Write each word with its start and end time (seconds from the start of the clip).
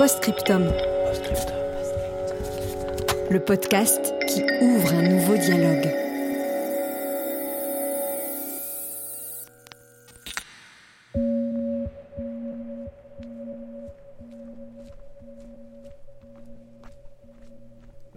Postscriptum. 0.00 0.64
Le 3.30 3.38
podcast 3.38 4.14
qui 4.26 4.42
ouvre 4.62 4.94
un 4.94 5.02
nouveau 5.02 5.36
dialogue. 5.36 5.94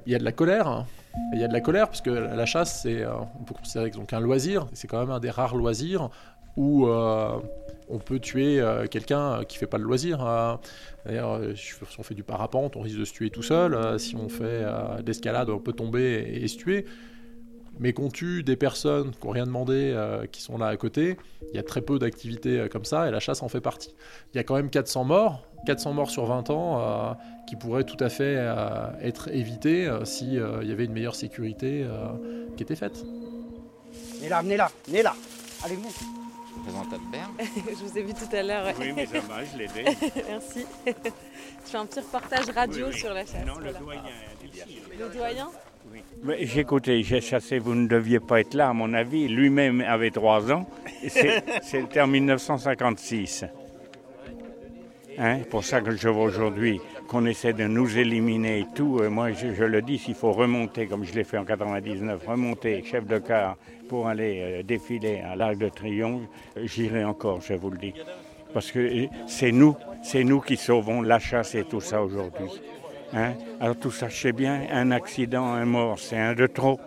il 0.05 0.11
y 0.11 0.15
a 0.15 0.19
de 0.19 0.23
la 0.23 0.31
colère. 0.31 0.85
Il 1.33 1.39
y 1.39 1.43
a 1.43 1.47
de 1.47 1.53
la 1.53 1.59
colère 1.59 1.87
parce 1.87 2.01
que 2.01 2.09
la 2.09 2.45
chasse, 2.45 2.81
c'est, 2.81 3.03
euh, 3.03 3.13
on 3.39 3.43
peut 3.43 3.55
considérer 3.55 3.89
donc 3.89 4.13
un 4.13 4.19
loisir. 4.19 4.67
C'est 4.73 4.87
quand 4.87 4.99
même 4.99 5.11
un 5.11 5.19
des 5.19 5.29
rares 5.29 5.55
loisirs 5.55 6.09
où 6.55 6.87
euh, 6.87 7.39
on 7.89 7.99
peut 7.99 8.19
tuer 8.19 8.59
euh, 8.59 8.85
quelqu'un 8.87 9.43
qui 9.45 9.57
fait 9.57 9.67
pas 9.67 9.77
le 9.77 9.83
loisir. 9.83 10.19
D'ailleurs, 11.05 11.39
si 11.55 11.73
on 11.97 12.03
fait 12.03 12.15
du 12.15 12.23
parapente, 12.23 12.75
on 12.75 12.81
risque 12.81 12.99
de 12.99 13.05
se 13.05 13.13
tuer 13.13 13.29
tout 13.29 13.43
seul. 13.43 13.99
si 13.99 14.15
on 14.15 14.29
fait 14.29 14.63
de 14.63 15.05
l'escalade, 15.05 15.49
on 15.49 15.59
peut 15.59 15.73
tomber 15.73 16.39
et, 16.41 16.47
se 16.47 16.57
tuer. 16.57 16.85
Mais 17.79 17.91
qu'on 17.91 18.09
tue 18.09 18.43
des 18.43 18.55
personnes 18.55 19.11
qui 19.11 19.25
n'ont 19.25 19.33
rien 19.33 19.45
demandé, 19.45 19.97
qui 20.31 20.41
sont 20.41 20.57
là 20.57 20.67
à 20.67 20.77
côté, 20.77 21.17
il 21.49 21.55
y 21.55 21.59
a 21.59 21.63
très 21.63 21.81
peu 21.81 21.99
d'activités 21.99 22.67
comme 22.71 22.85
ça 22.85 23.07
et 23.07 23.11
la 23.11 23.19
chasse 23.19 23.41
en 23.41 23.49
fait 23.49 23.61
partie. 23.61 23.95
Il 24.33 24.37
y 24.37 24.39
a 24.39 24.43
quand 24.43 24.55
même 24.55 24.69
400 24.69 25.03
morts 25.03 25.43
400 25.65 25.93
morts 25.93 26.09
sur 26.09 26.25
20 26.25 26.49
ans 26.49 26.79
euh, 26.79 27.13
qui 27.47 27.55
pourraient 27.55 27.83
tout 27.83 28.01
à 28.01 28.09
fait 28.09 28.35
euh, 28.37 28.87
être 29.01 29.29
évitées 29.29 29.87
euh, 29.87 30.05
s'il 30.05 30.33
y 30.33 30.71
avait 30.71 30.85
une 30.85 30.93
meilleure 30.93 31.15
sécurité 31.15 31.85
qui 32.57 32.63
était 32.63 32.75
faite. 32.75 33.03
Venez 34.17 34.29
là, 34.29 34.41
venez 34.41 34.57
là, 34.57 34.71
venez 34.87 35.03
là. 35.03 35.15
Allez, 35.63 35.75
vous. 35.75 36.22
je 37.67 37.83
vous 37.83 37.97
ai 37.97 38.03
vu 38.03 38.13
tout 38.13 38.35
à 38.35 38.43
l'heure. 38.43 38.73
Oui, 38.79 38.93
mais 38.95 39.05
ça 39.05 39.19
va, 39.19 39.43
je 39.43 39.57
l'ai 39.57 39.67
Merci. 40.29 40.65
tu 40.85 40.93
fais 41.65 41.77
un 41.77 41.85
petit 41.85 41.99
reportage 41.99 42.49
radio 42.55 42.91
sur 42.91 43.13
la 43.13 43.25
chasse. 43.25 43.45
Non, 43.45 43.59
le 43.59 43.73
doyen. 43.73 44.01
Le 44.99 45.09
doyen 45.13 45.49
oui. 45.91 46.35
J'ai 46.41 46.61
écouté, 46.61 47.03
j'ai 47.03 47.19
chassé, 47.19 47.59
vous 47.59 47.75
ne 47.75 47.87
deviez 47.87 48.19
pas 48.19 48.39
être 48.39 48.53
là, 48.53 48.69
à 48.69 48.73
mon 48.73 48.93
avis. 48.93 49.27
Lui-même 49.27 49.81
avait 49.81 50.11
3 50.11 50.51
ans. 50.51 50.65
C'était 51.61 52.01
en 52.01 52.07
1956. 52.07 53.45
Hein, 55.19 55.39
pour 55.49 55.63
ça 55.63 55.81
que 55.81 55.95
je 55.95 56.07
vois 56.07 56.23
aujourd'hui 56.23 56.79
qu'on 57.13 57.27
essaie 57.27 57.53
de 57.53 57.65
nous 57.67 57.99
éliminer 57.99 58.61
et 58.61 58.67
tout. 58.73 58.97
Euh, 58.99 59.07
moi, 59.07 59.31
je, 59.33 59.63
le 59.63 59.83
dis, 59.83 59.99
s'il 59.99 60.15
faut 60.15 60.31
remonter, 60.31 60.87
comme 60.87 61.03
je 61.03 61.13
l'ai 61.13 61.23
fait 61.23 61.37
en 61.37 61.45
99, 61.45 62.25
remonter 62.27 62.83
chef 62.83 63.05
de 63.05 63.19
car 63.19 63.55
pour 63.87 64.07
aller 64.07 64.39
euh, 64.41 64.63
défiler 64.63 65.19
à 65.19 65.35
l'Arc 65.35 65.59
de 65.59 65.69
Triomphe, 65.69 66.23
j'irai 66.57 67.03
encore, 67.05 67.39
je 67.41 67.53
vous 67.53 67.69
le 67.69 67.77
dis. 67.77 67.93
Parce 68.51 68.71
que 68.71 68.79
euh, 68.79 69.05
c'est 69.27 69.51
nous, 69.51 69.75
c'est 70.01 70.23
nous 70.23 70.41
qui 70.41 70.57
sauvons 70.57 71.03
la 71.03 71.19
chasse 71.19 71.53
et 71.53 71.65
tout 71.65 71.81
ça 71.81 72.01
aujourd'hui. 72.01 72.49
Hein? 73.13 73.33
Alors 73.59 73.75
tout 73.75 73.91
ça, 73.91 74.09
je 74.09 74.17
sais 74.19 74.31
bien, 74.31 74.63
un 74.71 74.89
accident, 74.89 75.53
un 75.53 75.65
mort, 75.65 75.99
c'est 75.99 76.17
un 76.17 76.33
de 76.33 76.47
trop. 76.47 76.79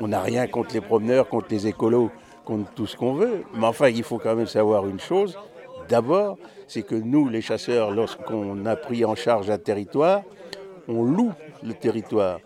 On 0.00 0.08
n'a 0.08 0.20
rien 0.20 0.48
contre 0.48 0.74
les 0.74 0.80
promeneurs, 0.80 1.28
contre 1.28 1.46
les 1.50 1.68
écolos, 1.68 2.10
contre 2.44 2.72
tout 2.72 2.88
ce 2.88 2.96
qu'on 2.96 3.14
veut. 3.14 3.44
Mais 3.54 3.66
enfin, 3.66 3.88
il 3.88 4.02
faut 4.02 4.18
quand 4.18 4.34
même 4.34 4.48
savoir 4.48 4.88
une 4.88 4.98
chose, 4.98 5.38
D'abord, 5.88 6.38
c'est 6.66 6.82
que 6.82 6.94
nous, 6.94 7.28
les 7.28 7.42
chasseurs, 7.42 7.90
lorsqu'on 7.90 8.64
a 8.66 8.76
pris 8.76 9.04
en 9.04 9.14
charge 9.14 9.50
un 9.50 9.58
territoire, 9.58 10.22
on 10.88 11.02
loue 11.02 11.32
le 11.62 11.74
territoire. 11.74 12.40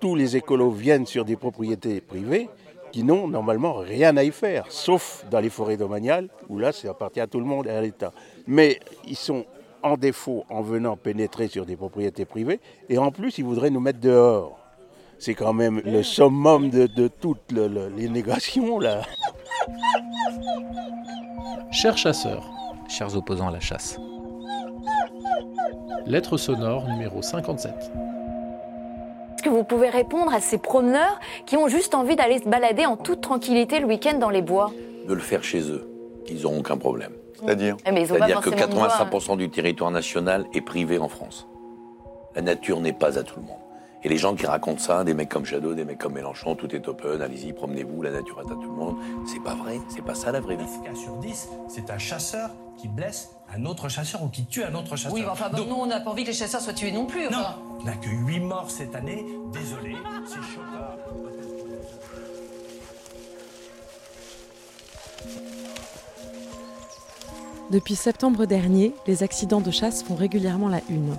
Tous 0.00 0.14
les 0.14 0.36
écolos 0.36 0.70
viennent 0.70 1.06
sur 1.06 1.24
des 1.24 1.36
propriétés 1.36 2.00
privées 2.00 2.48
qui 2.92 3.02
n'ont 3.02 3.28
normalement 3.28 3.74
rien 3.74 4.16
à 4.16 4.24
y 4.24 4.30
faire, 4.30 4.66
sauf 4.70 5.24
dans 5.30 5.40
les 5.40 5.50
forêts 5.50 5.76
domaniales, 5.76 6.28
où 6.48 6.58
là, 6.58 6.72
ça 6.72 6.90
appartient 6.90 7.20
à 7.20 7.26
tout 7.26 7.40
le 7.40 7.44
monde 7.44 7.66
et 7.66 7.70
à 7.70 7.80
l'État. 7.80 8.12
Mais 8.46 8.78
ils 9.06 9.16
sont 9.16 9.44
en 9.82 9.96
défaut 9.96 10.44
en 10.48 10.62
venant 10.62 10.96
pénétrer 10.96 11.48
sur 11.48 11.66
des 11.66 11.76
propriétés 11.76 12.24
privées, 12.24 12.60
et 12.88 12.98
en 12.98 13.10
plus, 13.10 13.38
ils 13.38 13.44
voudraient 13.44 13.70
nous 13.70 13.80
mettre 13.80 14.00
dehors. 14.00 14.58
C'est 15.18 15.34
quand 15.34 15.52
même 15.52 15.80
le 15.84 16.02
summum 16.02 16.70
de, 16.70 17.08
toutes 17.08 17.52
les 17.52 18.08
négations, 18.08 18.78
là. 18.78 19.02
Chers 21.70 21.96
chasseurs, 21.96 22.48
chers 22.88 23.16
opposants 23.16 23.48
à 23.48 23.50
la 23.50 23.60
chasse. 23.60 23.98
Lettre 26.06 26.36
sonore 26.36 26.86
numéro 26.88 27.22
57. 27.22 27.74
Est-ce 27.74 29.42
que 29.42 29.48
vous 29.48 29.64
pouvez 29.64 29.90
répondre 29.90 30.32
à 30.32 30.40
ces 30.40 30.58
promeneurs 30.58 31.20
qui 31.46 31.56
ont 31.56 31.68
juste 31.68 31.94
envie 31.94 32.16
d'aller 32.16 32.38
se 32.38 32.48
balader 32.48 32.86
en 32.86 32.96
toute 32.96 33.20
tranquillité 33.20 33.80
le 33.80 33.86
week-end 33.86 34.18
dans 34.18 34.30
les 34.30 34.42
bois? 34.42 34.70
De 35.06 35.14
le 35.14 35.20
faire 35.20 35.42
chez 35.44 35.60
eux. 35.70 35.88
Ils 36.28 36.42
n'auront 36.42 36.60
aucun 36.60 36.76
problème. 36.76 37.12
C'est-à-dire? 37.34 37.76
Eh, 37.86 38.06
C'est-à-dire 38.06 38.40
que 38.40 38.50
85% 38.50 39.36
du 39.36 39.50
territoire 39.50 39.90
national 39.90 40.46
est 40.54 40.60
privé 40.62 40.98
en 40.98 41.08
France. 41.08 41.46
La 42.34 42.42
nature 42.42 42.80
n'est 42.80 42.92
pas 42.92 43.18
à 43.18 43.22
tout 43.22 43.40
le 43.40 43.46
monde. 43.46 43.56
Et 44.06 44.08
les 44.08 44.18
gens 44.18 44.36
qui 44.36 44.46
racontent 44.46 44.78
ça, 44.78 45.02
des 45.02 45.14
mecs 45.14 45.28
comme 45.28 45.44
Shadow, 45.44 45.74
des 45.74 45.84
mecs 45.84 45.98
comme 45.98 46.12
Mélenchon, 46.12 46.54
tout 46.54 46.72
est 46.76 46.86
open, 46.86 47.20
allez-y, 47.20 47.52
promenez-vous, 47.52 48.02
la 48.02 48.12
nature 48.12 48.38
est 48.38 48.52
à 48.52 48.54
tout 48.54 48.62
le 48.62 48.68
monde. 48.68 48.94
C'est 49.26 49.42
pas 49.42 49.56
vrai, 49.56 49.80
c'est 49.88 50.04
pas 50.04 50.14
ça 50.14 50.30
la 50.30 50.38
vraie 50.38 50.54
vie. 50.54 50.62
9 50.62 50.84
cas 50.84 50.94
sur 50.94 51.16
10, 51.16 51.48
c'est 51.66 51.90
un 51.90 51.98
chasseur 51.98 52.50
qui 52.78 52.86
blesse 52.86 53.30
un 53.52 53.64
autre 53.64 53.88
chasseur 53.88 54.22
ou 54.22 54.28
qui 54.28 54.44
tue 54.44 54.62
un 54.62 54.76
autre 54.76 54.94
chasseur. 54.94 55.12
Oui, 55.12 55.24
enfin, 55.28 55.50
nous, 55.56 55.74
on 55.74 55.86
n'a 55.86 55.98
pas 55.98 56.12
envie 56.12 56.22
que 56.22 56.28
les 56.28 56.34
chasseurs 56.34 56.60
soient 56.60 56.72
tués 56.72 56.92
non 56.92 57.06
plus. 57.06 57.28
Non, 57.30 57.46
on 57.80 57.82
n'a 57.82 57.96
que 57.96 58.08
8 58.08 58.38
morts 58.38 58.70
cette 58.70 58.94
année. 58.94 59.26
Désolé, 59.52 59.96
c'est 60.24 60.36
choquant. 60.36 60.94
Depuis 67.72 67.96
septembre 67.96 68.46
dernier, 68.46 68.94
les 69.08 69.24
accidents 69.24 69.60
de 69.60 69.72
chasse 69.72 70.04
font 70.04 70.14
régulièrement 70.14 70.68
la 70.68 70.80
une. 70.88 71.16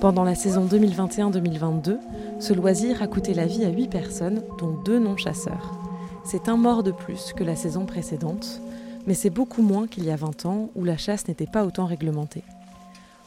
Pendant 0.00 0.24
la 0.24 0.34
saison 0.34 0.64
2021-2022, 0.64 1.98
ce 2.38 2.54
loisir 2.54 3.02
a 3.02 3.06
coûté 3.06 3.34
la 3.34 3.44
vie 3.44 3.66
à 3.66 3.68
8 3.68 3.88
personnes, 3.88 4.42
dont 4.58 4.70
deux 4.82 4.98
non-chasseurs. 4.98 5.78
C'est 6.24 6.48
un 6.48 6.56
mort 6.56 6.82
de 6.82 6.90
plus 6.90 7.34
que 7.34 7.44
la 7.44 7.54
saison 7.54 7.84
précédente, 7.84 8.62
mais 9.06 9.12
c'est 9.12 9.28
beaucoup 9.28 9.60
moins 9.60 9.86
qu'il 9.86 10.06
y 10.06 10.10
a 10.10 10.16
20 10.16 10.46
ans 10.46 10.70
où 10.74 10.84
la 10.84 10.96
chasse 10.96 11.28
n'était 11.28 11.46
pas 11.46 11.66
autant 11.66 11.84
réglementée. 11.84 12.44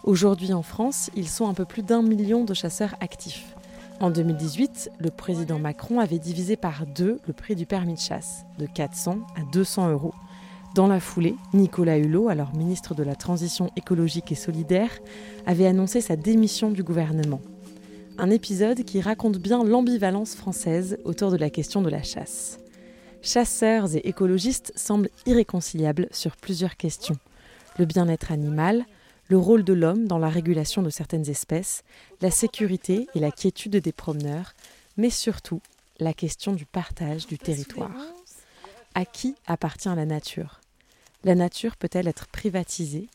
Aujourd'hui 0.04 0.52
en 0.52 0.64
France, 0.64 1.12
ils 1.16 1.30
sont 1.30 1.48
un 1.48 1.54
peu 1.54 1.66
plus 1.66 1.84
d'un 1.84 2.02
million 2.02 2.44
de 2.44 2.56
chasseurs 2.56 2.96
actifs. 3.02 3.56
En 4.00 4.10
2018, 4.10 4.90
le 4.98 5.12
président 5.12 5.60
Macron 5.60 6.00
avait 6.00 6.18
divisé 6.18 6.56
par 6.56 6.88
deux 6.88 7.20
le 7.28 7.34
prix 7.34 7.56
du 7.56 7.68
permis 7.68 7.94
de 7.94 8.00
chasse, 8.00 8.46
de 8.58 8.66
400 8.66 9.20
à 9.36 9.42
200 9.52 9.92
euros. 9.92 10.16
Dans 10.74 10.88
la 10.88 11.00
foulée, 11.00 11.36
Nicolas 11.54 12.00
Hulot, 12.00 12.30
alors 12.30 12.56
ministre 12.56 12.96
de 12.96 13.04
la 13.04 13.16
Transition 13.16 13.70
écologique 13.76 14.32
et 14.32 14.36
solidaire, 14.36 14.90
avait 15.46 15.68
annoncé 15.68 16.02
sa 16.02 16.16
démission 16.16 16.72
du 16.72 16.82
gouvernement. 16.82 17.42
Un 18.18 18.32
épisode 18.32 18.84
qui 18.84 19.00
raconte 19.00 19.38
bien 19.38 19.64
l'ambivalence 19.64 20.34
française 20.34 20.98
autour 21.04 21.30
de 21.30 21.38
la 21.38 21.52
question 21.52 21.84
de 21.84 21.92
la 21.92 22.02
chasse. 22.02 22.58
Chasseurs 23.22 23.96
et 23.96 24.02
écologistes 24.06 24.74
semblent 24.76 25.12
irréconciliables 25.28 26.08
sur 26.10 26.36
plusieurs 26.38 26.76
questions. 26.76 27.18
Le 27.78 27.86
bien-être 27.86 28.32
animal, 28.32 28.84
le 29.28 29.38
rôle 29.38 29.64
de 29.64 29.74
l'homme 29.74 30.08
dans 30.08 30.18
la 30.18 30.30
régulation 30.30 30.82
de 30.82 30.90
certaines 30.90 31.30
espèces, 31.30 31.84
la 32.20 32.32
sécurité 32.32 33.08
et 33.14 33.20
la 33.20 33.32
quiétude 33.32 33.78
des 33.78 33.92
promeneurs, 33.92 34.54
mais 34.98 35.12
surtout 35.12 35.62
la 36.00 36.14
question 36.14 36.54
du 36.54 36.66
partage 36.66 37.28
du 37.28 37.38
territoire. 37.38 37.92
À 38.96 39.06
qui 39.06 39.36
appartient 39.46 39.94
la 39.96 40.06
nature? 40.06 40.63
La 41.24 41.36
nature 41.36 41.78
peut-elle 41.78 42.08
être 42.08 42.28
privatisée 42.28 43.08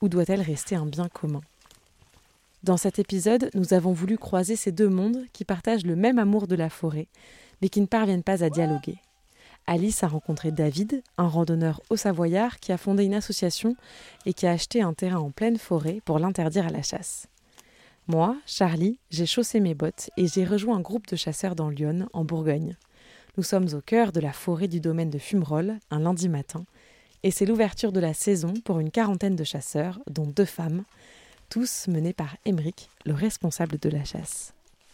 ou 0.00 0.08
doit-elle 0.08 0.42
rester 0.42 0.76
un 0.76 0.86
bien 0.86 1.08
commun? 1.08 1.40
Dans 2.62 2.76
cet 2.76 2.98
épisode, 2.98 3.50
nous 3.54 3.74
avons 3.74 3.92
voulu 3.92 4.16
croiser 4.16 4.56
ces 4.56 4.72
deux 4.72 4.88
mondes 4.88 5.24
qui 5.32 5.44
partagent 5.44 5.84
le 5.84 5.96
même 5.96 6.18
amour 6.18 6.46
de 6.46 6.54
la 6.54 6.70
forêt, 6.70 7.08
mais 7.60 7.68
qui 7.68 7.80
ne 7.80 7.86
parviennent 7.86 8.22
pas 8.22 8.42
à 8.42 8.50
dialoguer. 8.50 8.98
Alice 9.66 10.02
a 10.02 10.08
rencontré 10.08 10.50
David, 10.50 11.02
un 11.16 11.26
randonneur 11.26 11.80
haut 11.88 11.96
savoyard 11.96 12.60
qui 12.60 12.72
a 12.72 12.78
fondé 12.78 13.04
une 13.04 13.14
association 13.14 13.76
et 14.26 14.34
qui 14.34 14.46
a 14.46 14.52
acheté 14.52 14.82
un 14.82 14.92
terrain 14.92 15.20
en 15.20 15.30
pleine 15.30 15.58
forêt 15.58 16.00
pour 16.04 16.18
l'interdire 16.18 16.66
à 16.66 16.70
la 16.70 16.82
chasse. 16.82 17.28
Moi, 18.06 18.36
Charlie, 18.44 18.98
j'ai 19.10 19.24
chaussé 19.24 19.60
mes 19.60 19.74
bottes 19.74 20.10
et 20.18 20.26
j'ai 20.26 20.44
rejoint 20.44 20.76
un 20.76 20.80
groupe 20.80 21.06
de 21.06 21.16
chasseurs 21.16 21.54
dans 21.54 21.70
Lyon, 21.70 22.08
en 22.12 22.24
Bourgogne. 22.24 22.76
Nous 23.38 23.42
sommes 23.42 23.68
au 23.72 23.80
cœur 23.80 24.12
de 24.12 24.20
la 24.20 24.32
forêt 24.32 24.68
du 24.68 24.80
domaine 24.80 25.08
de 25.08 25.18
Fumerolles, 25.18 25.78
un 25.90 26.00
lundi 26.00 26.28
matin, 26.28 26.66
et 27.24 27.30
c'est 27.30 27.46
l'ouverture 27.46 27.90
de 27.90 28.00
la 28.00 28.12
saison 28.12 28.52
pour 28.64 28.78
une 28.78 28.90
quarantaine 28.90 29.34
de 29.34 29.44
chasseurs, 29.44 29.98
dont 30.08 30.26
deux 30.26 30.44
femmes, 30.44 30.84
tous 31.48 31.88
menés 31.88 32.12
par 32.12 32.36
Émeric, 32.44 32.90
le 33.06 33.14
responsable 33.14 33.78
de 33.78 33.88
la 33.88 34.04
chasse. 34.04 34.52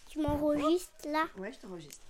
Tu 0.09 0.19
m'enregistres 0.19 1.07
là? 1.11 1.25
Ouais, 1.37 1.51
je 1.51 1.59
t'enregistre. 1.59 2.01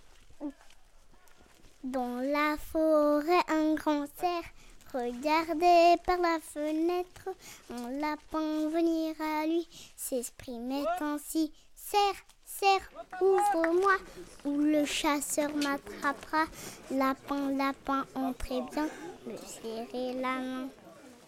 Dans 1.83 2.19
la 2.19 2.55
forêt, 2.57 3.41
un 3.49 3.73
grand 3.73 4.05
cerf 4.19 4.45
regardait 4.93 5.97
par 6.05 6.19
la 6.19 6.37
fenêtre. 6.39 7.29
Un 7.71 7.89
lapin 7.99 8.69
venir 8.69 9.15
à 9.19 9.47
lui 9.47 9.67
s'exprimait 9.95 10.85
ainsi 10.99 11.51
Cerf, 11.75 12.23
cerf, 12.45 12.91
ouvre-moi, 13.19 13.97
ou 14.45 14.59
le 14.59 14.85
chasseur 14.85 15.49
m'attrapera. 15.55 16.45
Lapin, 16.91 17.51
lapin, 17.57 18.05
entrez 18.15 18.61
bien, 18.71 18.87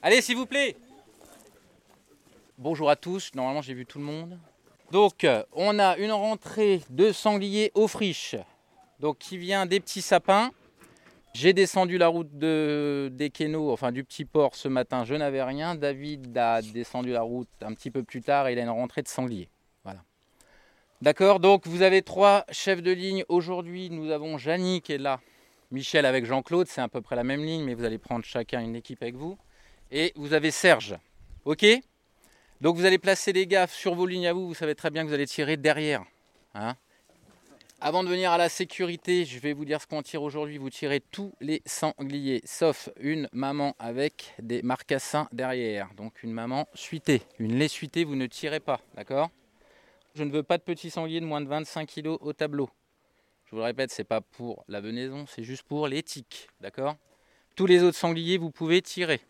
Allez, 0.01 0.21
s'il 0.21 0.35
vous 0.35 0.45
plaît 0.45 0.75
Bonjour 2.57 2.89
à 2.89 2.95
tous, 2.95 3.31
normalement 3.35 3.61
j'ai 3.61 3.73
vu 3.73 3.85
tout 3.85 3.99
le 3.99 4.05
monde. 4.05 4.39
Donc, 4.91 5.27
on 5.53 5.79
a 5.79 5.97
une 5.97 6.11
rentrée 6.11 6.81
de 6.89 7.11
sangliers 7.11 7.71
aux 7.73 7.87
friches, 7.87 8.35
donc 8.99 9.17
qui 9.17 9.37
vient 9.37 9.65
des 9.65 9.79
petits 9.79 10.01
sapins. 10.01 10.51
J'ai 11.33 11.51
descendu 11.51 11.97
la 11.97 12.07
route 12.07 12.37
de, 12.37 13.09
des 13.11 13.31
Kénos, 13.31 13.71
enfin 13.71 13.91
du 13.91 14.03
petit 14.03 14.23
port 14.23 14.55
ce 14.55 14.67
matin, 14.67 15.03
je 15.03 15.15
n'avais 15.15 15.41
rien. 15.41 15.73
David 15.73 16.37
a 16.37 16.61
descendu 16.61 17.11
la 17.11 17.23
route 17.23 17.49
un 17.61 17.73
petit 17.73 17.89
peu 17.89 18.03
plus 18.03 18.21
tard 18.21 18.47
et 18.47 18.53
il 18.53 18.59
a 18.59 18.61
une 18.61 18.69
rentrée 18.69 19.01
de 19.01 19.07
sangliers. 19.07 19.49
Voilà. 19.83 20.03
D'accord, 21.01 21.39
donc 21.39 21.65
vous 21.65 21.81
avez 21.81 22.03
trois 22.03 22.45
chefs 22.51 22.83
de 22.83 22.91
ligne. 22.91 23.25
Aujourd'hui, 23.29 23.89
nous 23.89 24.11
avons 24.11 24.37
Janie 24.37 24.81
qui 24.81 24.93
est 24.93 24.99
là, 24.99 25.19
Michel 25.73 26.05
avec 26.05 26.25
Jean-Claude, 26.25 26.67
c'est 26.67 26.81
à 26.81 26.87
peu 26.87 27.01
près 27.01 27.15
la 27.15 27.23
même 27.23 27.43
ligne, 27.43 27.63
mais 27.63 27.73
vous 27.73 27.83
allez 27.83 27.97
prendre 27.97 28.23
chacun 28.23 28.61
une 28.61 28.75
équipe 28.75 29.01
avec 29.01 29.15
vous. 29.15 29.39
Et 29.91 30.13
vous 30.15 30.33
avez 30.33 30.51
Serge. 30.51 30.95
Ok? 31.45 31.65
Donc 32.61 32.77
vous 32.77 32.85
allez 32.85 32.99
placer 32.99 33.33
les 33.33 33.47
gars 33.47 33.65
sur 33.65 33.95
vos 33.95 34.05
lignes 34.05 34.27
à 34.27 34.33
vous, 34.33 34.47
vous 34.47 34.53
savez 34.53 34.75
très 34.75 34.91
bien 34.91 35.03
que 35.03 35.07
vous 35.07 35.13
allez 35.15 35.25
tirer 35.25 35.57
derrière. 35.57 36.03
Hein 36.53 36.75
avant 37.81 38.03
de 38.03 38.07
venir 38.07 38.31
à 38.31 38.37
la 38.37 38.47
sécurité, 38.47 39.25
je 39.25 39.39
vais 39.39 39.51
vous 39.51 39.65
dire 39.65 39.81
ce 39.81 39.87
qu'on 39.87 40.01
tire 40.01 40.23
aujourd'hui. 40.23 40.57
Vous 40.57 40.69
tirez 40.69 41.01
tous 41.01 41.33
les 41.41 41.61
sangliers, 41.65 42.41
sauf 42.45 42.87
une 42.97 43.27
maman 43.33 43.75
avec 43.77 44.35
des 44.39 44.61
marcassins 44.61 45.27
derrière. 45.33 45.89
Donc 45.97 46.23
une 46.23 46.31
maman 46.31 46.69
suitée. 46.75 47.23
Une 47.39 47.57
lait 47.57 47.67
suitée, 47.67 48.05
vous 48.05 48.15
ne 48.15 48.27
tirez 48.27 48.61
pas, 48.61 48.79
d'accord? 48.95 49.31
Je 50.15 50.23
ne 50.23 50.31
veux 50.31 50.43
pas 50.43 50.57
de 50.57 50.63
petits 50.63 50.91
sangliers 50.91 51.19
de 51.19 51.25
moins 51.25 51.41
de 51.41 51.49
25 51.49 51.89
kg 51.89 52.15
au 52.21 52.31
tableau. 52.31 52.69
Je 53.53 53.55
vous 53.55 53.61
le 53.61 53.65
répète, 53.65 53.91
c'est 53.91 54.03
pas 54.03 54.19
pour 54.19 54.65
la 54.67 54.81
venaison, 54.81 55.27
c'est 55.27 55.43
juste 55.43 55.61
pour 55.61 55.87
les 55.87 56.01
tiques, 56.01 56.49
d'accord? 56.59 56.95
Tous 57.55 57.67
les 57.67 57.83
autres 57.83 57.95
sangliers, 57.95 58.39
vous 58.39 58.49
pouvez 58.49 58.81
tirer. 58.81 59.21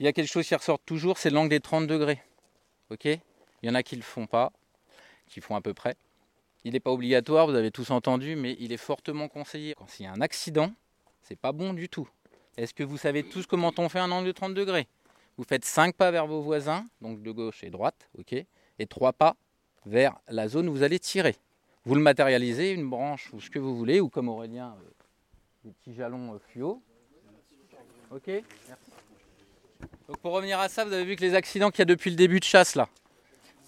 Il 0.00 0.04
y 0.04 0.08
a 0.08 0.12
quelque 0.12 0.26
chose 0.26 0.48
qui 0.48 0.56
ressort 0.56 0.80
toujours, 0.80 1.16
c'est 1.16 1.30
l'angle 1.30 1.50
des 1.50 1.60
30 1.60 1.86
degrés. 1.86 2.20
Ok? 2.90 3.04
Il 3.04 3.20
y 3.62 3.70
en 3.70 3.76
a 3.76 3.84
qui 3.84 3.94
ne 3.94 4.00
le 4.00 4.04
font 4.04 4.26
pas, 4.26 4.50
qui 5.28 5.40
font 5.40 5.54
à 5.54 5.60
peu 5.60 5.74
près. 5.74 5.94
Il 6.64 6.72
n'est 6.72 6.80
pas 6.80 6.90
obligatoire, 6.90 7.46
vous 7.46 7.54
avez 7.54 7.70
tous 7.70 7.92
entendu, 7.92 8.34
mais 8.34 8.56
il 8.58 8.72
est 8.72 8.76
fortement 8.76 9.28
conseillé. 9.28 9.74
Quand 9.76 10.00
il 10.00 10.02
y 10.02 10.06
a 10.06 10.12
un 10.12 10.20
accident, 10.20 10.72
c'est 11.22 11.38
pas 11.38 11.52
bon 11.52 11.72
du 11.72 11.88
tout. 11.88 12.08
Est-ce 12.56 12.74
que 12.74 12.82
vous 12.82 12.98
savez 12.98 13.22
tous 13.22 13.46
comment 13.46 13.72
on 13.78 13.88
fait 13.88 14.00
un 14.00 14.10
angle 14.10 14.26
de 14.26 14.32
30 14.32 14.54
degrés? 14.54 14.88
Vous 15.36 15.44
faites 15.44 15.64
5 15.64 15.94
pas 15.94 16.10
vers 16.10 16.26
vos 16.26 16.42
voisins, 16.42 16.84
donc 17.00 17.22
de 17.22 17.30
gauche 17.30 17.62
et 17.62 17.70
droite, 17.70 18.08
ok, 18.18 18.32
et 18.32 18.86
3 18.88 19.12
pas 19.12 19.36
vers 19.86 20.18
la 20.26 20.48
zone 20.48 20.68
où 20.68 20.72
vous 20.72 20.82
allez 20.82 20.98
tirer. 20.98 21.36
Vous 21.84 21.94
le 21.94 22.00
matérialisez, 22.00 22.72
une 22.72 22.88
branche 22.88 23.32
ou 23.32 23.40
ce 23.40 23.50
que 23.50 23.58
vous 23.58 23.76
voulez, 23.76 24.00
ou 24.00 24.08
comme 24.08 24.28
Aurélien, 24.28 24.76
euh, 24.78 24.90
des 25.64 25.72
petits 25.72 25.94
jalons 25.94 26.34
euh. 26.34 26.74
Ok 28.10 28.26
Merci. 28.26 28.90
Donc 30.08 30.18
pour 30.18 30.32
revenir 30.32 30.60
à 30.60 30.68
ça, 30.68 30.84
vous 30.84 30.92
avez 30.92 31.04
vu 31.04 31.16
que 31.16 31.22
les 31.22 31.34
accidents 31.34 31.70
qu'il 31.70 31.80
y 31.80 31.82
a 31.82 31.86
depuis 31.86 32.10
le 32.10 32.16
début 32.16 32.38
de 32.38 32.44
chasse 32.44 32.74
là, 32.74 32.88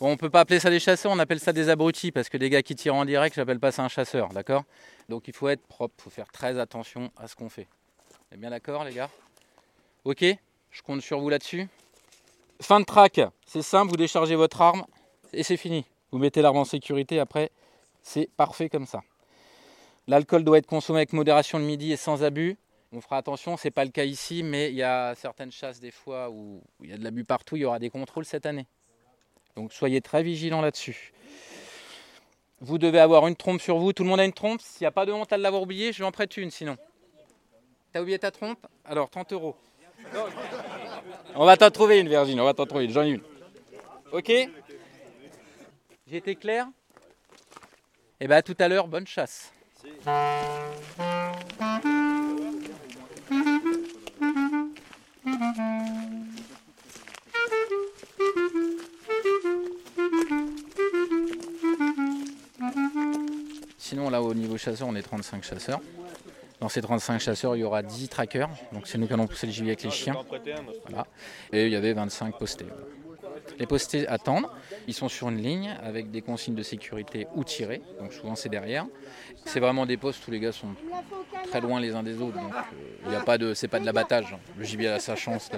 Bon, 0.00 0.11
on 0.11 0.16
peut 0.16 0.28
pas 0.28 0.40
appeler 0.40 0.58
ça 0.58 0.70
des 0.70 0.81
chasseurs, 0.81 1.12
on 1.12 1.20
appelle 1.20 1.38
ça 1.38 1.52
des 1.52 1.69
abrutis 1.69 2.11
parce 2.11 2.28
que 2.28 2.37
les 2.37 2.50
gars 2.50 2.62
qui 2.62 2.75
tirent 2.75 2.96
en 2.96 3.05
direct, 3.05 3.37
j'appelle 3.37 3.61
pas 3.61 3.70
ça 3.70 3.84
un 3.84 3.88
chasseur, 3.88 4.28
d'accord? 4.31 4.64
Donc 5.08 5.28
il 5.28 5.34
faut 5.34 5.49
être 5.49 5.64
propre, 5.67 5.94
il 5.99 6.02
faut 6.02 6.10
faire 6.10 6.31
très 6.32 6.58
attention 6.58 7.12
à 7.17 7.28
ce 7.28 7.37
qu'on 7.37 7.49
fait. 7.49 7.69
Vous 8.08 8.34
êtes 8.34 8.40
bien 8.40 8.50
d'accord, 8.50 8.82
les 8.82 8.93
gars? 8.93 9.08
Ok 10.05 10.25
Je 10.72 10.82
compte 10.82 11.00
sur 11.00 11.20
vous 11.20 11.28
là-dessus. 11.28 11.69
Fin 12.60 12.81
de 12.81 12.84
track, 12.84 13.20
c'est 13.46 13.62
simple, 13.62 13.90
vous 13.90 13.96
déchargez 13.96 14.34
votre 14.34 14.60
arme 14.60 14.84
et 15.32 15.44
c'est 15.44 15.56
fini. 15.56 15.84
Vous 16.10 16.19
mettez 16.19 16.43
l'arme 16.43 16.56
en 16.56 16.64
sécurité, 16.64 17.20
après, 17.20 17.52
c'est 18.05 18.31
parfait 18.37 18.69
comme 18.69 18.87
ça. 18.87 19.03
L'alcool 20.06 20.45
doit 20.45 20.59
être 20.59 20.67
consommé 20.67 20.99
avec 21.01 21.12
modération 21.12 21.59
le 21.59 21.65
midi 21.65 21.91
et 21.91 21.97
sans 21.97 22.23
abus. 22.23 22.56
On 22.93 23.01
fera 23.01 23.17
attention, 23.17 23.56
c'est 23.56 23.73
pas 23.73 23.85
le 23.85 23.91
cas 23.91 24.05
ici, 24.05 24.45
mais 24.45 24.69
il 24.69 24.77
y 24.77 24.83
a 24.83 25.15
certaines 25.17 25.51
chasses 25.51 25.81
des 25.81 25.91
fois 25.91 26.31
où 26.31 26.62
il 26.83 26.91
y 26.91 26.93
a 26.93 26.99
de 26.99 27.03
l'abus 27.03 27.25
partout, 27.25 27.56
il 27.56 27.61
y 27.61 27.65
aura 27.65 27.81
des 27.81 27.91
contrôles 27.91 28.27
cette 28.27 28.47
année. 28.47 28.67
Donc 29.56 29.73
soyez 29.73 30.01
très 30.01 30.23
vigilants 30.23 30.61
là-dessus. 30.61 31.12
Vous 32.61 32.79
devez 32.79 33.01
avoir 33.01 33.27
une 33.27 33.37
trompe 33.37 33.61
sur 33.61 33.79
vous. 33.79 33.93
Tout 33.93 34.05
le 34.05 34.11
monde 34.11 34.21
a 34.21 34.25
une 34.25 34.33
trompe. 34.33 34.61
S'il 34.61 34.85
n'y 34.85 34.87
a 34.87 34.93
pas 34.93 35.06
de 35.06 35.12
honte 35.12 35.33
à 35.33 35.37
l'avoir 35.37 35.62
oublié, 35.62 35.93
je 35.93 35.99
lui 35.99 36.05
en 36.05 36.12
prête 36.12 36.37
une 36.37 36.51
sinon. 36.51 36.77
T'as 37.93 38.01
oublié 38.01 38.19
ta 38.19 38.31
trompe? 38.31 38.65
Alors 38.85 39.11
30 39.11 39.33
euros. 39.33 39.56
On 41.35 41.45
va 41.45 41.56
t'en 41.56 41.71
trouver 41.71 42.01
une, 42.01 42.09
Virginie. 42.09 42.41
On 42.41 42.45
va 42.45 42.55
t'en 42.55 42.67
trouver 42.67 42.85
une. 42.85 42.91
J'en 42.91 43.03
ai 43.03 43.11
une. 43.11 43.23
Ok? 44.12 44.31
J'ai 46.06 46.17
été 46.17 46.37
clair? 46.37 46.69
Eh 48.25 48.26
bien, 48.26 48.38
à 48.38 48.43
tout 48.43 48.56
à 48.59 48.69
l'heure. 48.69 48.88
Bonne 48.88 49.06
chasse. 49.06 49.53
Sinon, 63.76 64.09
là, 64.09 64.23
au 64.23 64.32
niveau 64.32 64.56
chasseur, 64.56 64.88
on 64.88 64.94
est 64.94 65.03
35 65.03 65.44
chasseurs. 65.44 65.81
Dans 66.61 66.70
ces 66.70 66.81
35 66.81 67.20
chasseurs, 67.20 67.56
il 67.56 67.61
y 67.61 67.65
aura 67.65 67.82
10 67.82 68.09
trackers. 68.09 68.49
Donc, 68.73 68.87
c'est 68.87 68.97
nous 68.97 69.06
qui 69.06 69.12
allons 69.12 69.27
pousser 69.27 69.49
le 69.49 69.53
gibier 69.53 69.73
avec 69.73 69.82
les 69.82 69.91
chiens. 69.91 70.17
Et 71.53 71.67
il 71.67 71.73
y 71.73 71.77
avait 71.77 71.93
25 71.93 72.38
postés. 72.38 72.65
Les 73.59 73.67
postés 73.67 74.06
attendent. 74.09 74.47
Ils 74.87 74.95
sont 74.95 75.09
sur 75.09 75.29
une 75.29 75.41
ligne 75.41 75.77
avec 75.83 76.11
des 76.11 76.23
consignes 76.23 76.55
de 76.55 76.62
sécurité 76.62 77.27
ou 77.35 77.45
tirés. 77.45 77.83
Donc, 78.01 78.12
souvent, 78.12 78.35
c'est 78.35 78.49
derrière. 78.49 78.87
C'est 79.45 79.61
vraiment 79.61 79.87
des 79.87 79.97
postes 79.97 80.27
où 80.27 80.31
les 80.31 80.41
gars 80.41 80.53
sont 80.53 80.75
très 81.51 81.61
loin 81.61 81.81
les 81.81 81.95
uns 81.95 82.03
des 82.03 82.21
autres. 82.21 82.41
Donc, 82.41 82.53
il 83.05 83.11
n'y 83.11 83.17
a 83.17 83.21
pas 83.21 83.39
de, 83.39 83.55
c'est 83.55 83.69
pas 83.69 83.81
de 83.81 83.87
l'abattage. 83.87 84.37
Le 84.56 84.65
gibier 84.65 84.89
a 84.89 84.99
sa 84.99 85.17
chance. 85.17 85.51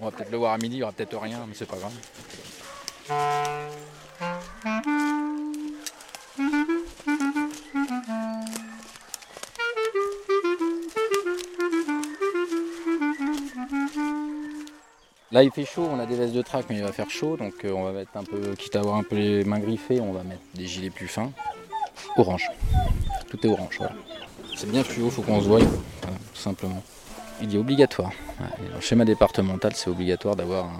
On 0.00 0.06
va 0.06 0.10
peut-être 0.10 0.30
le 0.30 0.38
voir 0.38 0.52
à 0.52 0.58
midi. 0.58 0.76
Il 0.76 0.78
n'y 0.78 0.82
aura 0.82 0.92
peut-être 0.92 1.18
rien, 1.18 1.44
mais 1.46 1.54
c'est 1.54 1.66
pas 1.66 1.76
grave. 1.76 1.92
Là 15.36 15.42
il 15.42 15.50
fait 15.50 15.66
chaud, 15.66 15.86
on 15.92 15.98
a 15.98 16.06
des 16.06 16.14
vestes 16.14 16.32
de 16.32 16.40
track 16.40 16.64
mais 16.70 16.76
il 16.76 16.82
va 16.82 16.92
faire 16.92 17.10
chaud 17.10 17.36
donc 17.36 17.52
euh, 17.66 17.70
on 17.70 17.84
va 17.84 17.92
mettre 17.92 18.16
un 18.16 18.24
peu, 18.24 18.54
quitte 18.54 18.74
à 18.74 18.78
avoir 18.78 18.96
un 18.96 19.02
peu 19.02 19.16
les 19.16 19.44
mains 19.44 19.58
griffées, 19.58 20.00
on 20.00 20.12
va 20.12 20.22
mettre 20.22 20.40
des 20.54 20.66
gilets 20.66 20.88
plus 20.88 21.08
fins. 21.08 21.30
Orange. 22.16 22.48
Tout 23.28 23.46
est 23.46 23.50
orange. 23.50 23.78
C'est 24.56 24.70
bien 24.70 24.82
fluo, 24.82 25.10
faut 25.10 25.20
qu'on 25.20 25.42
se 25.42 25.46
voie, 25.46 25.60
tout 25.60 26.40
simplement. 26.40 26.82
Il 27.42 27.54
est 27.54 27.58
obligatoire. 27.58 28.12
Ouais, 28.40 28.46
le 28.74 28.80
schéma 28.80 29.04
départemental, 29.04 29.72
c'est 29.74 29.90
obligatoire 29.90 30.36
d'avoir 30.36 30.70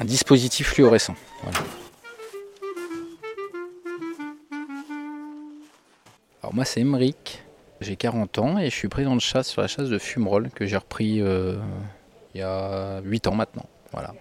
un, 0.00 0.04
dispositif 0.06 0.68
fluorescent. 0.68 1.14
Alors 6.42 6.54
moi 6.54 6.64
c'est 6.64 6.80
Emeric, 6.80 7.42
j'ai 7.82 7.96
40 7.96 8.38
ans 8.38 8.58
et 8.58 8.70
je 8.70 8.74
suis 8.74 8.88
président 8.88 9.14
de 9.14 9.20
chasse 9.20 9.48
sur 9.48 9.60
la 9.60 9.68
chasse 9.68 9.90
de 9.90 9.98
fumerolles 9.98 10.48
que 10.54 10.64
j'ai 10.64 10.78
repris 10.78 11.20
euh, 11.20 11.58
il 12.34 12.40
y 12.40 12.42
a 12.42 13.00
8 13.02 13.26
ans 13.26 13.34
maintenant. 13.34 13.66
Voilà. 13.92 14.14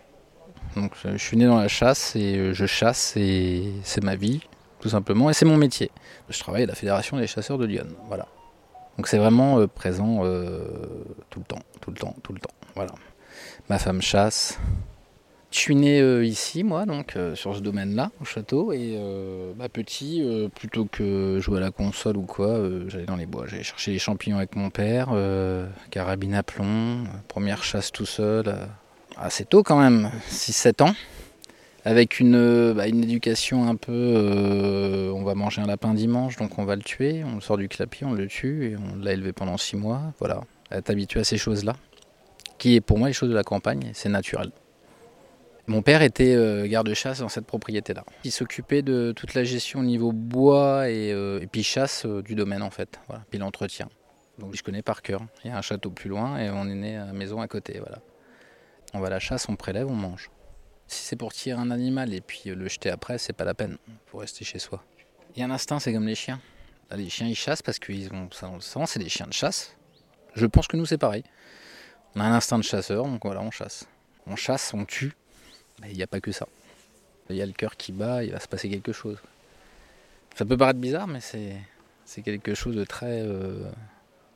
Donc 0.76 0.94
je 1.04 1.18
suis 1.18 1.38
né 1.38 1.46
dans 1.46 1.60
la 1.60 1.68
chasse 1.68 2.16
et 2.16 2.54
je 2.54 2.66
chasse 2.66 3.16
et 3.18 3.72
c'est 3.84 4.04
ma 4.04 4.16
vie 4.16 4.42
tout 4.80 4.90
simplement 4.90 5.30
et 5.30 5.34
c'est 5.34 5.46
mon 5.46 5.58
métier. 5.58 5.92
Je 6.30 6.40
travaille 6.40 6.64
à 6.64 6.68
la 6.68 6.76
Fédération 6.76 7.18
des 7.18 7.28
chasseurs 7.28 7.58
de 7.58 7.66
Lyon. 7.66 7.88
Voilà. 8.08 8.28
Donc 8.98 9.08
c'est 9.08 9.18
vraiment 9.18 9.60
euh, 9.60 9.68
présent 9.68 10.20
euh, 10.24 11.06
tout 11.30 11.40
le 11.40 11.46
temps, 11.46 11.62
tout 11.82 11.92
le 11.92 11.98
temps, 11.98 12.16
tout 12.24 12.34
le 12.34 12.40
temps. 12.40 12.54
Voilà. 12.76 12.94
Ma 13.70 13.80
femme 13.80 14.02
chasse. 14.02 14.60
Je 15.50 15.60
suis 15.60 15.76
né 15.76 16.02
euh, 16.02 16.26
ici, 16.26 16.64
moi, 16.64 16.86
donc 16.86 17.16
euh, 17.16 17.34
sur 17.34 17.56
ce 17.56 17.62
domaine-là, 17.62 18.12
au 18.22 18.26
château, 18.26 18.74
et 18.74 18.96
euh, 18.98 19.54
bah, 19.56 19.70
petit, 19.70 20.22
plutôt 20.56 20.86
que 20.86 21.40
jouer 21.40 21.58
à 21.58 21.62
la 21.62 21.72
console 21.72 22.18
ou 22.18 22.24
quoi, 22.24 22.60
j'allais 22.88 23.06
dans 23.06 23.16
les 23.16 23.26
bois. 23.26 23.46
J'allais 23.48 23.64
chercher 23.64 23.92
les 23.92 24.00
champignons 24.00 24.38
avec 24.38 24.56
mon 24.56 24.70
père, 24.70 25.10
carabine 25.90 26.34
à 26.36 26.44
plomb, 26.44 27.06
première 27.28 27.64
chasse 27.64 27.92
tout 27.92 28.06
seul, 28.06 28.54
assez 29.16 29.46
tôt 29.46 29.64
quand 29.64 29.80
même, 29.80 30.12
6-7 30.30 30.84
ans. 30.84 30.94
avec 31.86 32.20
une, 32.20 32.74
bah, 32.74 32.88
une 32.88 33.04
éducation 33.04 33.68
un 33.70 33.76
peu. 33.76 33.92
euh, 33.94 35.10
on 35.12 35.24
va 35.24 35.36
manger 35.36 35.62
un 35.62 35.68
lapin 35.68 35.94
dimanche, 35.94 36.36
donc 36.36 36.60
on 36.60 36.66
va 36.66 36.76
le 36.76 36.82
tuer. 36.84 37.24
On 37.24 37.36
le 37.36 37.42
sort 37.42 37.58
du 37.58 37.70
clapier, 37.70 38.06
on 38.06 38.12
le 38.14 38.28
tue 38.28 38.72
et 38.72 38.76
on 38.78 38.98
l'a 38.98 39.14
élevé 39.14 39.32
pendant 39.34 39.58
six 39.58 39.78
mois. 39.78 40.02
Voilà, 40.20 40.42
être 40.72 40.90
habitué 40.90 41.22
à 41.22 41.24
ces 41.24 41.38
choses-là, 41.38 41.76
qui 42.58 42.76
est 42.76 42.82
pour 42.82 42.98
moi 42.98 43.08
les 43.08 43.14
choses 43.14 43.30
de 43.30 43.36
la 43.36 43.44
campagne, 43.44 43.92
c'est 43.94 44.10
naturel. 44.10 44.52
Mon 45.70 45.82
père 45.82 46.02
était 46.02 46.34
euh, 46.34 46.66
garde-chasse 46.66 47.20
dans 47.20 47.28
cette 47.28 47.46
propriété-là. 47.46 48.06
Il 48.24 48.32
s'occupait 48.32 48.82
de 48.82 49.12
toute 49.14 49.34
la 49.34 49.44
gestion 49.44 49.82
au 49.82 49.84
niveau 49.84 50.14
bois 50.14 50.90
et, 50.90 51.12
euh, 51.12 51.46
puis 51.52 51.62
chasse 51.62 52.06
euh, 52.06 52.22
du 52.22 52.36
domaine 52.36 52.62
en 52.64 52.70
fait, 52.70 53.02
puis 53.30 53.38
l'entretien. 53.38 53.90
Donc 54.40 54.56
je 54.56 54.64
connais 54.64 54.82
par 54.82 55.02
cœur. 55.02 55.22
Il 55.44 55.52
y 55.52 55.54
a 55.54 55.58
un 55.58 55.62
château 55.62 55.90
plus 55.90 56.10
loin 56.10 56.40
et 56.40 56.50
on 56.50 56.70
est 56.70 56.76
né 56.76 56.96
à 56.96 57.06
la 57.06 57.12
maison 57.12 57.42
à 57.42 57.50
côté. 57.50 57.80
Voilà. 57.80 58.00
On 58.94 59.02
va 59.02 59.08
à 59.08 59.10
la 59.10 59.20
chasse, 59.20 59.50
on 59.50 59.58
prélève, 59.58 59.88
on 59.88 59.96
mange. 59.96 60.32
Si 60.88 61.04
c'est 61.04 61.18
pour 61.18 61.34
tirer 61.34 61.60
un 61.60 61.70
animal 61.70 62.14
et 62.14 62.22
puis 62.22 62.44
le 62.46 62.70
jeter 62.70 62.90
après, 62.90 63.18
c'est 63.18 63.34
pas 63.34 63.44
la 63.44 63.54
peine. 63.54 63.78
Faut 64.06 64.20
rester 64.20 64.46
chez 64.46 64.60
soi. 64.60 64.82
Il 65.36 65.42
y 65.42 65.44
a 65.44 65.48
un 65.48 65.52
instinct, 65.52 65.80
c'est 65.80 65.92
comme 65.92 66.08
les 66.08 66.16
chiens. 66.16 66.40
Les 66.96 67.10
chiens 67.10 67.28
ils 67.28 67.36
chassent 67.36 67.62
parce 67.62 67.80
qu'ils 67.80 68.10
ont 68.14 68.30
ça, 68.32 68.50
c'est 68.86 69.00
des 69.00 69.10
chiens 69.10 69.28
de 69.28 69.34
chasse. 69.34 69.76
Je 70.34 70.46
pense 70.46 70.68
que 70.68 70.78
nous 70.78 70.86
c'est 70.86 70.98
pareil. 70.98 71.24
On 72.16 72.22
a 72.22 72.24
un 72.24 72.34
instinct 72.34 72.58
de 72.58 72.64
chasseur, 72.64 73.04
donc 73.04 73.26
voilà, 73.26 73.42
on 73.42 73.52
chasse. 73.52 73.86
On 74.28 74.38
chasse, 74.38 74.74
on 74.74 74.86
tue. 74.86 75.12
Il 75.86 75.96
n'y 75.96 76.04
a 76.04 76.08
pas 76.08 76.22
que 76.22 76.32
ça. 76.32 76.48
Il 77.30 77.36
y 77.36 77.42
a 77.42 77.46
le 77.46 77.54
cœur 77.54 77.76
qui 77.76 77.92
bat, 77.92 78.24
il 78.24 78.32
va 78.32 78.40
se 78.40 78.48
passer 78.48 78.70
quelque 78.70 78.94
chose. 78.94 79.18
Ça 80.36 80.46
peut 80.46 80.58
paraître 80.58 80.80
bizarre, 80.80 81.08
mais 81.08 81.20
c'est 81.20 82.22
quelque 82.22 82.56
chose 82.56 82.76
de 82.76 82.84
très 82.84 83.22
euh, 83.22 83.70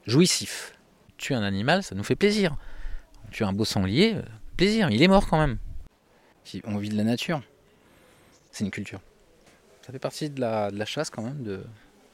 jouissif. 0.05 0.77
Tuer 1.17 1.35
un 1.35 1.43
animal, 1.43 1.83
ça 1.83 1.95
nous 1.95 2.03
fait 2.03 2.15
plaisir. 2.15 2.55
Tuer 3.31 3.45
un 3.45 3.53
beau 3.53 3.65
sanglier, 3.65 4.15
euh, 4.15 4.23
plaisir, 4.57 4.89
il 4.89 5.01
est 5.01 5.07
mort 5.07 5.27
quand 5.27 5.39
même. 5.39 5.57
On 6.65 6.77
vit 6.77 6.89
de 6.89 6.97
la 6.97 7.03
nature. 7.03 7.41
C'est 8.51 8.65
une 8.65 8.71
culture. 8.71 8.99
Ça 9.85 9.91
fait 9.91 9.99
partie 9.99 10.29
de 10.29 10.41
la, 10.41 10.69
de 10.69 10.77
la 10.77 10.85
chasse 10.85 11.09
quand 11.09 11.21
même, 11.21 11.43
de 11.43 11.63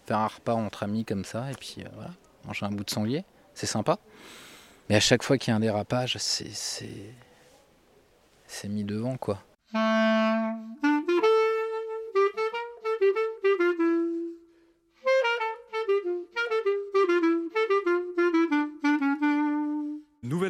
faire 0.05 0.19
un 0.19 0.27
repas 0.27 0.53
entre 0.53 0.84
amis 0.84 1.05
comme 1.05 1.25
ça, 1.25 1.51
et 1.51 1.55
puis 1.55 1.77
euh, 1.79 1.89
voilà, 1.96 2.12
manger 2.46 2.65
un 2.65 2.69
bout 2.69 2.84
de 2.84 2.89
sanglier, 2.89 3.25
c'est 3.53 3.65
sympa. 3.65 4.00
Mais 4.89 4.96
à 4.96 5.00
chaque 5.00 5.24
fois 5.24 5.38
qu'il 5.38 5.51
y 5.51 5.53
a 5.53 5.57
un 5.57 5.60
dérapage, 5.60 6.17
c'est 6.17 6.86
c'est- 8.48 8.62
c'est 8.62 8.70
mis 8.70 8.84
devant 8.84 9.18
quoi. 9.18 9.44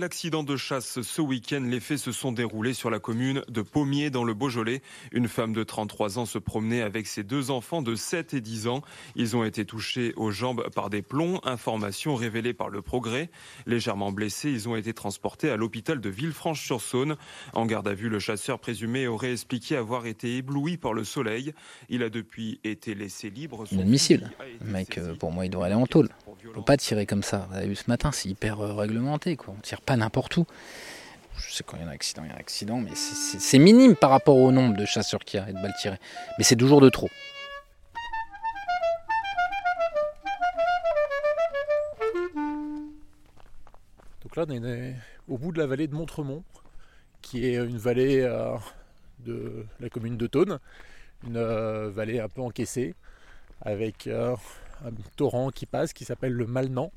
Accident 0.07 0.41
de 0.41 0.55
chasse 0.55 1.01
ce 1.01 1.21
week-end. 1.21 1.59
Les 1.69 1.81
faits 1.81 1.97
se 1.97 2.13
sont 2.13 2.31
déroulés 2.31 2.73
sur 2.73 2.89
la 2.89 2.97
commune 2.97 3.43
de 3.49 3.61
Pommier 3.61 4.09
dans 4.09 4.23
le 4.23 4.33
Beaujolais. 4.33 4.81
Une 5.11 5.27
femme 5.27 5.51
de 5.51 5.65
33 5.65 6.17
ans 6.17 6.25
se 6.25 6.37
promenait 6.37 6.81
avec 6.81 7.07
ses 7.07 7.23
deux 7.23 7.51
enfants 7.51 7.81
de 7.81 7.93
7 7.93 8.33
et 8.33 8.39
10 8.39 8.67
ans. 8.67 8.83
Ils 9.17 9.35
ont 9.35 9.43
été 9.43 9.65
touchés 9.65 10.13
aux 10.15 10.31
jambes 10.31 10.69
par 10.73 10.89
des 10.89 11.01
plombs. 11.01 11.41
Information 11.43 12.15
révélée 12.15 12.53
par 12.53 12.69
le 12.69 12.81
progrès. 12.81 13.29
Légèrement 13.65 14.13
blessés, 14.13 14.49
ils 14.49 14.69
ont 14.69 14.77
été 14.77 14.93
transportés 14.93 15.49
à 15.49 15.57
l'hôpital 15.57 15.99
de 15.99 16.09
Villefranche-sur-Saône. 16.09 17.17
En 17.51 17.65
garde 17.65 17.89
à 17.89 17.93
vue, 17.93 18.07
le 18.07 18.19
chasseur 18.19 18.59
présumé 18.59 19.07
aurait 19.07 19.33
expliqué 19.33 19.75
avoir 19.75 20.05
été 20.05 20.37
ébloui 20.37 20.77
par 20.77 20.93
le 20.93 21.03
soleil. 21.03 21.51
Il 21.89 22.01
a 22.01 22.09
depuis 22.09 22.61
été 22.63 22.95
laissé 22.95 23.29
libre. 23.29 23.65
Inadmissible. 23.73 24.31
Le 24.61 24.71
mec, 24.71 24.97
euh, 24.99 25.15
pour 25.15 25.33
moi, 25.33 25.45
il 25.45 25.49
devrait 25.49 25.65
aller 25.65 25.75
en 25.75 25.85
tôle. 25.85 26.07
On 26.45 26.53
peut 26.53 26.61
pas 26.63 26.77
tirer 26.77 27.05
comme 27.05 27.23
ça. 27.23 27.47
Vous 27.49 27.57
avez 27.57 27.67
vu 27.67 27.75
ce 27.75 27.85
matin, 27.87 28.11
c'est 28.11 28.29
hyper 28.29 28.59
euh, 28.61 28.73
réglementé. 28.73 29.35
Quoi. 29.35 29.53
On 29.57 29.61
tire 29.61 29.81
pas 29.81 29.95
n'importe 29.97 30.37
où. 30.37 30.45
Je 31.37 31.51
sais 31.53 31.63
quand 31.63 31.77
il 31.77 31.83
y 31.83 31.85
a 31.85 31.87
un 31.87 31.91
accident, 31.91 32.23
il 32.23 32.29
y 32.29 32.31
a 32.31 32.35
un 32.35 32.39
accident, 32.39 32.77
mais 32.77 32.91
c'est- 32.95 33.59
minime 33.59 33.95
par 33.95 34.09
rapport 34.09 34.37
au 34.37 34.51
nombre 34.51 34.75
de 34.75 34.85
chasseurs 34.85 35.19
qu'il 35.19 35.39
y 35.39 35.43
a 35.43 35.49
et 35.49 35.53
de 35.53 35.61
balles 35.61 35.75
tirées. 35.79 35.99
Mais 36.37 36.43
c'est 36.43 36.55
toujours 36.55 36.81
de 36.81 36.89
trop. 36.89 37.09
Donc 44.23 44.35
là, 44.35 44.45
on 44.47 44.51
est 44.63 44.95
au 45.27 45.37
bout 45.37 45.51
de 45.51 45.59
la 45.59 45.67
vallée 45.67 45.87
de 45.87 45.93
Montremont, 45.95 46.43
qui 47.21 47.45
est 47.45 47.55
une 47.55 47.77
vallée 47.77 48.21
euh, 48.21 48.55
de 49.19 49.65
la 49.79 49.89
commune 49.89 50.17
de 50.17 50.27
Thône, 50.27 50.59
une 51.25 51.37
euh, 51.37 51.89
vallée 51.89 52.19
un 52.19 52.29
peu 52.29 52.41
encaissée, 52.41 52.95
avec 53.61 54.07
un 54.85 54.91
torrent 55.15 55.49
qui 55.49 55.65
passe 55.65 55.93
qui 55.93 56.05
s'appelle 56.05 56.33
le 56.33 56.45
Malnan, 56.45 56.91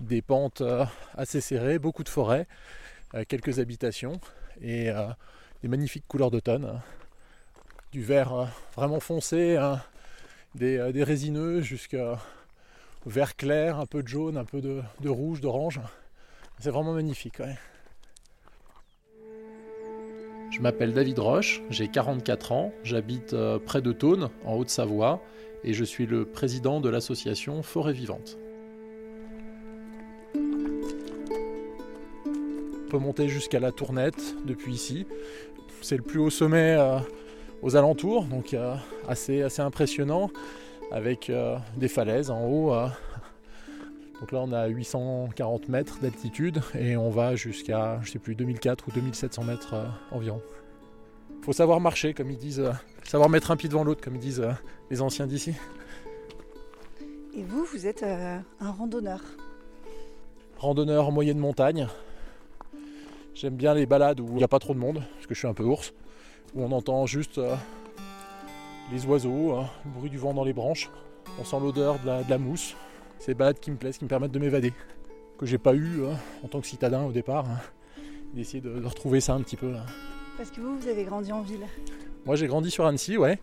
des 0.00 0.22
pentes 0.22 0.60
euh, 0.60 0.84
assez 1.14 1.40
serrées, 1.40 1.78
beaucoup 1.78 2.04
de 2.04 2.08
forêts, 2.08 2.46
euh, 3.14 3.24
quelques 3.26 3.58
habitations 3.58 4.20
et 4.60 4.90
euh, 4.90 5.06
des 5.62 5.68
magnifiques 5.68 6.06
couleurs 6.06 6.30
d'automne, 6.30 6.64
hein. 6.64 6.80
du 7.92 8.02
vert 8.02 8.48
vraiment 8.74 9.00
foncé, 9.00 9.56
hein, 9.56 9.80
des, 10.54 11.02
résineux 11.02 11.60
jusqu'au 11.60 12.16
vert 13.06 13.36
clair, 13.36 13.78
un 13.78 13.86
peu 13.86 14.02
de 14.02 14.08
jaune, 14.08 14.36
un 14.36 14.44
peu 14.44 14.60
de, 14.60 15.08
rouge, 15.08 15.40
d'orange. 15.40 15.80
C'est 16.58 16.70
vraiment 16.70 16.94
magnifique. 16.94 17.42
Je 20.50 20.60
m'appelle 20.60 20.94
David 20.94 21.18
Roche, 21.18 21.60
j'ai 21.68 21.88
44 21.88 22.52
ans, 22.52 22.72
j'habite 22.82 23.36
près 23.66 23.82
de 23.82 23.92
Thône, 23.92 24.30
en 24.46 24.54
Haute-Savoie, 24.54 25.20
et 25.66 25.72
je 25.72 25.84
suis 25.84 26.06
le 26.06 26.24
président 26.24 26.80
de 26.80 26.88
l'association 26.88 27.62
Forêt 27.62 27.92
Vivante. 27.92 28.38
On 32.84 32.88
peut 32.88 32.98
monter 32.98 33.28
jusqu'à 33.28 33.58
la 33.58 33.72
Tournette 33.72 34.36
depuis 34.46 34.72
ici. 34.72 35.06
C'est 35.82 35.96
le 35.96 36.04
plus 36.04 36.20
haut 36.20 36.30
sommet 36.30 36.76
euh, 36.78 36.98
aux 37.62 37.74
alentours, 37.74 38.24
donc 38.26 38.54
euh, 38.54 38.76
assez, 39.08 39.42
assez 39.42 39.60
impressionnant, 39.60 40.30
avec 40.92 41.30
euh, 41.30 41.58
des 41.76 41.88
falaises 41.88 42.30
en 42.30 42.44
haut. 42.44 42.72
donc 44.20 44.30
là, 44.30 44.38
on 44.42 44.52
a 44.52 44.68
840 44.68 45.68
mètres 45.68 45.98
d'altitude 46.00 46.60
et 46.78 46.96
on 46.96 47.10
va 47.10 47.34
jusqu'à, 47.34 47.98
je 48.04 48.12
sais 48.12 48.20
plus, 48.20 48.36
2004 48.36 48.86
ou 48.86 48.92
2700 48.92 49.42
mètres 49.42 49.74
environ. 50.12 50.40
Faut 51.46 51.52
savoir 51.52 51.78
marcher, 51.78 52.12
comme 52.12 52.32
ils 52.32 52.36
disent, 52.36 52.58
euh, 52.58 52.72
savoir 53.04 53.30
mettre 53.30 53.52
un 53.52 53.56
pied 53.56 53.68
devant 53.68 53.84
l'autre, 53.84 54.02
comme 54.02 54.16
ils 54.16 54.20
disent 54.20 54.40
euh, 54.40 54.50
les 54.90 55.00
anciens 55.00 55.28
d'ici. 55.28 55.54
Et 57.36 57.44
vous, 57.44 57.64
vous 57.64 57.86
êtes 57.86 58.02
euh, 58.02 58.40
un 58.58 58.70
randonneur. 58.72 59.20
Randonneur 60.58 61.06
en 61.06 61.12
moyenne 61.12 61.38
montagne. 61.38 61.86
J'aime 63.32 63.54
bien 63.54 63.74
les 63.74 63.86
balades 63.86 64.18
où 64.18 64.26
il 64.30 64.34
n'y 64.34 64.42
a 64.42 64.48
pas 64.48 64.58
trop 64.58 64.74
de 64.74 64.80
monde, 64.80 65.04
parce 65.14 65.28
que 65.28 65.34
je 65.34 65.38
suis 65.38 65.46
un 65.46 65.54
peu 65.54 65.62
ours, 65.62 65.94
où 66.56 66.64
on 66.64 66.72
entend 66.72 67.06
juste 67.06 67.40
les 68.90 69.06
oiseaux, 69.06 69.56
euh, 69.56 69.62
le 69.84 69.90
bruit 69.92 70.10
du 70.10 70.18
vent 70.18 70.34
dans 70.34 70.42
les 70.42 70.52
branches. 70.52 70.90
On 71.38 71.44
sent 71.44 71.60
l'odeur 71.60 72.00
de 72.00 72.08
la, 72.08 72.24
de 72.24 72.30
la 72.30 72.38
mousse. 72.38 72.74
C'est 73.20 73.28
des 73.28 73.34
balades 73.38 73.60
qui 73.60 73.70
me 73.70 73.76
plaisent, 73.76 73.98
qui 73.98 74.04
me 74.04 74.08
permettent 74.08 74.32
de 74.32 74.40
m'évader. 74.40 74.72
Que 75.38 75.46
j'ai 75.46 75.58
pas 75.58 75.74
eu 75.74 76.00
euh, 76.00 76.12
en 76.42 76.48
tant 76.48 76.60
que 76.60 76.66
citadin 76.66 77.04
au 77.04 77.12
départ. 77.12 77.48
hein. 77.48 77.60
D'essayer 78.34 78.60
de, 78.60 78.80
de 78.80 78.86
retrouver 78.86 79.20
ça 79.20 79.34
un 79.34 79.42
petit 79.42 79.56
peu 79.56 79.70
là. 79.70 79.86
Parce 80.36 80.50
que 80.50 80.60
vous, 80.60 80.78
vous 80.78 80.88
avez 80.88 81.04
grandi 81.04 81.32
en 81.32 81.42
ville. 81.42 81.66
Moi 82.24 82.36
j'ai 82.36 82.46
grandi 82.46 82.70
sur 82.70 82.86
Annecy, 82.86 83.16
ouais. 83.16 83.38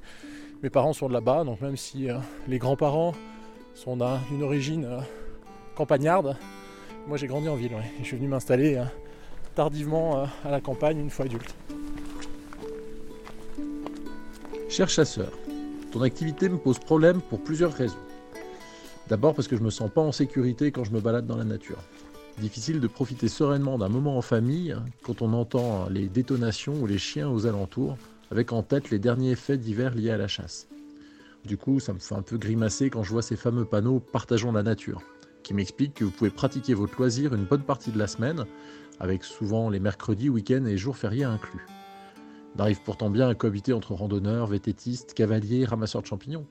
Mes 0.61 0.69
parents 0.69 0.93
sont 0.93 1.07
de 1.07 1.13
là-bas, 1.13 1.43
donc 1.43 1.61
même 1.61 1.77
si 1.77 2.09
euh, 2.09 2.17
les 2.47 2.57
grands-parents 2.57 3.13
sont 3.75 3.97
d'un- 3.97 4.19
d'une 4.29 4.43
origine 4.43 4.85
euh, 4.85 4.99
campagnarde, 5.75 6.37
moi 7.07 7.17
j'ai 7.17 7.27
grandi 7.27 7.49
en 7.49 7.55
ville, 7.55 7.73
ouais. 7.73 7.91
Et 7.99 8.03
je 8.03 8.07
suis 8.07 8.17
venu 8.17 8.27
m'installer 8.29 8.75
euh, 8.75 8.83
tardivement 9.55 10.19
euh, 10.19 10.25
à 10.45 10.51
la 10.51 10.61
campagne 10.61 10.99
une 10.99 11.09
fois 11.09 11.25
adulte. 11.25 11.53
Cher 14.69 14.89
chasseur, 14.89 15.31
ton 15.91 16.01
activité 16.01 16.49
me 16.49 16.57
pose 16.57 16.79
problème 16.79 17.21
pour 17.21 17.39
plusieurs 17.43 17.73
raisons. 17.73 17.97
D'abord 19.07 19.35
parce 19.35 19.47
que 19.47 19.57
je 19.57 19.61
me 19.61 19.69
sens 19.69 19.91
pas 19.91 20.01
en 20.01 20.11
sécurité 20.11 20.71
quand 20.71 20.83
je 20.83 20.91
me 20.91 20.99
balade 21.01 21.27
dans 21.27 21.35
la 21.37 21.43
nature. 21.43 21.77
Difficile 22.39 22.79
de 22.79 22.87
profiter 22.87 23.27
sereinement 23.27 23.77
d'un 23.77 23.89
moment 23.89 24.17
en 24.17 24.21
famille 24.21 24.75
quand 25.03 25.21
on 25.21 25.33
entend 25.33 25.87
les 25.89 26.07
détonations 26.07 26.81
ou 26.81 26.87
les 26.87 26.97
chiens 26.97 27.29
aux 27.29 27.45
alentours, 27.45 27.97
avec 28.31 28.51
en 28.51 28.63
tête 28.63 28.89
les 28.89 28.99
derniers 28.99 29.35
faits 29.35 29.61
divers 29.61 29.93
liés 29.93 30.09
à 30.09 30.17
la 30.17 30.27
chasse. 30.27 30.67
Du 31.45 31.57
coup, 31.57 31.79
ça 31.79 31.93
me 31.93 31.99
fait 31.99 32.15
un 32.15 32.21
peu 32.21 32.37
grimacer 32.37 32.89
quand 32.89 33.03
je 33.03 33.11
vois 33.11 33.21
ces 33.21 33.35
fameux 33.35 33.65
panneaux 33.65 33.99
Partageons 33.99 34.51
la 34.51 34.63
nature, 34.63 35.01
qui 35.43 35.53
m'expliquent 35.53 35.93
que 35.93 36.05
vous 36.05 36.11
pouvez 36.11 36.31
pratiquer 36.31 36.73
votre 36.73 36.97
loisir 36.97 37.33
une 37.35 37.45
bonne 37.45 37.63
partie 37.63 37.91
de 37.91 37.99
la 37.99 38.07
semaine, 38.07 38.45
avec 38.99 39.23
souvent 39.23 39.69
les 39.69 39.79
mercredis, 39.79 40.29
week-ends 40.29 40.65
et 40.65 40.77
jours 40.77 40.97
fériés 40.97 41.25
inclus. 41.25 41.65
On 42.55 42.59
arrive 42.59 42.81
pourtant 42.83 43.09
bien 43.09 43.29
à 43.29 43.35
cohabiter 43.35 43.73
entre 43.73 43.93
randonneurs, 43.93 44.47
vététistes, 44.47 45.13
cavaliers, 45.13 45.65
ramasseurs 45.65 46.01
de 46.01 46.07
champignons. 46.07 46.45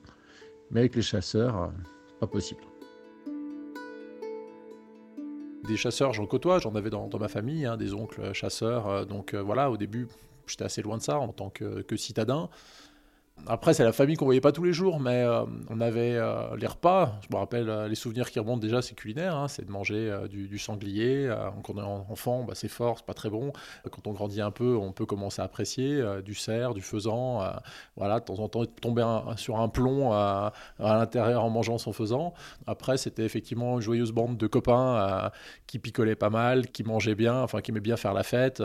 Mais 0.71 0.81
avec 0.81 0.95
les 0.95 1.01
chasseurs, 1.01 1.63
euh, 1.63 1.67
pas 2.19 2.27
possible. 2.27 2.61
Des 5.67 5.77
chasseurs, 5.77 6.11
j'en 6.13 6.25
côtoie, 6.25 6.59
j'en 6.59 6.75
avais 6.75 6.89
dans, 6.89 7.09
ma 7.17 7.29
famille, 7.29 7.65
hein, 7.65 7.77
des 7.77 7.93
oncles 7.93 8.33
chasseurs. 8.33 8.87
euh, 8.87 9.05
donc 9.05 9.33
euh, 9.33 9.41
voilà, 9.41 9.71
au 9.71 9.77
début, 9.77 10.07
j'étais 10.45 10.65
assez 10.65 10.81
loin 10.81 10.97
de 10.97 11.01
ça 11.01 11.19
en 11.19 11.29
tant 11.29 11.49
que 11.49 11.95
citadin. 11.95 12.49
Après, 13.45 13.73
c'est 13.73 13.83
la 13.83 13.91
famille 13.91 14.15
qu'on 14.15 14.23
voyait 14.23 14.39
pas 14.39 14.53
tous 14.53 14.63
les 14.63 14.71
jours, 14.71 15.01
mais 15.01 15.21
euh, 15.21 15.43
on 15.69 15.81
avait 15.81 16.15
euh, 16.15 16.55
les 16.55 16.67
repas. 16.67 17.19
Je 17.21 17.35
me 17.35 17.37
rappelle 17.37 17.69
euh, 17.69 17.89
les 17.89 17.95
souvenirs 17.95 18.31
qui 18.31 18.39
remontent 18.39 18.61
déjà, 18.61 18.81
c'est 18.81 18.95
culinaire, 18.95 19.35
hein, 19.35 19.49
c'est 19.49 19.65
de 19.65 19.71
manger 19.71 20.17
du, 20.29 20.57
sanglier. 20.57 21.33
quand 21.63 21.73
on 21.75 21.79
est 21.79 22.09
enfant, 22.11 22.43
bah, 22.43 22.53
c'est 22.55 22.69
fort, 22.69 22.99
c'est 22.99 23.05
pas 23.05 23.13
très 23.13 23.29
bon. 23.29 23.51
Quand 23.91 24.07
on 24.07 24.13
grandit 24.13 24.39
un 24.39 24.51
peu, 24.51 24.77
on 24.77 24.93
peut 24.93 25.05
commencer 25.05 25.41
à 25.41 25.45
apprécier 25.45 26.01
du 26.23 26.35
cerf, 26.35 26.73
du 26.73 26.81
faisan. 26.81 27.43
voilà, 27.97 28.19
de 28.21 28.25
temps 28.25 28.39
en 28.39 28.47
temps, 28.47 28.65
tomber 28.65 29.05
sur 29.35 29.59
un 29.59 29.67
plomb 29.67 30.13
à 30.13 30.53
l'intérieur 30.79 31.43
en 31.43 31.49
mangeant 31.49 31.77
son 31.77 31.91
faisan. 31.91 32.33
Après, 32.65 32.97
c'était 32.97 33.25
effectivement 33.25 33.75
une 33.75 33.81
joyeuse 33.81 34.11
bande 34.11 34.37
de 34.37 34.47
copains 34.47 35.31
qui 35.67 35.79
picolaient 35.79 36.15
pas 36.15 36.29
mal, 36.29 36.67
qui 36.67 36.83
mangeaient 36.83 37.15
bien, 37.15 37.41
enfin 37.41 37.61
qui 37.61 37.71
aimaient 37.71 37.81
bien 37.81 37.97
faire 37.97 38.13
la 38.13 38.23
fête. 38.23 38.63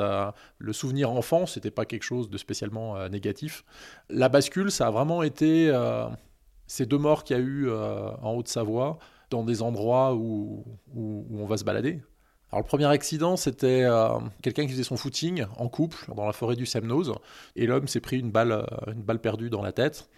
le 0.59 0.73
souvenir 0.73 1.11
enfant, 1.11 1.47
c'était 1.47 1.73
pas 1.73 1.85
quelque 1.85 2.05
chose 2.05 2.31
de 2.31 2.39
spécialement 2.39 3.09
négatif. 3.09 3.65
La 4.11 4.29
bascule 4.29 4.58
ça 4.71 4.89
a 4.89 4.91
vraiment 4.91 5.23
été 5.23 5.69
euh, 5.69 6.07
ces 6.67 6.87
deux 6.87 6.99
morts 6.99 7.25
qu'il 7.25 7.37
y 7.37 7.41
a 7.41 7.43
eu 7.43 7.69
euh, 7.69 8.11
en 8.23 8.35
Haute-Savoie, 8.35 8.99
dans 9.31 9.45
des 9.45 9.63
endroits 9.63 10.15
où, 10.15 10.65
on 10.97 11.47
va 11.47 11.57
se 11.57 11.65
balader. 11.65 12.01
Alors 12.51 12.63
le 12.63 12.69
premier 12.69 12.87
accident, 12.87 13.37
c'était 13.37 13.83
euh, 13.85 14.19
quelqu'un 14.43 14.65
qui 14.65 14.73
faisait 14.73 14.83
son 14.83 14.97
footing 14.97 15.45
en 15.59 15.69
couple 15.69 16.13
dans 16.15 16.25
la 16.25 16.33
forêt 16.33 16.57
du 16.57 16.65
Semnoz, 16.65 17.13
et 17.57 17.67
l'homme 17.67 17.89
s'est 17.89 18.01
pris 18.01 18.19
une 18.19 18.31
balle, 18.31 18.67
une 18.87 19.03
balle 19.03 19.21
perdue 19.21 19.51
dans 19.51 19.63
la 19.63 19.73
tête. 19.73 20.09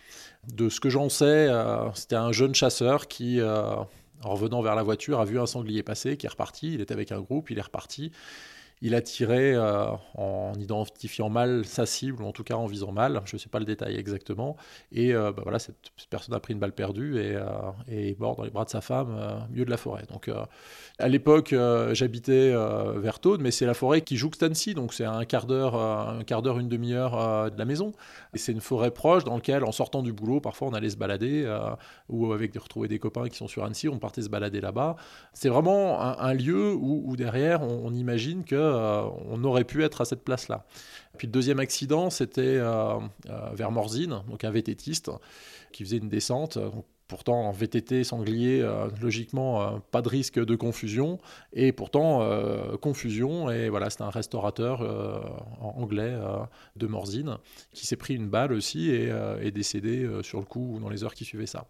De 0.54 0.68
ce 0.68 0.78
que 0.78 0.90
j'en 0.90 1.09
sais, 1.09 1.49
c'était 1.94 2.16
un 2.16 2.32
jeune 2.32 2.54
chasseur 2.54 3.09
qui, 3.09 3.40
en 3.42 3.88
revenant 4.30 4.62
vers 4.62 4.76
la 4.76 4.85
voiture, 4.85 5.20
a 5.20 5.25
vu 5.25 5.40
un 5.40 5.47
sanglier 5.47 5.82
passer, 5.82 6.16
qui 6.16 6.26
est 6.26 6.30
reparti. 6.30 6.75
Il 6.75 6.80
était 6.80 6.94
avec 6.94 7.11
un 7.11 7.20
groupe, 7.20 7.50
il 7.50 7.59
est 7.59 7.62
reparti. 7.62 8.12
Il 8.82 8.94
a 8.94 9.02
tiré 9.02 9.54
euh, 9.54 9.92
en 10.14 10.54
identifiant 10.58 11.28
mal 11.28 11.66
sa 11.66 11.84
cible, 11.84 12.22
ou 12.22 12.26
en 12.26 12.32
tout 12.32 12.44
cas 12.44 12.54
en 12.54 12.64
visant 12.64 12.92
mal, 12.92 13.20
je 13.26 13.37
ne 13.37 13.38
sais 13.38 13.50
pas 13.50 13.58
le 13.58 13.66
détail 13.66 13.96
exactement. 13.96 14.56
Et 14.90 15.14
euh, 15.14 15.32
bah 15.32 15.42
voilà, 15.42 15.58
cette, 15.58 15.76
personne 16.08 16.34
a 16.34 16.40
pris 16.40 16.54
une 16.54 16.60
balle 16.60 16.72
perdue 16.72 17.18
et, 17.18 17.34
euh, 17.34 17.44
est 17.88 18.18
mort 18.18 18.37
dans 18.37 18.44
les 18.44 18.50
bras 18.50 18.64
de 18.64 18.70
sa 18.70 18.80
femme 18.80 19.10
au 19.10 19.52
milieu 19.52 19.66
de 19.66 19.70
la 19.70 19.76
forêt. 19.76 20.04
Donc 20.10 20.30
à 20.99 21.08
l'époque, 21.08 21.54
j'habitais 21.92 22.52
vers 22.96 23.18
mais 23.38 23.50
c'est 23.50 23.66
la 23.66 23.75
forêt 23.75 24.00
qui 24.00 24.16
joue 24.16 24.30
Stancy, 24.32 24.75
donc 24.75 24.94
c'est 24.94 25.04
un 25.04 25.25
quart 25.25 25.46
d'heure, 25.46 25.75
un 25.75 26.25
quart 26.25 26.40
d'heure, 26.40 26.58
une 26.58 26.68
demi-heure 26.68 27.50
de 27.50 27.58
la 27.58 27.64
maison. 27.64 27.92
Et 28.34 28.38
c'est 28.38 28.52
une 28.52 28.60
forêt 28.60 28.90
proche 28.90 29.25
dans 29.25 29.34
laquelle, 29.34 29.64
en 29.64 29.72
sortant 29.72 30.02
du 30.02 30.12
boulot, 30.12 30.40
parfois 30.40 30.68
on 30.68 30.72
allait 30.72 30.90
se 30.90 30.96
balader, 30.96 31.46
ou 32.08 32.32
avec 32.32 32.54
retrouver 32.56 32.88
des 32.88 32.99
copains 32.99 33.28
qui 33.28 33.37
sont 33.37 33.49
sur 33.49 33.64
Annecy, 33.64 33.88
on 33.88 33.99
partait 33.99 34.22
se 34.22 34.28
balader 34.28 34.60
là-bas. 34.60 34.96
C'est 35.34 35.49
vraiment 35.49 36.00
un, 36.00 36.34
lieu 36.34 36.72
où, 36.72 37.16
derrière, 37.16 37.62
on 37.62 37.92
imagine 37.92 38.44
que 38.44 38.69
euh, 38.70 39.08
on 39.28 39.42
aurait 39.44 39.64
pu 39.64 39.82
être 39.82 40.00
à 40.00 40.04
cette 40.04 40.22
place-là. 40.22 40.64
Puis 41.18 41.26
le 41.26 41.32
deuxième 41.32 41.60
accident, 41.60 42.10
c'était 42.10 42.40
euh, 42.42 42.94
euh, 43.28 43.50
vers 43.52 43.70
Morzine, 43.70 44.22
donc 44.28 44.44
un 44.44 44.50
vététiste 44.50 45.10
qui 45.72 45.84
faisait 45.84 45.98
une 45.98 46.08
descente. 46.08 46.58
Pourtant, 47.08 47.48
en 47.48 47.50
VTT 47.50 48.04
sanglier, 48.04 48.64
logiquement, 49.02 49.80
pas 49.90 50.00
de 50.00 50.08
risque 50.08 50.38
de 50.38 50.54
confusion. 50.54 51.18
Et 51.52 51.72
pourtant, 51.72 52.24
confusion. 52.80 53.50
Et 53.50 53.68
voilà, 53.68 53.90
c'était 53.90 54.04
un 54.04 54.10
restaurateur 54.10 54.80
anglais 55.60 56.16
de 56.76 56.86
Morzine 56.86 57.38
qui 57.72 57.84
s'est 57.84 57.96
pris 57.96 58.14
une 58.14 58.28
balle 58.28 58.52
aussi 58.52 58.90
et 58.90 59.08
est 59.42 59.50
décédé 59.50 60.08
sur 60.22 60.38
le 60.38 60.44
coup 60.44 60.76
ou 60.76 60.78
dans 60.78 60.88
les 60.88 61.02
heures 61.02 61.14
qui 61.14 61.24
suivaient 61.24 61.46
ça. 61.46 61.66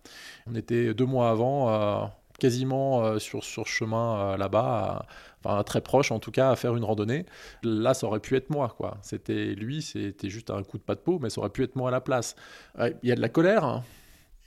On 0.47 0.55
était 0.55 0.93
deux 0.93 1.07
mois 1.07 1.31
avant 1.31 2.11
quasiment 2.41 3.05
euh, 3.05 3.19
sur, 3.21 3.45
sur 3.45 3.67
chemin 3.67 4.33
euh, 4.33 4.37
là-bas, 4.37 5.07
enfin 5.45 5.63
très 5.63 5.81
proche 5.81 6.11
en 6.11 6.19
tout 6.19 6.33
cas, 6.33 6.51
à 6.51 6.57
faire 6.57 6.77
une 6.77 6.83
randonnée. 6.83 7.27
Là, 7.63 7.95
ça 7.95 8.07
aurait 8.07 8.21
pu 8.21 8.37
être 8.37 8.51
moi, 8.51 8.75
quoi. 8.77 8.99
C'était 9.03 9.55
lui, 9.55 9.83
c'était 9.83 10.29
juste 10.29 10.51
un 10.51 10.63
coup 10.65 10.79
de 10.79 10.83
pas 10.83 10.97
de 10.97 11.01
peau, 11.01 11.19
mais 11.21 11.31
ça 11.31 11.41
aurait 11.41 11.51
pu 11.51 11.63
être 11.63 11.77
moi 11.77 11.89
à 11.89 11.93
la 11.93 12.01
place. 12.01 12.35
Il 12.79 13.09
y 13.09 13.13
a 13.13 13.15
de 13.15 13.21
la 13.21 13.29
colère, 13.29 13.65
hein. 13.65 13.85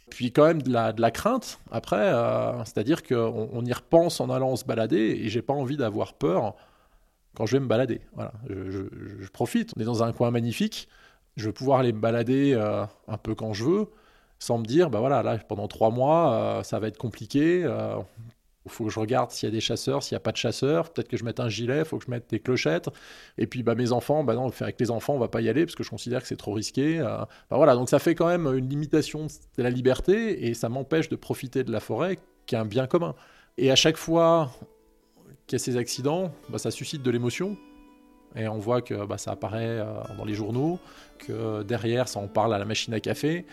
puis 0.10 0.32
quand 0.34 0.46
même 0.46 0.62
de 0.62 0.72
la, 0.72 0.92
de 0.92 1.02
la 1.02 1.12
crainte 1.12 1.60
après, 1.72 1.98
euh, 1.98 2.58
c'est-à-dire 2.66 3.04
qu'on 3.04 3.50
on 3.54 3.64
y 3.64 3.74
repense 3.74 4.20
en 4.20 4.30
allant 4.30 4.56
se 4.58 4.66
balader 4.66 5.22
et 5.24 5.30
j'ai 5.30 5.42
pas 5.42 5.54
envie 5.54 5.78
d'avoir 5.78 6.14
peur 6.14 6.56
quand 7.36 7.46
je 7.46 7.54
vais 7.54 7.62
me 7.62 7.68
balader. 7.68 8.02
Voilà, 8.16 8.34
je, 8.50 9.28
profite. 9.32 9.72
On 9.78 9.82
est 9.82 9.86
dans 9.86 10.04
un 10.04 10.12
coin 10.12 10.32
magnifique, 10.32 10.90
je 11.38 11.46
veux 11.46 11.54
pouvoir 11.54 11.80
aller 11.80 11.94
me 11.94 12.00
balader 12.00 12.54
un 13.08 13.18
peu 13.18 13.36
quand 13.36 13.54
je 13.54 13.64
veux 13.64 13.88
sans 14.44 14.58
me 14.58 14.66
dire, 14.66 14.90
bah 14.90 15.00
voilà, 15.00 15.24
là, 15.24 15.38
pendant 15.38 15.68
trois 15.68 15.90
mois, 15.90 16.34
euh, 16.34 16.63
ça 16.63 16.80
va 16.80 16.88
être 16.88 16.98
compliqué. 16.98 17.60
Il 17.60 17.66
euh, 17.66 17.96
faut 18.68 18.86
que 18.86 18.90
je 18.90 19.00
regarde 19.00 19.32
s'il 19.32 19.48
y 19.48 19.52
a 19.52 19.54
des 19.54 19.62
chasseurs, 19.62 20.04
s'il 20.04 20.16
n'y 20.16 20.18
a 20.18 20.22
pas 20.22 20.34
de 20.34 20.38
chasseurs. 20.38 20.92
Peut-être 20.92 21.08
que 21.08 21.16
je 21.16 21.24
mette 21.24 21.40
un 21.40 21.48
gilet, 21.48 21.80
il 21.80 21.86
faut 21.86 21.98
que 21.98 22.06
je 22.06 22.12
mette 22.12 22.30
des 22.30 22.40
clochettes. 22.40 22.90
Et 23.38 23.48
puis 23.48 23.63
bah, 23.63 23.74
mes 23.75 23.94
enfants, 23.94 24.24
bah 24.25 24.36
non, 24.36 24.51
avec 24.60 24.79
les 24.79 24.92
enfants, 24.92 25.14
on 25.14 25.20
va 25.20 25.29
pas 25.29 25.42
y 25.42 25.48
aller 25.48 25.66
parce 25.66 25.75
que 25.75 25.84
je 25.84 25.90
considère 25.90 26.22
que 26.22 26.27
c'est 26.27 26.36
trop 26.36 26.53
risqué. 26.53 27.00
Euh. 27.00 27.20
bah, 27.50 27.55
voilà, 27.55 27.75
donc 27.75 27.90
ça 27.90 28.00
fait 28.00 28.16
quand 28.16 28.27
même 28.27 28.48
une 28.48 28.68
limitation 28.68 29.27
de 29.57 29.64
la 29.64 29.70
liberté 29.70 30.48
et 30.48 30.53
ça 30.53 30.70
m'empêche 30.70 31.07
de 31.07 31.16
profiter 31.16 31.64
de 31.64 31.72
la 31.72 31.79
forêt 31.79 32.20
qui 32.46 32.55
est 32.55 32.57
un 32.57 32.66
bien 32.66 32.86
commun. 32.86 33.16
Et 33.57 33.72
à 33.72 33.75
chaque 33.75 33.98
fois 33.98 34.51
qu'il 35.48 35.57
y 35.57 35.62
a 35.62 35.64
ces 35.64 35.77
accidents, 35.77 36.34
bah, 36.50 36.57
ça 36.57 36.70
suscite 36.70 37.01
de 37.01 37.12
l'émotion. 37.12 37.57
Et 38.36 38.48
on 38.48 38.57
voit 38.57 38.81
que 38.81 39.05
bah, 39.05 39.20
ça 39.20 39.31
apparaît 39.31 39.86
dans 40.18 40.25
les 40.25 40.34
journaux, 40.34 40.79
que 41.20 41.62
derrière, 41.62 42.07
ça 42.07 42.20
en 42.20 42.27
parle 42.27 42.53
à 42.53 42.57
la 42.57 42.66
machine 42.66 42.94
à 42.94 43.00
café 43.00 43.46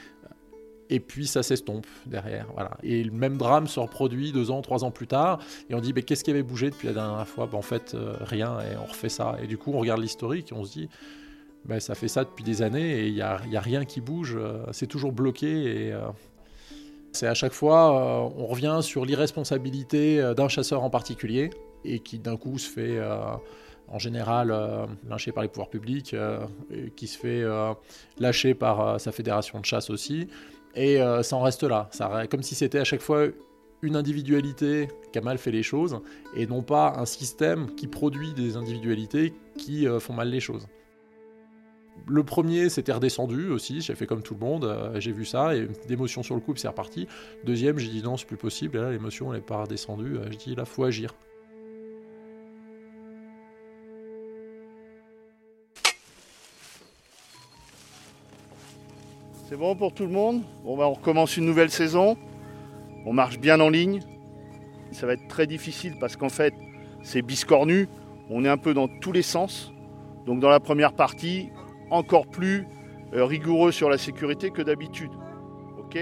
et 0.91 1.01
puis 1.01 1.27
ça 1.27 1.43
s'estompe 1.43 1.87
derrière. 2.05 2.47
Voilà. 2.55 2.73
Et 2.83 3.03
le 3.03 3.13
même 3.13 3.37
drame 3.37 3.69
se 3.69 3.81
reproduit 3.81 4.33
deux 4.33 4.51
ans, 4.51 4.61
trois 4.61 4.85
ans 4.85 4.91
plus 4.91 5.07
tard, 5.07 5.39
et 5.71 5.75
on 5.75 5.81
dit 5.81 5.93
mais 5.95 6.03
qu'est-ce 6.03 6.25
qui 6.25 6.31
avait 6.31 6.43
bougé 6.43 6.71
depuis 6.71 6.89
la 6.89 6.95
dernière 6.95 7.27
fois? 7.27 7.47
Ben, 7.47 7.57
En 7.57 7.63
fait, 7.63 7.95
euh, 7.95 8.17
rien, 8.21 8.59
et 8.61 8.77
on 8.77 8.87
refait 8.87 9.09
ça. 9.09 9.37
Et 9.43 9.47
du 9.47 9.57
coup, 9.57 9.73
on 9.73 9.79
regarde 9.79 10.01
l'historique 10.01 10.51
et 10.53 10.55
on 10.55 10.65
se 10.65 10.73
dit 10.73 10.89
ben, 11.65 11.79
ça 11.79 11.95
fait 11.95 12.09
ça 12.09 12.25
depuis 12.25 12.43
des 12.43 12.63
années 12.63 13.01
et 13.01 13.07
il 13.07 13.15
n'y 13.15 13.23
a, 13.23 13.35
a, 13.35 13.61
rien 13.61 13.85
qui 13.85 14.01
bouge, 14.01 14.37
euh, 14.37 14.65
c'est 14.73 14.89
toujours 14.89 15.13
bloqué. 15.13 15.87
Et, 15.87 15.93
euh, 15.93 16.01
c'est 17.13 17.27
à 17.27 17.35
chaque 17.35 17.53
fois, 17.53 18.31
on 18.37 18.47
revient 18.47 18.79
sur 18.83 19.05
l'irresponsabilité 19.05 20.33
d'un 20.37 20.47
chasseur 20.47 20.85
en 20.85 20.91
particulier, 20.91 21.51
et 21.85 21.99
qui 21.99 22.21
d'un 22.21 22.37
coup 22.37 22.57
se 22.57 22.71
fait 22.71 23.01
en 23.89 23.99
général 23.99 24.57
lynché 25.09 25.33
par 25.33 25.43
les 25.43 25.49
pouvoirs 25.49 25.71
publics, 25.71 26.15
qui 26.95 27.07
se 27.09 27.19
fait 27.19 27.43
lâcher 28.17 28.55
par 28.55 29.01
sa 29.01 29.11
fédération 29.11 29.59
de 29.59 29.65
chasse 29.65 29.91
aussi, 29.91 30.29
et 30.75 31.01
euh, 31.01 31.23
ça 31.23 31.37
en 31.37 31.43
reste 31.43 31.63
là. 31.63 31.89
Comme 32.31 32.43
si 32.43 32.55
c'était 32.55 32.79
à 32.79 32.85
chaque 32.85 33.03
fois 33.03 33.27
une 33.83 33.97
individualité 33.97 34.89
qui 35.13 35.19
a 35.19 35.23
mal 35.23 35.39
fait 35.39 35.51
les 35.51 35.63
choses, 35.63 36.01
et 36.35 36.47
non 36.47 36.63
pas 36.63 36.95
un 36.99 37.07
système 37.07 37.75
qui 37.75 37.87
produit 37.87 38.33
des 38.35 38.57
individualités 38.57 39.33
qui 39.57 39.89
euh, 39.89 40.01
font 40.01 40.13
mal 40.13 40.29
les 40.29 40.41
choses. 40.41 40.67
Le 42.07 42.25
premier, 42.25 42.69
c'était 42.69 42.93
redescendu 42.93 43.51
aussi, 43.51 43.81
j'ai 43.81 43.95
fait 43.95 44.07
comme 44.07 44.23
tout 44.23 44.35
le 44.35 44.41
monde, 44.41 44.65
euh, 44.65 44.99
j'ai 45.01 45.13
vu 45.13 45.25
ça, 45.25 45.55
et 45.55 45.69
d'émotion 45.87 46.23
sur 46.23 46.35
le 46.35 46.41
coup, 46.41 46.55
c'est 46.57 46.69
reparti. 46.69 47.07
Deuxième, 47.45 47.79
j'ai 47.79 47.89
dit 47.89 48.03
non, 48.03 48.17
c'est 48.17 48.27
plus 48.27 48.37
possible, 48.37 48.79
et 48.79 48.81
là, 48.81 48.91
l'émotion, 48.91 49.33
n'est 49.33 49.41
pas 49.41 49.63
redescendue, 49.63 50.19
je 50.31 50.37
dis 50.37 50.55
là, 50.55 50.65
faut 50.65 50.85
agir. 50.85 51.15
C'est 59.51 59.57
bon 59.57 59.75
pour 59.75 59.93
tout 59.93 60.05
le 60.05 60.13
monde 60.13 60.43
bon, 60.65 60.77
bah, 60.77 60.87
On 60.87 60.93
recommence 60.93 61.37
une 61.37 61.45
nouvelle 61.45 61.73
saison. 61.73 62.17
On 63.05 63.13
marche 63.13 63.41
bien 63.41 63.59
en 63.59 63.69
ligne. 63.69 63.99
Ça 64.93 65.09
va 65.09 65.15
être 65.15 65.27
très 65.27 65.49
difficile 65.49 65.97
parce 65.99 66.15
qu'en 66.15 66.29
fait, 66.29 66.55
c'est 67.03 67.21
biscornu. 67.21 67.89
On 68.29 68.45
est 68.45 68.49
un 68.49 68.59
peu 68.59 68.75
dans 68.75 68.87
tous 68.87 69.11
les 69.11 69.23
sens. 69.23 69.73
Donc 70.25 70.39
dans 70.39 70.51
la 70.51 70.61
première 70.61 70.93
partie, 70.93 71.49
encore 71.91 72.29
plus 72.29 72.69
euh, 73.13 73.25
rigoureux 73.25 73.73
sur 73.73 73.91
la 73.91 73.99
sécurité 73.99 74.53
que 74.53 74.63
d'habitude. 74.63 75.11
Ok? 75.81 75.99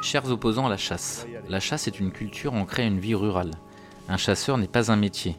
Chers 0.00 0.30
opposants 0.30 0.66
à 0.66 0.70
la 0.70 0.76
chasse, 0.76 1.26
la 1.48 1.58
chasse 1.58 1.88
est 1.88 1.98
une 1.98 2.12
culture 2.12 2.54
ancrée 2.54 2.84
à 2.84 2.86
une 2.86 3.00
vie 3.00 3.16
rurale. 3.16 3.50
Un 4.08 4.16
chasseur 4.16 4.58
n'est 4.58 4.68
pas 4.68 4.92
un 4.92 4.96
métier. 4.96 5.34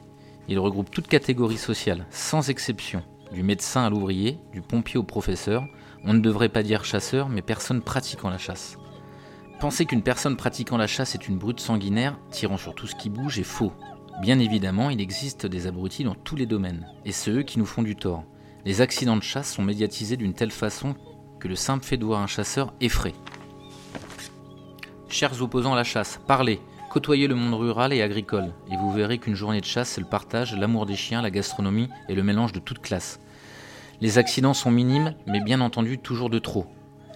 Il 0.50 0.60
regroupe 0.60 0.91
toute 0.91 1.08
catégorie 1.08 1.56
sociale, 1.56 2.06
sans 2.10 2.50
exception, 2.50 3.04
du 3.34 3.43
médecin 3.43 3.84
à 3.84 3.89
l'ouvrier, 3.89 4.39
du 4.54 4.62
pompier 4.62 4.98
au 4.98 5.04
professeur, 5.04 5.65
on 6.06 6.13
ne 6.13 6.19
devrait 6.19 6.50
pas 6.50 6.63
dire 6.63 6.86
chasseur, 6.86 7.30
mais 7.30 7.41
personne 7.41 7.82
pratiquant 7.82 8.30
la 8.30 8.38
chasse. 8.38 8.78
Penser 9.60 9.86
qu'une 9.86 10.04
personne 10.04 10.38
pratiquant 10.38 10.78
la 10.78 10.88
chasse 10.88 11.15
est 11.15 11.28
une 11.28 11.38
brute 11.38 11.60
sanguinaire, 11.60 12.17
tirant 12.32 12.58
sur 12.58 12.76
tout 12.76 12.88
ce 12.88 12.96
qui 12.96 13.10
bouge, 13.10 13.39
est 13.39 13.43
faux. 13.43 13.74
Bien 14.22 14.39
évidemment, 14.39 14.89
il 14.89 15.02
existe 15.02 15.46
des 15.46 15.67
abrutis 15.67 16.04
dans 16.04 16.15
tous 16.15 16.36
les 16.36 16.46
domaines, 16.46 16.88
et 17.06 17.12
c'est 17.12 17.32
eux 17.32 17.43
qui 17.43 17.60
nous 17.60 17.65
font 17.65 17.82
du 17.82 17.96
tort. 17.96 18.24
Les 18.65 18.82
accidents 18.82 19.17
de 19.17 19.24
chasse 19.24 19.54
sont 19.54 19.63
médiatisés 19.63 20.17
d'une 20.17 20.34
telle 20.34 20.52
façon 20.52 20.96
que 21.39 21.48
le 21.48 21.56
simple 21.56 21.84
fait 21.84 21.98
de 21.98 22.06
voir 22.06 22.22
un 22.22 22.28
chasseur 22.28 22.74
effraie. 22.80 23.15
Chers 25.10 25.41
opposants 25.41 25.74
à 25.74 25.78
la 25.78 25.84
chasse, 25.84 26.19
parlez, 26.28 26.60
côtoyez 26.94 27.26
le 27.26 27.34
monde 27.34 27.56
rural 27.56 27.92
et 27.92 28.04
agricole, 28.04 28.54
et 28.70 28.78
vous 28.78 28.94
verrez 28.94 29.18
qu'une 29.18 29.34
journée 29.34 29.62
de 29.62 29.66
chasse, 29.66 29.90
c'est 29.90 30.02
le 30.02 30.06
partage, 30.06 30.56
l'amour 30.56 30.86
des 30.86 30.96
chiens, 30.96 31.24
la 31.24 31.32
gastronomie 31.32 31.90
et 32.08 32.14
le 32.14 32.22
mélange 32.22 32.52
de 32.52 32.60
toutes 32.60 32.84
classes. 32.84 33.20
Les 34.00 34.20
accidents 34.20 34.54
sont 34.54 34.70
minimes, 34.70 35.16
mais 35.26 35.42
bien 35.42 35.60
entendu 35.60 35.98
toujours 35.98 36.30
de 36.30 36.38
trop. 36.38 36.68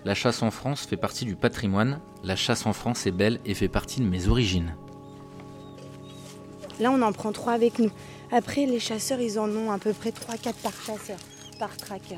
La 0.04 0.16
chasse 0.16 0.42
en 0.42 0.50
France 0.50 0.88
fait 0.88 0.98
partie 0.98 1.26
du 1.26 1.36
patrimoine, 1.36 2.00
la 2.24 2.36
chasse 2.36 2.66
en 2.66 2.74
France 2.74 3.06
est 3.06 3.12
belle 3.12 3.40
et 3.46 3.54
fait 3.54 3.68
partie 3.68 4.02
de 4.02 4.08
mes 4.08 4.28
origines. 4.28 4.74
Là, 6.80 6.90
on 6.92 7.04
en 7.04 7.12
prend 7.12 7.32
trois 7.32 7.54
avec 7.54 7.78
nous. 7.78 7.92
Après, 8.32 8.66
les 8.66 8.80
chasseurs, 8.80 9.22
ils 9.22 9.38
en 9.38 9.48
ont 9.48 9.72
à 9.72 9.78
peu 9.78 9.94
près 9.94 10.10
3-4 10.10 10.54
par 10.64 10.74
chasseur, 10.74 11.20
par 11.60 11.78
tracker. 11.78 12.18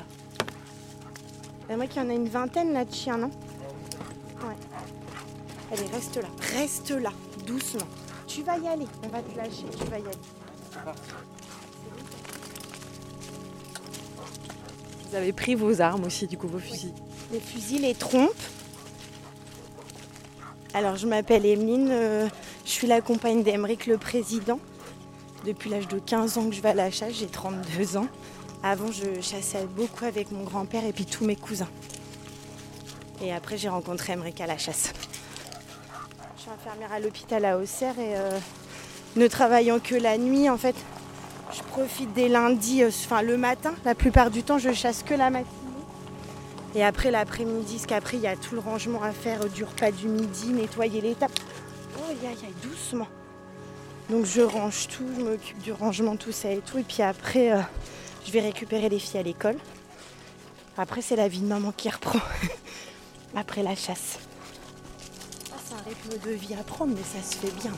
moi 1.68 1.86
qu'il 1.86 2.02
y 2.02 2.06
en 2.06 2.08
a 2.08 2.14
une 2.14 2.28
vingtaine 2.28 2.72
là 2.72 2.86
de 2.86 2.92
chiens, 2.94 3.18
non? 3.18 3.30
Ouais. 4.48 4.56
Allez, 5.72 5.86
reste 5.92 6.16
là. 6.16 6.28
Reste 6.58 6.90
là, 6.90 7.12
doucement. 7.50 7.86
Tu 8.26 8.42
vas 8.42 8.58
y 8.58 8.68
aller. 8.68 8.86
On 9.04 9.08
va 9.08 9.22
te 9.22 9.36
lâcher, 9.36 9.64
tu 9.76 9.84
vas 9.90 9.98
y 9.98 10.02
aller. 10.02 10.10
Vous 15.08 15.16
avez 15.16 15.32
pris 15.32 15.54
vos 15.54 15.80
armes 15.80 16.04
aussi, 16.04 16.26
du 16.26 16.38
coup, 16.38 16.46
vos 16.46 16.58
fusils. 16.58 16.94
Les 17.32 17.40
fusils, 17.40 17.82
les 17.82 17.94
trompes. 17.94 18.30
Alors, 20.72 20.96
je 20.96 21.06
m'appelle 21.06 21.44
Emeline, 21.44 21.88
euh, 21.90 22.28
je 22.64 22.70
suis 22.70 22.86
la 22.86 23.00
compagne 23.00 23.42
d'Emeric, 23.42 23.86
le 23.86 23.98
président. 23.98 24.60
Depuis 25.44 25.68
l'âge 25.68 25.88
de 25.88 25.98
15 25.98 26.38
ans 26.38 26.48
que 26.48 26.54
je 26.54 26.60
vais 26.60 26.68
à 26.68 26.74
la 26.74 26.90
chasse, 26.90 27.14
j'ai 27.14 27.26
32 27.26 27.96
ans. 27.96 28.06
Avant, 28.62 28.92
je 28.92 29.20
chassais 29.20 29.66
beaucoup 29.74 30.04
avec 30.04 30.30
mon 30.30 30.44
grand-père 30.44 30.84
et 30.84 30.92
puis 30.92 31.06
tous 31.06 31.24
mes 31.24 31.34
cousins. 31.34 31.68
Et 33.22 33.32
après, 33.32 33.58
j'ai 33.58 33.68
rencontré 33.68 34.12
Emeric 34.12 34.40
à 34.40 34.46
la 34.46 34.58
chasse. 34.58 34.92
Je 36.40 36.44
suis 36.44 36.52
infirmière 36.52 36.90
à 36.90 37.00
l'hôpital 37.00 37.44
à 37.44 37.58
Auxerre 37.58 37.98
et 37.98 38.16
euh, 38.16 38.30
ne 39.14 39.26
travaillant 39.26 39.78
que 39.78 39.94
la 39.94 40.16
nuit, 40.16 40.48
en 40.48 40.56
fait, 40.56 40.74
je 41.52 41.60
profite 41.64 42.14
des 42.14 42.30
lundis, 42.30 42.82
euh, 42.82 42.88
enfin 42.88 43.20
le 43.20 43.36
matin. 43.36 43.74
La 43.84 43.94
plupart 43.94 44.30
du 44.30 44.42
temps, 44.42 44.56
je 44.56 44.72
chasse 44.72 45.02
que 45.02 45.12
la 45.12 45.28
matinée. 45.28 45.50
Et 46.74 46.82
après 46.82 47.10
l'après-midi, 47.10 47.74
parce 47.74 47.86
qu'après, 47.86 48.16
il 48.16 48.22
y 48.22 48.26
a 48.26 48.36
tout 48.36 48.54
le 48.54 48.62
rangement 48.62 49.02
à 49.02 49.12
faire 49.12 49.50
du 49.50 49.64
repas 49.64 49.90
du 49.90 50.08
midi, 50.08 50.46
nettoyer 50.54 51.02
les 51.02 51.14
tables. 51.14 51.34
Oh, 51.98 52.04
aïe, 52.08 52.16
aïe, 52.26 52.54
doucement. 52.62 53.08
Donc 54.08 54.24
je 54.24 54.40
range 54.40 54.88
tout, 54.88 55.04
je 55.18 55.22
m'occupe 55.22 55.58
du 55.58 55.72
rangement, 55.72 56.16
tout 56.16 56.32
ça 56.32 56.50
et 56.50 56.62
tout. 56.64 56.78
Et 56.78 56.84
puis 56.84 57.02
après, 57.02 57.52
euh, 57.52 57.60
je 58.24 58.32
vais 58.32 58.40
récupérer 58.40 58.88
les 58.88 58.98
filles 58.98 59.20
à 59.20 59.24
l'école. 59.24 59.56
Après, 60.78 61.02
c'est 61.02 61.16
la 61.16 61.28
vie 61.28 61.40
de 61.40 61.46
maman 61.46 61.70
qui 61.76 61.90
reprend. 61.90 62.20
après 63.36 63.62
la 63.62 63.74
chasse. 63.74 64.18
Un 65.80 65.88
rythme 65.88 66.28
de 66.28 66.34
vie 66.34 66.54
à 66.54 66.62
prendre, 66.62 66.94
mais 66.94 67.02
ça 67.02 67.26
se 67.26 67.36
fait 67.36 67.54
bien. 67.62 67.72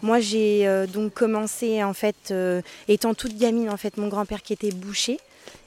Moi, 0.00 0.20
j'ai 0.20 0.66
euh, 0.66 0.86
donc 0.86 1.12
commencé 1.12 1.84
en 1.84 1.92
fait, 1.92 2.30
euh, 2.30 2.62
étant 2.88 3.12
toute 3.12 3.36
gamine, 3.36 3.68
en 3.68 3.76
fait, 3.76 3.98
mon 3.98 4.08
grand-père 4.08 4.42
qui 4.42 4.54
était 4.54 4.70
boucher, 4.70 5.18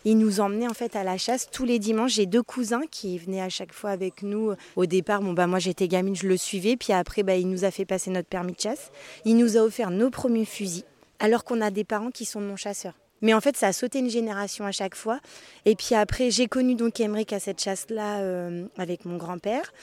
il 0.05 0.17
nous 0.17 0.39
emmenait 0.39 0.67
en 0.67 0.73
fait 0.73 0.95
à 0.95 1.03
la 1.03 1.17
chasse 1.17 1.49
tous 1.51 1.65
les 1.65 1.77
dimanches. 1.77 2.13
J'ai 2.13 2.25
deux 2.25 2.43
cousins 2.43 2.83
qui 2.89 3.17
venaient 3.19 3.41
à 3.41 3.49
chaque 3.49 3.73
fois 3.73 3.91
avec 3.91 4.23
nous. 4.23 4.53
Au 4.75 4.85
départ, 4.85 5.21
bon 5.21 5.33
bah 5.33 5.45
moi 5.47 5.59
j'étais 5.59 5.88
gamine, 5.88 6.15
je 6.15 6.27
le 6.27 6.38
suivais, 6.38 6.77
puis 6.77 6.93
après 6.93 7.23
bah, 7.23 7.35
il 7.35 7.47
nous 7.47 7.63
a 7.63 7.71
fait 7.71 7.85
passer 7.85 8.09
notre 8.09 8.27
permis 8.27 8.53
de 8.53 8.59
chasse. 8.59 8.91
Il 9.25 9.38
nous 9.38 9.57
a 9.57 9.61
offert 9.61 9.91
nos 9.91 10.09
premiers 10.09 10.45
fusils, 10.45 10.83
alors 11.19 11.43
qu'on 11.43 11.61
a 11.61 11.69
des 11.69 11.83
parents 11.83 12.11
qui 12.11 12.25
sont 12.25 12.41
non 12.41 12.55
chasseurs. 12.55 12.95
Mais 13.21 13.34
en 13.34 13.41
fait, 13.41 13.56
ça 13.56 13.67
a 13.67 13.73
sauté 13.73 13.99
une 13.99 14.10
génération 14.10 14.65
à 14.65 14.71
chaque 14.71 14.95
fois. 14.95 15.19
Et 15.65 15.75
puis 15.75 15.95
après, 15.95 16.32
j'ai 16.32 16.47
connu 16.47 16.75
donc 16.75 16.99
Emmerich 16.99 17.34
à 17.34 17.39
cette 17.39 17.62
chasse-là 17.62 18.19
euh, 18.19 18.67
avec 18.78 19.06
mon 19.06 19.17
grand-père. 19.17 19.73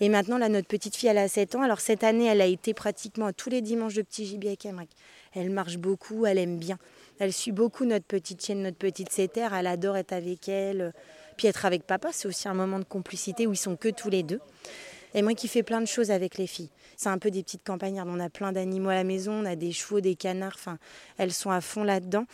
Et 0.00 0.08
maintenant, 0.08 0.38
là, 0.38 0.48
notre 0.48 0.68
petite 0.68 0.96
fille, 0.96 1.08
elle 1.08 1.18
a 1.18 1.28
7 1.28 1.56
ans. 1.56 1.62
Alors 1.62 1.80
cette 1.80 2.02
année, 2.02 2.26
elle 2.26 2.40
a 2.40 2.46
été 2.46 2.74
pratiquement 2.74 3.32
tous 3.32 3.50
les 3.50 3.60
dimanches 3.60 3.94
de 3.94 4.02
petit 4.02 4.26
gibier 4.26 4.50
avec 4.50 4.64
Emmerich. 4.66 4.90
Elle 5.34 5.50
marche 5.50 5.76
beaucoup, 5.76 6.26
elle 6.26 6.38
aime 6.38 6.58
bien. 6.58 6.78
Elle 7.18 7.32
suit 7.32 7.52
beaucoup 7.52 7.84
notre 7.84 8.06
petite 8.06 8.44
chienne, 8.44 8.62
notre 8.62 8.78
petite 8.78 9.12
sétère. 9.12 9.54
Elle 9.54 9.66
adore 9.66 9.96
être 9.96 10.12
avec 10.12 10.48
elle. 10.48 10.92
Puis 11.36 11.46
être 11.46 11.66
avec 11.66 11.84
papa, 11.84 12.08
c'est 12.12 12.26
aussi 12.26 12.48
un 12.48 12.54
moment 12.54 12.78
de 12.78 12.84
complicité 12.84 13.46
où 13.46 13.52
ils 13.52 13.58
sont 13.58 13.76
que 13.76 13.88
tous 13.88 14.10
les 14.10 14.22
deux. 14.22 14.40
Et 15.14 15.22
moi 15.22 15.34
qui 15.34 15.48
fais 15.48 15.62
plein 15.62 15.80
de 15.80 15.86
choses 15.86 16.10
avec 16.10 16.38
les 16.38 16.46
filles. 16.46 16.70
C'est 16.96 17.08
un 17.08 17.18
peu 17.18 17.30
des 17.30 17.42
petites 17.42 17.64
campagnardes. 17.64 18.08
On 18.10 18.20
a 18.20 18.28
plein 18.28 18.52
d'animaux 18.52 18.90
à 18.90 18.94
la 18.94 19.04
maison, 19.04 19.32
on 19.32 19.44
a 19.44 19.56
des 19.56 19.72
chevaux, 19.72 20.00
des 20.00 20.16
canards. 20.16 20.54
Enfin, 20.56 20.78
elles 21.16 21.32
sont 21.32 21.50
à 21.50 21.60
fond 21.60 21.84
là-dedans. 21.84 22.24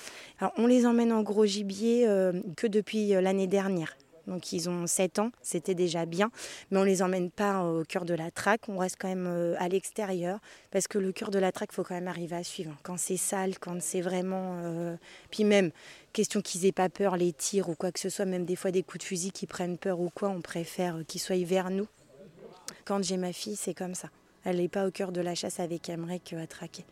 Alors, 0.41 0.53
on 0.57 0.67
les 0.67 0.87
emmène 0.87 1.13
en 1.13 1.23
gros 1.23 1.47
gibier 1.47 2.09
euh, 2.09 2.33
que 2.57 2.67
depuis 2.67 3.15
euh, 3.15 3.21
l'année 3.21 3.47
dernière. 3.47 3.97
Donc 4.27 4.55
ils 4.55 4.71
ont 4.71 4.87
7 4.87 5.19
ans, 5.19 5.31
c'était 5.43 5.75
déjà 5.75 6.07
bien, 6.07 6.31
mais 6.71 6.79
on 6.79 6.83
les 6.83 7.03
emmène 7.03 7.31
pas 7.31 7.63
au 7.63 7.83
cœur 7.85 8.07
de 8.07 8.15
la 8.15 8.31
traque, 8.31 8.71
on 8.71 8.79
reste 8.79 8.97
quand 8.99 9.09
même 9.09 9.27
euh, 9.27 9.55
à 9.59 9.69
l'extérieur, 9.69 10.39
parce 10.71 10.89
que 10.89 10.97
le 10.97 11.13
cœur 11.13 11.31
de 11.31 11.39
la 11.39 11.53
traque, 11.53 11.73
faut 11.73 11.83
quand 11.83 11.95
même 11.95 12.09
arriver 12.09 12.35
à 12.35 12.43
suivre. 12.43 12.75
Quand 12.85 12.97
c'est 12.99 13.19
sale, 13.19 13.59
quand 13.59 13.83
c'est 13.83 14.01
vraiment... 14.01 14.97
Puis 15.31 15.45
même, 15.45 15.73
question 16.15 16.41
qu'ils 16.41 16.65
aient 16.65 16.73
pas 16.73 16.89
peur, 16.89 17.19
les 17.19 17.35
tirs 17.35 17.69
ou 17.69 17.75
quoi 17.75 17.93
que 17.93 18.01
ce 18.01 18.09
soit, 18.09 18.25
même 18.25 18.47
des 18.47 18.57
fois 18.57 18.71
des 18.71 18.83
coups 18.83 19.01
de 19.01 19.05
fusil 19.07 19.31
qui 19.31 19.47
prennent 19.47 19.77
peur 19.77 20.01
ou 20.01 20.09
quoi, 20.09 20.31
on 20.31 20.41
préfère 20.41 21.01
qu'ils 21.07 21.21
soient 21.21 21.37
vers 21.45 21.69
nous. 21.69 21.87
Quand 22.85 23.03
j'ai 23.03 23.16
ma 23.16 23.33
fille, 23.33 23.57
c'est 23.57 23.75
comme 23.75 23.94
ça. 23.94 24.09
Elle 24.44 24.59
n'est 24.59 24.68
pas 24.68 24.87
au 24.87 24.90
cœur 24.90 25.11
de 25.11 25.20
la 25.20 25.35
chasse 25.35 25.59
avec 25.59 25.88
Emmerich 25.88 26.35
à 26.35 26.47
traquer. 26.47 26.85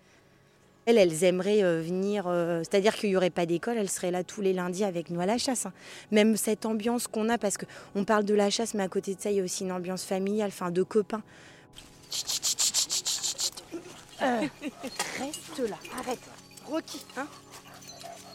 Elles, 0.86 0.98
elles 0.98 1.22
aimeraient 1.22 1.62
euh, 1.62 1.80
venir, 1.80 2.24
euh, 2.26 2.60
c'est-à-dire 2.60 2.96
qu'il 2.96 3.10
n'y 3.10 3.16
aurait 3.16 3.30
pas 3.30 3.46
d'école, 3.46 3.76
elles 3.76 3.90
seraient 3.90 4.10
là 4.10 4.24
tous 4.24 4.40
les 4.40 4.52
lundis 4.52 4.82
avec 4.84 5.10
nous 5.10 5.20
à 5.20 5.26
la 5.26 5.38
chasse. 5.38 5.66
hein. 5.66 5.72
Même 6.10 6.36
cette 6.36 6.66
ambiance 6.66 7.06
qu'on 7.06 7.28
a, 7.28 7.38
parce 7.38 7.56
qu'on 7.56 8.04
parle 8.04 8.24
de 8.24 8.34
la 8.34 8.50
chasse, 8.50 8.74
mais 8.74 8.82
à 8.82 8.88
côté 8.88 9.14
de 9.14 9.20
ça, 9.20 9.30
il 9.30 9.36
y 9.36 9.40
a 9.40 9.44
aussi 9.44 9.62
une 9.62 9.70
ambiance 9.70 10.02
familiale, 10.04 10.48
enfin 10.48 10.72
de 10.72 10.82
copains. 10.82 11.22
Euh, 14.22 14.40
reste 15.20 15.68
là, 15.68 15.76
arrête. 15.98 16.18
Rocky, 16.66 17.04
hein? 17.16 17.26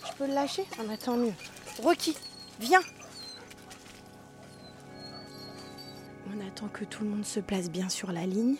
Je 0.05 0.17
peux 0.17 0.27
le 0.27 0.33
lâcher? 0.33 0.63
On 0.79 0.89
attend 0.89 1.17
mieux. 1.17 1.33
Rocky, 1.83 2.15
viens 2.59 2.81
On 6.29 6.45
attend 6.45 6.67
que 6.67 6.83
tout 6.83 7.03
le 7.03 7.09
monde 7.09 7.25
se 7.25 7.39
place 7.39 7.69
bien 7.69 7.89
sur 7.89 8.11
la 8.11 8.25
ligne. 8.25 8.57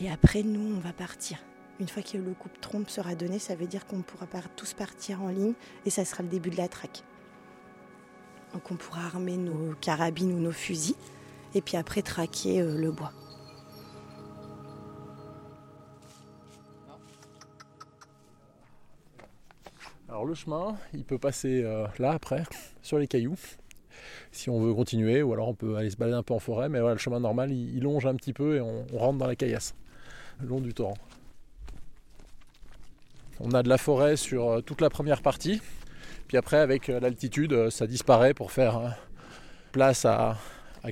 Et 0.00 0.10
après, 0.10 0.42
nous, 0.42 0.76
on 0.76 0.78
va 0.78 0.92
partir. 0.92 1.38
Une 1.80 1.88
fois 1.88 2.02
que 2.02 2.16
le 2.16 2.34
coup 2.34 2.48
de 2.48 2.60
trompe 2.60 2.88
sera 2.88 3.14
donné, 3.14 3.38
ça 3.38 3.54
veut 3.54 3.66
dire 3.66 3.86
qu'on 3.86 4.02
pourra 4.02 4.26
tous 4.54 4.72
partir 4.72 5.22
en 5.22 5.28
ligne 5.28 5.54
et 5.84 5.90
ça 5.90 6.04
sera 6.04 6.22
le 6.22 6.28
début 6.28 6.50
de 6.50 6.56
la 6.56 6.68
traque. 6.68 7.02
Donc 8.54 8.70
on 8.70 8.76
pourra 8.76 9.04
armer 9.04 9.36
nos 9.36 9.74
carabines 9.74 10.32
ou 10.32 10.38
nos 10.38 10.52
fusils 10.52 10.94
et 11.54 11.60
puis 11.60 11.76
après 11.76 12.00
traquer 12.00 12.62
euh, 12.62 12.78
le 12.78 12.90
bois. 12.92 13.12
Alors 20.08 20.24
le 20.24 20.34
chemin, 20.34 20.76
il 20.94 21.04
peut 21.04 21.18
passer 21.18 21.62
euh, 21.62 21.86
là 21.98 22.12
après, 22.12 22.44
sur 22.80 22.98
les 22.98 23.06
cailloux, 23.06 23.36
si 24.32 24.50
on 24.50 24.60
veut 24.60 24.74
continuer, 24.74 25.22
ou 25.22 25.32
alors 25.32 25.48
on 25.48 25.54
peut 25.54 25.76
aller 25.76 25.90
se 25.90 25.96
balader 25.96 26.18
un 26.18 26.22
peu 26.22 26.34
en 26.34 26.38
forêt, 26.38 26.68
mais 26.68 26.80
voilà, 26.80 26.94
le 26.94 27.00
chemin 27.00 27.20
normal, 27.20 27.52
il, 27.52 27.80
longe 27.82 28.06
un 28.06 28.14
petit 28.14 28.32
peu 28.32 28.56
et 28.56 28.60
on, 28.60 28.86
rentre 28.94 29.18
dans 29.18 29.26
la 29.26 29.36
caillasse, 29.36 29.74
le 30.40 30.48
long 30.48 30.60
du 30.60 30.74
torrent. 30.74 30.98
On 33.40 33.52
a 33.52 33.62
de 33.62 33.68
la 33.68 33.78
forêt 33.78 34.16
sur 34.16 34.48
euh, 34.48 34.60
toute 34.60 34.80
la 34.80 34.90
première 34.90 35.20
partie, 35.22 35.60
puis 36.26 36.36
après 36.36 36.56
avec 36.56 36.88
euh, 36.88 37.00
l'altitude, 37.00 37.52
euh, 37.52 37.70
ça 37.70 37.86
disparaît 37.86 38.34
pour 38.34 38.50
faire 38.50 38.96
place 39.72 40.04
à, 40.04 40.36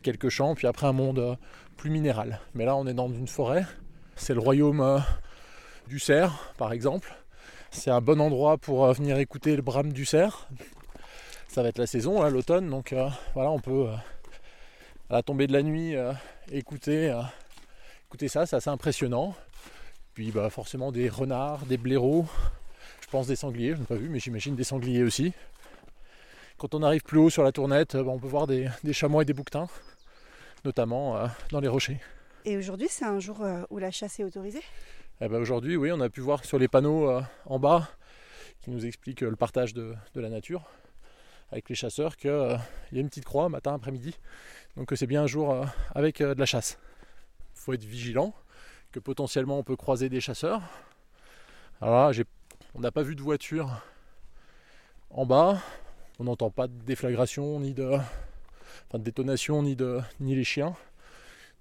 quelques 0.03 0.29
champs, 0.29 0.55
puis 0.55 0.67
après 0.67 0.87
un 0.87 0.93
monde 0.93 1.39
plus 1.77 1.89
minéral. 1.89 2.41
Mais 2.55 2.65
là 2.65 2.77
on 2.77 2.87
est 2.87 2.95
dans 2.95 3.09
une 3.09 3.29
forêt, 3.29 3.65
c'est 4.17 4.35
le 4.35 4.41
royaume 4.41 5.03
du 5.87 5.99
cerf 5.99 6.53
par 6.59 6.73
exemple. 6.73 7.15
C'est 7.71 7.91
un 7.91 8.01
bon 8.01 8.21
endroit 8.21 8.59
pour 8.59 8.93
venir 8.93 9.19
écouter 9.19 9.57
le 9.57 9.63
brame 9.63 9.93
du 9.93 10.05
cerf. 10.05 10.49
Ça 11.55 11.63
va 11.63 11.69
être 11.69 11.79
la 11.79 11.87
saison, 11.87 12.21
là, 12.21 12.31
l'automne, 12.31 12.69
donc 12.69 12.93
euh, 12.93 13.09
voilà, 13.35 13.53
on 13.53 13.61
peut 13.61 13.87
euh, 13.87 13.95
à 15.09 15.13
la 15.13 15.23
tombée 15.23 15.47
de 15.47 15.53
la 15.53 15.63
nuit 15.63 15.95
euh, 15.95 16.13
écouter, 16.51 17.17
écouter 18.09 18.27
ça, 18.27 18.45
c'est 18.45 18.57
assez 18.57 18.71
impressionnant. 18.71 19.37
Puis 20.15 20.33
bah, 20.33 20.51
forcément 20.51 20.91
des 20.91 21.09
renards, 21.09 21.65
des 21.67 21.77
blaireaux, 21.77 22.27
je 23.03 23.07
pense 23.07 23.29
des 23.29 23.37
sangliers, 23.37 23.75
je 23.77 23.79
n'ai 23.79 23.87
pas 23.87 23.95
vu, 23.95 24.09
mais 24.09 24.19
j'imagine 24.19 24.57
des 24.57 24.65
sangliers 24.65 25.05
aussi. 25.05 25.33
Quand 26.59 26.75
on 26.75 26.83
arrive 26.83 27.05
plus 27.05 27.21
haut 27.21 27.31
sur 27.31 27.45
la 27.45 27.53
tournette, 27.53 27.95
bah, 27.95 28.03
on 28.09 28.19
peut 28.19 28.27
voir 28.27 28.49
des, 28.49 28.69
des 28.83 28.93
chamois 28.93 29.23
et 29.23 29.25
des 29.25 29.33
bouquetins, 29.33 29.69
notamment 30.65 31.29
dans 31.53 31.61
les 31.61 31.69
rochers. 31.69 32.01
Et 32.45 32.57
aujourd'hui, 32.57 32.89
c'est 32.91 33.05
un 33.05 33.21
jour 33.21 33.47
où 33.71 33.79
la 33.79 33.93
chasse 33.93 34.19
est 34.19 34.25
autorisée? 34.25 34.63
Eh 35.21 35.29
ben, 35.29 35.41
Aujourd'hui, 35.41 35.77
oui, 35.77 35.93
on 35.93 36.01
a 36.01 36.11
pu 36.11 36.21
voir 36.21 36.45
sur 36.45 36.59
les 36.59 36.67
panneaux 36.67 37.09
euh, 37.09 37.23
en 37.47 37.61
bas 37.61 37.89
qui 38.61 38.73
nous 38.73 38.85
expliquent 38.85 39.21
le 39.21 39.37
partage 39.37 39.73
de, 39.73 39.95
de 40.15 40.21
la 40.21 40.31
nature 40.31 40.65
avec 41.55 41.69
les 41.69 41.77
chasseurs 41.77 42.17
qu'il 42.17 42.31
y 42.31 42.99
a 42.99 43.01
une 43.01 43.09
petite 43.09 43.25
croix 43.25 43.49
matin, 43.49 43.75
après-midi. 43.75 44.13
Donc 44.77 44.93
euh, 44.93 44.97
c'est 44.97 45.07
bien 45.07 45.23
un 45.23 45.29
jour 45.29 45.53
euh, 45.53 45.65
avec 45.95 46.21
euh, 46.21 46.35
de 46.35 46.41
la 46.41 46.47
chasse. 46.47 46.81
Il 47.55 47.61
faut 47.61 47.73
être 47.73 47.85
vigilant, 47.85 48.35
que 48.91 48.99
potentiellement 48.99 49.61
on 49.61 49.63
peut 49.63 49.77
croiser 49.77 50.09
des 50.09 50.21
chasseurs. 50.21 50.63
Alors 51.81 52.11
là, 52.11 52.25
on 52.75 52.81
n'a 52.81 52.91
pas 52.91 53.03
vu 53.03 53.15
de 53.15 53.23
voiture 53.23 53.71
en 55.11 55.27
bas. 55.27 55.63
On 56.19 56.25
n'entend 56.25 56.51
pas 56.51 56.67
de 56.67 56.77
déflagration, 56.83 57.61
ni 57.61 57.73
de, 57.73 57.99
détonation, 58.95 59.63
ni, 59.63 59.77
de, 59.77 60.01
ni 60.19 60.35
les 60.35 60.45
chiens. 60.45 60.75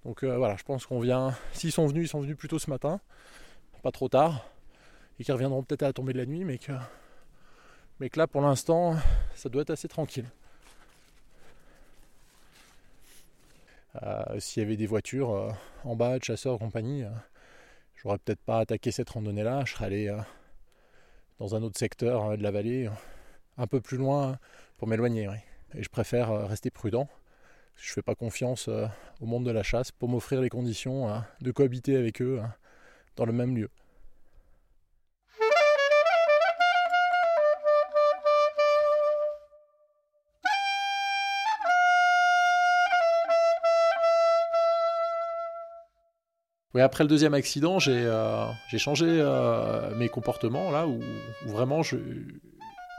Donc 0.05 0.23
euh, 0.23 0.37
voilà, 0.37 0.55
je 0.55 0.63
pense 0.63 0.87
qu'on 0.87 1.01
vient. 1.01 1.35
S'ils 1.53 1.71
sont 1.71 1.85
venus, 1.85 2.05
ils 2.05 2.09
sont 2.09 2.21
venus 2.21 2.35
plutôt 2.35 2.57
ce 2.57 2.71
matin, 2.71 2.99
pas 3.83 3.91
trop 3.91 4.09
tard, 4.09 4.43
et 5.19 5.23
qu'ils 5.23 5.33
reviendront 5.33 5.61
peut-être 5.61 5.83
à 5.83 5.87
la 5.87 5.93
tombée 5.93 6.13
de 6.13 6.17
la 6.17 6.25
nuit, 6.25 6.45
mais 6.45 6.57
que, 6.57 6.71
mais 8.03 8.09
que 8.09 8.19
là 8.19 8.27
pour 8.27 8.41
l'instant, 8.41 8.97
ça 9.33 9.47
doit 9.47 9.61
être 9.61 9.69
assez 9.69 9.87
tranquille. 9.87 10.25
Euh, 14.01 14.39
S'il 14.41 14.61
y 14.61 14.65
avait 14.65 14.75
des 14.75 14.87
voitures 14.87 15.31
euh, 15.31 15.51
en 15.85 15.95
bas, 15.95 16.19
de 16.19 16.23
chasseurs, 16.25 16.59
compagnie, 16.59 17.03
euh, 17.03 17.09
j'aurais 17.95 18.17
peut-être 18.17 18.41
pas 18.41 18.59
attaqué 18.59 18.91
cette 18.91 19.09
randonnée-là, 19.09 19.63
je 19.65 19.71
serais 19.71 19.85
allé 19.85 20.07
euh, 20.09 20.17
dans 21.39 21.55
un 21.55 21.63
autre 21.63 21.79
secteur 21.79 22.37
de 22.37 22.43
la 22.43 22.51
vallée, 22.51 22.89
un 23.57 23.67
peu 23.67 23.79
plus 23.79 23.95
loin 23.95 24.37
pour 24.77 24.89
m'éloigner. 24.89 25.29
Et 25.73 25.81
je 25.81 25.89
préfère 25.89 26.49
rester 26.49 26.71
prudent. 26.71 27.07
Je 27.77 27.89
ne 27.91 27.93
fais 27.93 28.01
pas 28.01 28.15
confiance 28.15 28.67
au 28.67 29.25
monde 29.25 29.45
de 29.45 29.51
la 29.51 29.63
chasse 29.63 29.93
pour 29.93 30.09
m'offrir 30.09 30.41
les 30.41 30.49
conditions 30.49 31.23
de 31.39 31.51
cohabiter 31.51 31.95
avec 31.95 32.21
eux 32.21 32.41
dans 33.15 33.25
le 33.25 33.31
même 33.31 33.55
lieu. 33.55 33.69
Oui, 46.73 46.81
après 46.81 47.03
le 47.03 47.07
deuxième 47.07 47.35
accident, 47.35 47.77
j'ai 47.77 47.91
euh, 47.91 48.47
changé 48.77 49.05
euh, 49.07 49.93
mes 49.95 50.09
comportements 50.09 50.71
là 50.71 50.87
où, 50.87 50.99
vraiment 51.45 51.83
je, 51.83 51.97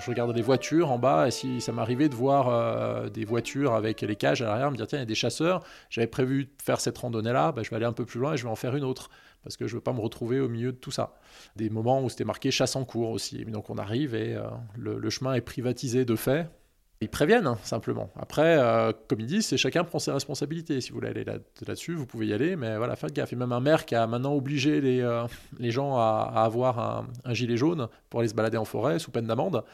regardais 0.07 0.35
les 0.35 0.43
voitures 0.43 0.93
en 0.93 0.99
bas 0.99 1.27
et 1.27 1.33
si 1.33 1.61
ça 1.61 1.73
m'arrivait 1.73 2.09
de 2.09 2.15
voir 2.15 2.49
euh, 2.49 3.09
des 3.09 3.25
voitures 3.25 3.75
avec 3.75 4.03
les 4.03 4.15
cages 4.15 4.43
à 4.43 4.45
l'arrière, 4.45 4.71
me 4.71 4.77
dire 4.77 4.87
tiens, 4.87 4.99
il 4.99 5.03
y 5.03 5.03
a 5.03 5.07
des 5.07 5.17
chasseurs, 5.17 5.65
j'avais 5.91 6.07
prévu 6.07 6.45
de 6.45 6.51
faire 6.63 6.79
cette 6.79 6.97
randonnée 6.99 7.33
là, 7.33 7.51
bah, 7.51 7.63
je 7.65 7.71
vais 7.71 7.77
aller 7.77 7.85
un 7.85 7.93
peu 7.93 8.05
plus 8.05 8.21
loin 8.21 8.35
et 8.35 8.37
je 8.37 8.45
vais 8.45 8.51
en 8.51 8.55
faire 8.55 8.77
une 8.77 8.85
autre 8.85 9.09
parce 9.43 9.57
que 9.57 9.67
je 9.67 9.75
veux 9.75 9.81
pas 9.81 9.93
me 9.93 10.01
retrouver 10.01 10.39
au 10.39 10.49
milieu 10.49 10.71
de 10.71 10.77
tout 10.77 10.93
ça. 10.93 11.15
Des 11.57 11.69
moments 11.69 12.01
où 12.01 12.09
c'était 12.09 12.25
marqué 12.25 12.53
chasse 12.53 12.77
en 12.77 12.85
cours 12.85 13.11
aussi. 13.11 13.45
Donc 13.45 13.71
on 13.71 13.77
arrive 13.77 14.15
et 14.15 14.39
le 14.77 15.11
chemin 15.11 15.35
est 15.35 15.43
privatisé 15.43 16.07
de 16.07 16.17
fait. 16.17 16.49
Ils 17.01 17.09
préviennent 17.09 17.47
hein, 17.47 17.59
simplement. 17.65 18.11
Après, 18.19 18.57
euh, 18.57 18.93
comme 19.09 19.21
ils 19.21 19.27
disent, 19.27 19.47
c'est 19.47 19.57
chacun 19.57 19.85
prend 19.85 19.99
ses 19.99 20.13
responsabilités. 20.13 20.81
Si 20.81 20.91
vous 20.91 20.97
voulez 20.97 21.09
aller 21.09 21.25
là- 21.25 21.39
là-dessus, 21.67 21.95
vous 21.95 22.07
pouvez 22.07 22.29
y 22.29 22.33
aller, 22.33 22.57
mais 22.57 22.77
voilà, 22.77 22.95
faites 22.97 23.13
gaffe. 23.13 23.33
Et 23.33 23.37
même 23.37 23.53
un 23.53 23.61
maire 23.61 23.85
qui 23.85 23.95
a 23.95 24.07
maintenant 24.07 24.33
obligé 24.33 24.81
les, 24.81 25.01
euh, 25.01 25.25
les 25.59 25.71
gens 25.71 25.99
à, 25.99 26.33
avoir 26.37 26.79
un, 26.79 27.35
gilet 27.35 27.57
jaune 27.57 27.89
pour 28.09 28.21
aller 28.21 28.29
se 28.29 28.35
balader 28.35 28.57
en 28.57 28.65
forêt 28.65 28.99
sous 28.99 29.11
peine 29.11 29.27
d'amende, 29.27 29.65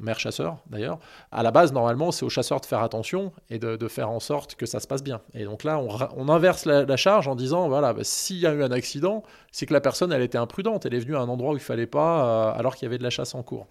maire 0.00 0.18
chasseur 0.18 0.58
d'ailleurs. 0.68 0.98
À 1.30 1.42
la 1.42 1.50
base, 1.50 1.72
normalement, 1.72 2.12
c'est 2.12 2.24
aux 2.24 2.30
chasseurs 2.30 2.60
de 2.60 2.66
faire 2.66 2.82
attention 2.82 3.32
et 3.50 3.58
de, 3.58 3.88
faire 3.88 4.10
en 4.10 4.20
sorte 4.20 4.54
que 4.54 4.66
ça 4.66 4.80
se 4.80 4.86
passe 4.86 5.02
bien. 5.02 5.20
Et 5.34 5.44
donc 5.44 5.64
là, 5.64 5.80
on, 6.16 6.28
inverse 6.28 6.64
la, 6.64 6.84
la 6.84 6.96
charge 6.96 7.28
en 7.28 7.36
disant 7.36 7.68
voilà, 7.68 7.92
bah, 7.92 8.04
s'il 8.04 8.38
y 8.38 8.46
a 8.46 8.54
eu 8.54 8.62
un 8.62 8.72
accident, 8.72 9.22
c'est 9.52 9.66
que 9.66 9.72
la 9.72 9.80
personne, 9.80 10.12
elle 10.12 10.22
était 10.22 10.38
imprudente. 10.38 10.86
Elle 10.86 10.94
est 10.94 11.00
venue 11.00 11.16
à 11.16 11.20
un 11.20 11.28
endroit 11.28 11.52
où 11.52 11.56
il 11.56 11.62
fallait 11.62 11.86
pas, 11.86 12.24
euh, 12.24 12.58
alors 12.58 12.76
qu'il 12.76 12.86
y 12.86 12.88
avait 12.88 12.98
de 12.98 13.02
la 13.02 13.10
chasse 13.10 13.34
en 13.34 13.42
cours. 13.42 13.66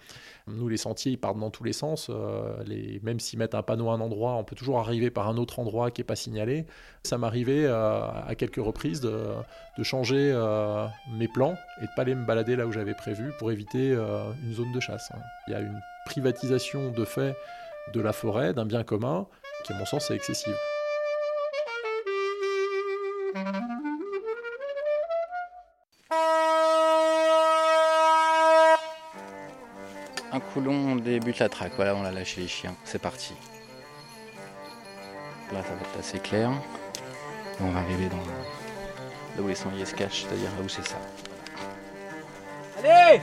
Nous, 0.47 0.67
les 0.67 0.77
sentiers, 0.77 1.13
ils 1.13 1.17
partent 1.17 1.39
dans 1.39 1.49
tous 1.49 1.63
les 1.63 1.73
sens. 1.73 2.09
euh, 2.09 2.63
même 3.03 3.19
s'ils 3.19 3.39
mettent 3.39 3.55
un 3.55 3.63
panneau 3.63 3.89
à 3.89 3.93
un 3.93 4.01
endroit, 4.01 4.33
on 4.33 4.43
peut 4.43 4.55
toujours 4.55 4.79
arriver 4.79 5.09
par 5.09 5.27
un 5.27 5.37
autre 5.37 5.59
endroit 5.59 5.91
qui 5.91 6.01
n'est 6.01 6.05
pas 6.05 6.15
signalé. 6.15 6.65
Ça 7.03 7.17
m'arrivait 7.17 7.65
euh, 7.65 8.01
à 8.27 8.35
quelques 8.35 8.63
reprises 8.63 9.01
de, 9.01 9.33
changer 9.81 10.31
euh, 10.33 10.87
mes 11.17 11.29
plans 11.29 11.55
et 11.81 11.85
de 11.85 11.91
pas 11.95 12.01
aller 12.01 12.15
me 12.15 12.25
balader 12.25 12.57
là 12.57 12.67
où 12.67 12.71
j'avais 12.71 12.95
prévu 12.95 13.31
pour 13.39 13.51
éviter 13.51 13.91
une 13.91 14.53
zone 14.53 14.73
de 14.73 14.79
chasse. 14.79 15.09
Il 15.47 15.53
y 15.53 15.55
a 15.55 15.59
une 15.61 15.79
privatisation 16.05 16.91
de 16.91 17.05
fait 17.05 17.33
de 17.93 18.01
la 18.01 18.11
forêt, 18.11 18.53
d'un 18.53 18.65
bien 18.65 18.83
commun, 18.83 19.27
qui, 19.63 19.71
à 19.71 19.77
mon 19.77 19.85
sens, 19.85 20.11
est 20.11 20.15
excessive. 20.15 20.55
Un 30.39 30.53
coulon, 30.53 30.71
on 30.93 30.95
débute 30.95 31.39
la 31.39 31.49
traque. 31.49 31.73
Voilà, 31.75 31.95
on 31.95 32.01
l'a 32.01 32.11
lâché 32.13 32.39
les 32.39 32.47
chiens. 32.47 32.73
C'est 32.85 32.99
parti. 33.01 33.33
Là, 35.51 35.61
ça 35.63 35.69
va 35.73 35.81
être 35.81 35.99
assez 35.99 36.19
clair. 36.19 36.49
Et 37.59 37.63
on 37.63 37.71
va 37.71 37.79
arriver 37.81 38.07
dans 38.07 38.15
là 38.17 39.41
où 39.43 39.47
les 39.49 39.55
sangliers 39.55 39.85
se 39.85 39.95
cachent, 39.95 40.23
c'est-à-dire 40.23 40.49
là 40.57 40.63
où 40.63 40.69
c'est 40.69 40.87
ça. 40.87 40.95
Allez 42.79 43.19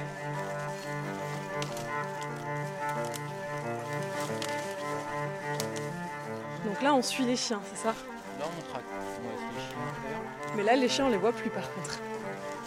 Donc 6.64 6.82
là, 6.82 6.94
on 6.94 7.02
suit 7.02 7.24
les 7.24 7.36
chiens, 7.36 7.60
c'est 7.72 7.78
ça? 7.82 7.94
Là, 8.38 8.44
on 8.46 8.70
traque. 8.72 8.82
On 8.90 9.54
les 9.54 9.62
chiens. 9.62 10.56
Mais 10.56 10.62
là, 10.62 10.76
les 10.76 10.88
chiens, 10.88 11.06
on 11.06 11.10
les 11.10 11.16
voit 11.16 11.32
plus 11.32 11.50
par 11.50 11.72
contre. 11.72 11.98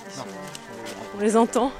Sont- 0.09 0.23
On 1.17 1.19
les 1.21 1.37
entend. 1.37 1.71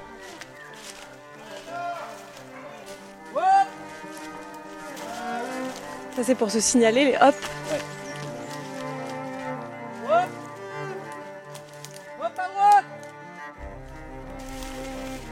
Ça, 6.20 6.26
c'est 6.26 6.36
pour 6.36 6.52
se 6.52 6.60
signaler, 6.60 7.06
les 7.06 7.16
hop. 7.16 7.36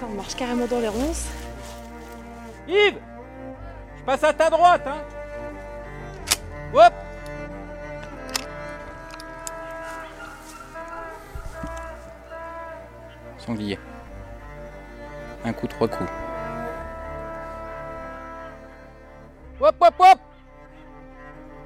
On 0.01 0.15
marche 0.15 0.35
carrément 0.35 0.65
dans 0.65 0.79
les 0.79 0.87
ronces. 0.87 1.25
Yves 2.69 3.01
Je 3.97 4.03
passe 4.05 4.23
à 4.23 4.31
ta 4.31 4.49
droite, 4.49 4.87
hein 4.87 5.16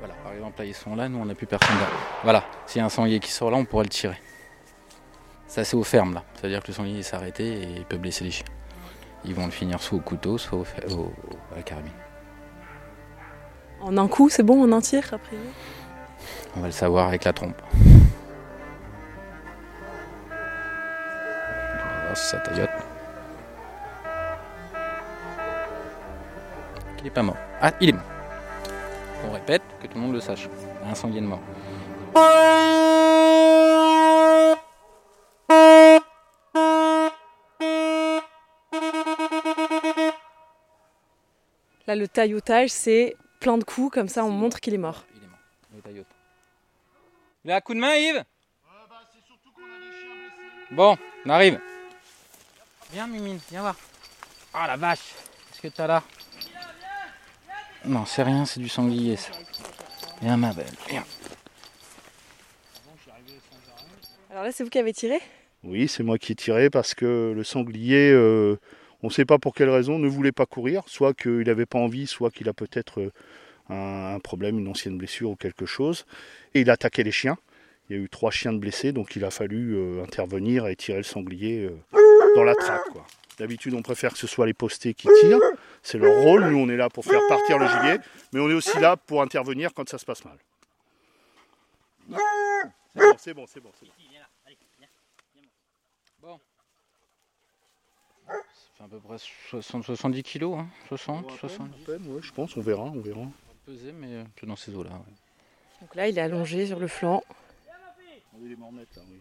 Voilà, 0.02 0.16
par 0.24 0.34
exemple, 0.34 0.60
là, 0.60 0.66
ils 0.66 0.74
sont 0.74 0.96
là, 0.96 1.08
nous, 1.08 1.20
on 1.20 1.26
n'a 1.26 1.36
plus 1.36 1.46
personne 1.46 1.76
là. 1.76 1.86
Voilà, 2.24 2.44
s'il 2.66 2.80
y 2.80 2.82
a 2.82 2.86
un 2.86 2.90
sanglier 2.90 3.20
qui 3.20 3.30
sort 3.30 3.52
là, 3.52 3.58
on 3.58 3.66
pourrait 3.66 3.84
le 3.84 3.90
tirer. 3.90 4.20
Ça, 5.46 5.64
c'est 5.64 5.76
au 5.76 5.84
ferme, 5.84 6.16
là. 6.16 6.24
C'est-à-dire 6.34 6.64
que 6.64 6.70
le 6.70 6.74
sanglier 6.74 7.04
s'est 7.04 7.16
arrêté 7.16 7.46
et 7.46 7.68
il 7.78 7.86
peut 7.86 7.98
blesser 7.98 8.24
les 8.24 8.32
chiens. 8.32 8.48
Ils 9.26 9.36
vont 9.36 9.46
le 9.46 9.52
finir 9.52 9.80
soit 9.80 10.00
au 10.00 10.02
couteau, 10.02 10.40
soit 10.40 10.58
au, 10.58 10.66
à 11.54 11.58
la 11.58 11.62
carabine. 11.62 11.92
En 13.80 13.96
un 13.96 14.08
coup, 14.08 14.28
c'est 14.28 14.42
bon, 14.42 14.64
en 14.64 14.72
un 14.76 14.82
tir, 14.82 15.04
après. 15.14 15.38
On 16.56 16.62
va 16.62 16.66
le 16.66 16.72
savoir 16.72 17.10
avec 17.10 17.24
la 17.24 17.34
trompe. 17.34 17.62
On 17.72 17.76
va 21.78 22.06
voir 22.06 22.18
si 22.18 22.28
ça 22.28 22.38
taillote. 22.40 22.72
Il 27.02 27.06
est 27.06 27.12
pas 27.12 27.22
mort. 27.22 27.38
Ah, 27.62 27.72
il 27.80 27.90
est 27.90 27.94
mort. 27.94 28.02
On 29.24 29.32
répète, 29.32 29.62
que 29.82 29.88
tout 29.88 29.96
le 29.96 30.02
monde 30.02 30.14
le 30.14 30.20
sache. 30.20 30.48
Un 30.84 30.96
sanglier 30.96 31.22
de 31.22 31.28
mort. 31.28 31.42
Là, 41.88 41.96
le 41.96 42.08
taillotage, 42.08 42.70
c'est 42.70 43.16
plein 43.40 43.58
de 43.58 43.64
coups, 43.64 43.94
comme 43.94 44.08
ça, 44.08 44.24
on 44.24 44.32
montre 44.32 44.60
qu'il 44.60 44.74
est 44.74 44.78
mort. 44.78 45.04
Le 45.76 45.82
taillote. 45.82 46.08
Il 47.44 47.52
a 47.52 47.56
un 47.58 47.62
coup 47.62 47.74
de 47.74 47.80
main, 47.80 47.96
Yves? 47.96 48.24
Bon, 50.72 50.98
on 51.26 51.30
arrive. 51.30 51.60
Viens, 52.92 53.08
Mimine, 53.08 53.40
viens 53.50 53.62
voir. 53.62 53.76
Ah 54.54 54.68
la 54.68 54.78
vache 54.78 55.16
Qu'est-ce 55.50 55.62
que 55.62 55.68
t'as 55.68 55.88
là? 55.88 56.04
Non, 57.86 58.06
c'est 58.06 58.24
rien, 58.24 58.46
c'est 58.46 58.60
du 58.60 58.70
sanglier, 58.70 59.16
ça. 59.16 59.32
Viens, 60.22 60.38
ma 60.38 60.54
belle, 60.54 60.66
viens. 60.90 61.04
Alors 64.30 64.44
là, 64.44 64.52
c'est 64.52 64.64
vous 64.64 64.70
qui 64.70 64.80
avez 64.80 64.94
tiré? 64.94 65.20
Oui, 65.64 65.88
c'est 65.88 66.04
moi 66.04 66.18
qui 66.18 66.32
ai 66.32 66.36
tiré 66.36 66.70
parce 66.70 66.94
que 66.94 67.34
le 67.36 67.44
sanglier, 67.44 68.12
euh, 68.12 68.58
on 69.04 69.08
ne 69.08 69.12
sait 69.12 69.26
pas 69.26 69.40
pour 69.40 69.54
quelle 69.54 69.70
raison, 69.70 70.00
ne 70.00 70.08
voulait 70.08 70.32
pas 70.32 70.46
courir. 70.46 70.84
Soit 70.88 71.14
qu'il 71.14 71.44
n'avait 71.44 71.66
pas 71.66 71.80
envie, 71.80 72.08
soit 72.08 72.32
qu'il 72.32 72.50
a 72.50 72.54
peut-être 72.54 73.02
euh, 73.02 73.12
un, 73.70 74.16
un 74.16 74.20
problème, 74.20 74.60
une 74.60 74.68
ancienne 74.68 74.98
blessure 74.98 75.32
ou 75.32 75.36
quelque 75.36 75.66
chose. 75.66 76.06
Et 76.54 76.62
il 76.62 76.70
a 76.70 76.74
attaqué 76.74 77.04
les 77.04 77.12
chiens. 77.12 77.38
Il 77.90 77.98
y 77.98 78.00
a 78.00 78.04
eu 78.04 78.10
trois 78.10 78.32
chiens 78.32 78.54
de 78.54 78.58
blessés, 78.58 78.94
donc 78.94 79.18
il 79.18 79.26
a 79.26 79.32
fallu 79.32 79.76
euh, 79.76 80.04
intervenir 80.04 80.68
et 80.68 80.78
tirer 80.78 81.00
le 81.00 81.04
sanglier 81.04 81.66
euh, 81.66 82.34
dans 82.36 82.44
la 82.46 82.54
quoi. 82.56 83.06
D'habitude, 83.38 83.74
on 83.74 83.82
préfère 83.82 84.14
que 84.14 84.20
ce 84.20 84.28
soit 84.28 84.46
les 84.46 84.54
postés 84.54 84.94
qui 84.94 85.08
tirent. 85.22 85.40
C'est 85.82 85.98
leur 85.98 86.24
rôle. 86.24 86.46
Nous, 86.46 86.58
on 86.58 86.70
est 86.70 86.78
là 86.78 86.90
pour 86.90 87.06
faire 87.06 87.22
partir 87.28 87.58
le 87.58 87.68
gibier. 87.68 87.98
Mais 88.34 88.40
on 88.40 88.50
est 88.50 88.54
aussi 88.54 88.80
là 88.80 88.98
pour 88.98 89.22
intervenir 89.22 89.74
quand 89.74 89.88
ça 89.90 89.98
se 89.98 90.06
passe 90.06 90.24
mal. 90.26 90.38
C'est 93.18 93.34
bon, 93.34 93.46
c'est 93.48 93.60
bon, 93.60 93.72
c'est 93.80 93.86
bon. 93.88 93.94
bon. 96.22 96.28
Bon. 96.28 96.40
Ça 98.28 98.34
fait 98.78 98.84
à 98.84 98.88
peu 98.88 99.00
près 99.00 99.18
60, 99.50 99.84
70 99.86 100.24
kilos, 100.24 100.58
hein 100.60 100.68
60, 100.88 101.32
70. 101.40 101.82
À 101.82 101.86
peine, 101.86 102.08
ouais, 102.08 102.22
je 102.22 102.32
pense, 102.32 102.56
on 102.58 102.62
verra, 102.62 102.84
on 102.84 103.00
verra. 103.00 103.22
Pesé, 103.66 103.92
mais 103.92 104.16
euh, 104.16 104.24
c'est 104.40 104.46
dans 104.46 104.56
ces 104.56 104.74
eaux-là. 104.76 104.92
ouais. 104.92 105.14
Donc 105.82 105.96
là, 105.96 106.08
il 106.08 106.18
est 106.18 106.22
allongé 106.22 106.68
sur 106.68 106.80
le 106.80 106.88
flanc. 106.88 107.24
Il 108.44 108.52
est 108.52 108.56
mort 108.56 108.72
net, 108.72 108.88
là, 108.96 109.04
oui. 109.10 109.20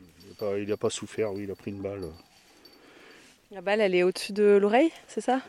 Il 0.63 0.69
n'a 0.69 0.77
pas, 0.77 0.89
pas 0.89 0.91
souffert, 0.91 1.33
oui, 1.33 1.45
il 1.45 1.51
a 1.51 1.55
pris 1.55 1.71
une 1.71 1.83
balle. 1.83 2.11
La 3.53 3.61
balle, 3.61 3.81
elle 3.81 3.97
est 3.97 4.05
au-dessus 4.05 4.33
de 4.33 4.59
l'oreille, 4.61 4.93
c'est 5.09 5.21
ça? 5.21 5.41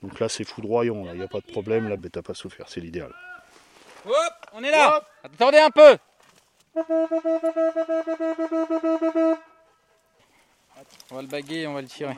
Donc 0.00 0.20
là, 0.20 0.28
c'est 0.28 0.44
foudroyant, 0.44 1.04
là. 1.04 1.12
il 1.12 1.18
n'y 1.18 1.24
a 1.24 1.28
pas 1.28 1.40
de 1.40 1.50
problème, 1.50 1.88
la 1.88 1.96
bête 1.96 2.14
n'a 2.14 2.22
pas 2.22 2.34
souffert, 2.34 2.68
c'est 2.68 2.80
l'idéal. 2.80 3.12
Hop, 4.06 4.14
on 4.52 4.62
est 4.62 4.70
là 4.70 5.04
Attendez 5.24 5.58
un 5.58 5.70
peu 5.70 5.98
On 11.10 11.16
va 11.16 11.22
le 11.22 11.26
baguer, 11.26 11.66
on 11.66 11.74
va 11.74 11.82
le 11.82 11.88
tirer. 11.88 12.16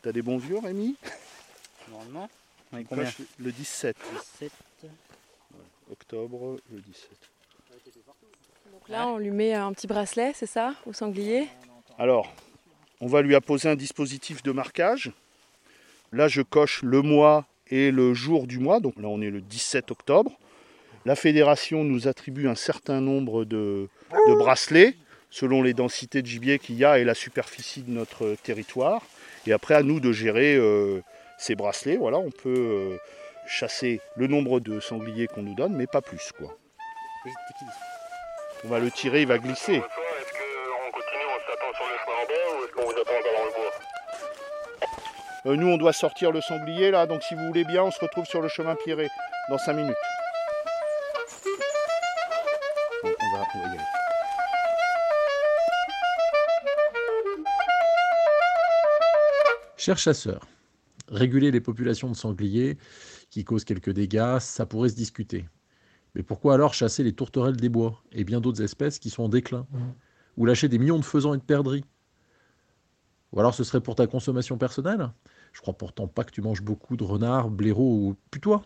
T'as 0.00 0.12
des 0.12 0.22
bons 0.22 0.38
vieux, 0.38 0.58
Rémi? 0.58 0.94
Normalement. 1.90 2.30
On 2.72 2.78
est 2.78 2.82
On 2.82 2.84
combien 2.84 3.04
coche 3.04 3.22
Le 3.40 3.50
17. 3.50 3.96
17. 4.40 4.52
Octobre, 5.90 6.60
le 6.70 6.80
17. 6.80 7.10
Donc 8.78 8.90
là, 8.90 9.08
on 9.08 9.18
lui 9.18 9.32
met 9.32 9.54
un 9.54 9.72
petit 9.72 9.88
bracelet, 9.88 10.30
c'est 10.36 10.46
ça, 10.46 10.72
au 10.86 10.92
sanglier? 10.92 11.48
Alors, 11.98 12.32
on 13.00 13.08
va 13.08 13.22
lui 13.22 13.34
apposer 13.34 13.68
un 13.68 13.74
dispositif 13.74 14.44
de 14.44 14.52
marquage. 14.52 15.10
Là, 16.12 16.28
je 16.28 16.42
coche 16.42 16.84
le 16.84 17.02
mois 17.02 17.44
et 17.66 17.90
le 17.90 18.14
jour 18.14 18.46
du 18.46 18.60
mois. 18.60 18.78
Donc 18.78 18.94
là, 18.96 19.08
on 19.08 19.20
est 19.20 19.30
le 19.30 19.40
17 19.40 19.90
octobre. 19.90 20.38
La 21.06 21.16
fédération 21.16 21.82
nous 21.82 22.06
attribue 22.06 22.46
un 22.46 22.54
certain 22.54 23.00
nombre 23.00 23.44
de, 23.44 23.88
de 24.12 24.34
bracelets 24.34 24.94
selon 25.28 25.60
les 25.60 25.74
densités 25.74 26.22
de 26.22 26.28
gibier 26.28 26.60
qu'il 26.60 26.76
y 26.76 26.84
a 26.84 27.00
et 27.00 27.04
la 27.04 27.14
superficie 27.14 27.82
de 27.82 27.90
notre 27.90 28.36
territoire. 28.44 29.02
Et 29.48 29.52
après, 29.52 29.74
à 29.74 29.82
nous 29.82 29.98
de 29.98 30.12
gérer 30.12 30.54
euh, 30.54 31.00
ces 31.36 31.56
bracelets. 31.56 31.96
Voilà, 31.96 32.18
on 32.18 32.30
peut 32.30 32.54
euh, 32.56 32.96
chasser 33.48 34.00
le 34.14 34.28
nombre 34.28 34.60
de 34.60 34.78
sangliers 34.78 35.26
qu'on 35.26 35.42
nous 35.42 35.56
donne, 35.56 35.74
mais 35.74 35.88
pas 35.88 36.00
plus. 36.00 36.30
Quoi. 36.38 36.56
On 38.64 38.68
va 38.68 38.80
le 38.80 38.90
tirer, 38.90 39.22
il 39.22 39.28
va 39.28 39.38
glisser. 39.38 39.82
Euh, 45.46 45.56
nous, 45.56 45.68
on 45.68 45.76
doit 45.78 45.92
sortir 45.92 46.32
le 46.32 46.40
sanglier 46.40 46.90
là, 46.90 47.06
donc 47.06 47.22
si 47.22 47.34
vous 47.34 47.46
voulez 47.46 47.64
bien, 47.64 47.84
on 47.84 47.90
se 47.90 48.00
retrouve 48.00 48.26
sur 48.26 48.42
le 48.42 48.48
chemin 48.48 48.74
Pierré 48.74 49.08
dans 49.48 49.58
5 49.58 49.72
minutes. 49.74 49.96
Bon, 53.02 53.08
on 53.08 53.36
va, 53.36 53.44
on 53.54 53.58
va 53.60 53.66
y 53.66 53.70
aller. 53.70 53.84
Chers 59.76 59.98
chasseurs, 59.98 60.46
réguler 61.08 61.52
les 61.52 61.60
populations 61.60 62.10
de 62.10 62.16
sangliers 62.16 62.76
qui 63.30 63.44
causent 63.44 63.64
quelques 63.64 63.90
dégâts, 63.90 64.38
ça 64.40 64.66
pourrait 64.66 64.88
se 64.88 64.96
discuter. 64.96 65.46
Mais 66.18 66.24
pourquoi 66.24 66.54
alors 66.54 66.74
chasser 66.74 67.04
les 67.04 67.12
tourterelles 67.12 67.56
des 67.56 67.68
bois 67.68 68.02
et 68.10 68.24
bien 68.24 68.40
d'autres 68.40 68.60
espèces 68.60 68.98
qui 68.98 69.08
sont 69.08 69.22
en 69.22 69.28
déclin 69.28 69.68
Ou 70.36 70.46
lâcher 70.46 70.66
des 70.66 70.76
millions 70.76 70.98
de 70.98 71.04
faisans 71.04 71.32
et 71.32 71.38
de 71.38 71.42
perdrix? 71.42 71.84
Ou 73.32 73.38
alors 73.38 73.54
ce 73.54 73.62
serait 73.62 73.80
pour 73.80 73.94
ta 73.94 74.08
consommation 74.08 74.58
personnelle? 74.58 75.12
Je 75.52 75.60
crois 75.60 75.74
pourtant 75.74 76.08
pas 76.08 76.24
que 76.24 76.32
tu 76.32 76.42
manges 76.42 76.60
beaucoup 76.60 76.96
de 76.96 77.04
renards, 77.04 77.50
blaireaux 77.50 77.94
ou 77.94 78.16
putois. 78.32 78.62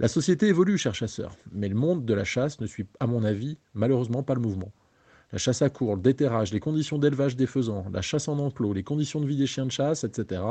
La 0.00 0.08
société 0.08 0.48
évolue, 0.48 0.76
chers 0.76 0.94
chasseurs, 0.96 1.36
mais 1.52 1.68
le 1.68 1.76
monde 1.76 2.04
de 2.04 2.14
la 2.14 2.24
chasse 2.24 2.60
ne 2.60 2.66
suit, 2.66 2.86
à 2.98 3.06
mon 3.06 3.22
avis, 3.22 3.56
malheureusement 3.74 4.24
pas 4.24 4.34
le 4.34 4.40
mouvement. 4.40 4.72
La 5.30 5.38
chasse 5.38 5.62
à 5.62 5.70
court, 5.70 5.94
le 5.94 6.02
déterrage, 6.02 6.52
les 6.52 6.58
conditions 6.58 6.98
d'élevage 6.98 7.36
des 7.36 7.46
faisans, 7.46 7.84
la 7.92 8.02
chasse 8.02 8.26
en 8.26 8.40
enclos, 8.40 8.72
les 8.72 8.82
conditions 8.82 9.20
de 9.20 9.26
vie 9.26 9.36
des 9.36 9.46
chiens 9.46 9.66
de 9.66 9.70
chasse, 9.70 10.02
etc. 10.02 10.42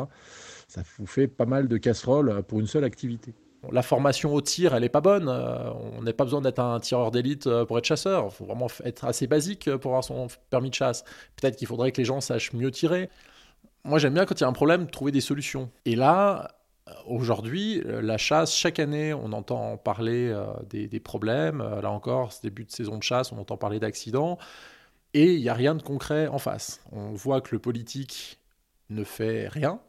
Ça 0.69 0.81
vous 0.97 1.05
fait 1.05 1.27
pas 1.27 1.45
mal 1.45 1.67
de 1.67 1.75
casseroles 1.75 2.41
pour 2.43 2.61
une 2.61 2.67
seule 2.67 2.85
activité. 2.85 3.33
La 3.71 3.81
formation 3.81 4.33
au 4.33 4.41
tir, 4.41 4.73
elle 4.73 4.83
est 4.83 4.89
pas 4.89 5.01
bonne. 5.01 5.27
Euh, 5.27 5.71
on 5.97 6.01
n'a 6.01 6.13
pas 6.13 6.23
besoin 6.23 6.41
d'être 6.41 6.59
un 6.59 6.79
tireur 6.79 7.11
d'élite 7.11 7.47
euh, 7.47 7.65
pour 7.65 7.77
être 7.77 7.85
chasseur. 7.85 8.25
Il 8.25 8.31
faut 8.31 8.45
vraiment 8.45 8.67
être 8.85 9.05
assez 9.05 9.27
basique 9.27 9.67
euh, 9.67 9.77
pour 9.77 9.91
avoir 9.91 10.03
son 10.03 10.27
permis 10.49 10.69
de 10.69 10.75
chasse. 10.75 11.03
Peut-être 11.35 11.57
qu'il 11.57 11.67
faudrait 11.67 11.91
que 11.91 11.97
les 11.97 12.05
gens 12.05 12.21
sachent 12.21 12.53
mieux 12.53 12.71
tirer. 12.71 13.09
Moi, 13.83 13.99
j'aime 13.99 14.13
bien 14.13 14.25
quand 14.25 14.39
il 14.39 14.41
y 14.41 14.45
a 14.45 14.47
un 14.47 14.53
problème, 14.53 14.89
trouver 14.89 15.11
des 15.11 15.21
solutions. 15.21 15.69
Et 15.85 15.95
là, 15.95 16.51
aujourd'hui, 17.05 17.81
la 17.85 18.17
chasse, 18.17 18.53
chaque 18.53 18.79
année, 18.79 19.13
on 19.13 19.31
entend 19.31 19.77
parler 19.77 20.35
des, 20.69 20.99
problèmes. 20.99 21.59
Là 21.81 21.89
encore, 21.89 22.33
ce 22.33 22.41
début 22.41 22.65
de 22.65 22.71
saison 22.71 22.97
de 22.97 23.03
chasse, 23.03 23.31
on 23.31 23.37
entend 23.37 23.55
parler 23.55 23.79
d'accidents. 23.79 24.37
Et 25.13 25.33
il 25.33 25.41
n'y 25.41 25.49
a 25.49 25.53
rien 25.53 25.75
de 25.75 25.81
concret 25.81 26.27
en 26.27 26.39
face. 26.39 26.81
On 26.91 27.11
voit 27.11 27.39
que 27.39 27.55
le 27.55 27.59
politique 27.59 28.39
ne 28.89 29.05
fait 29.05 29.47
rien 29.47 29.79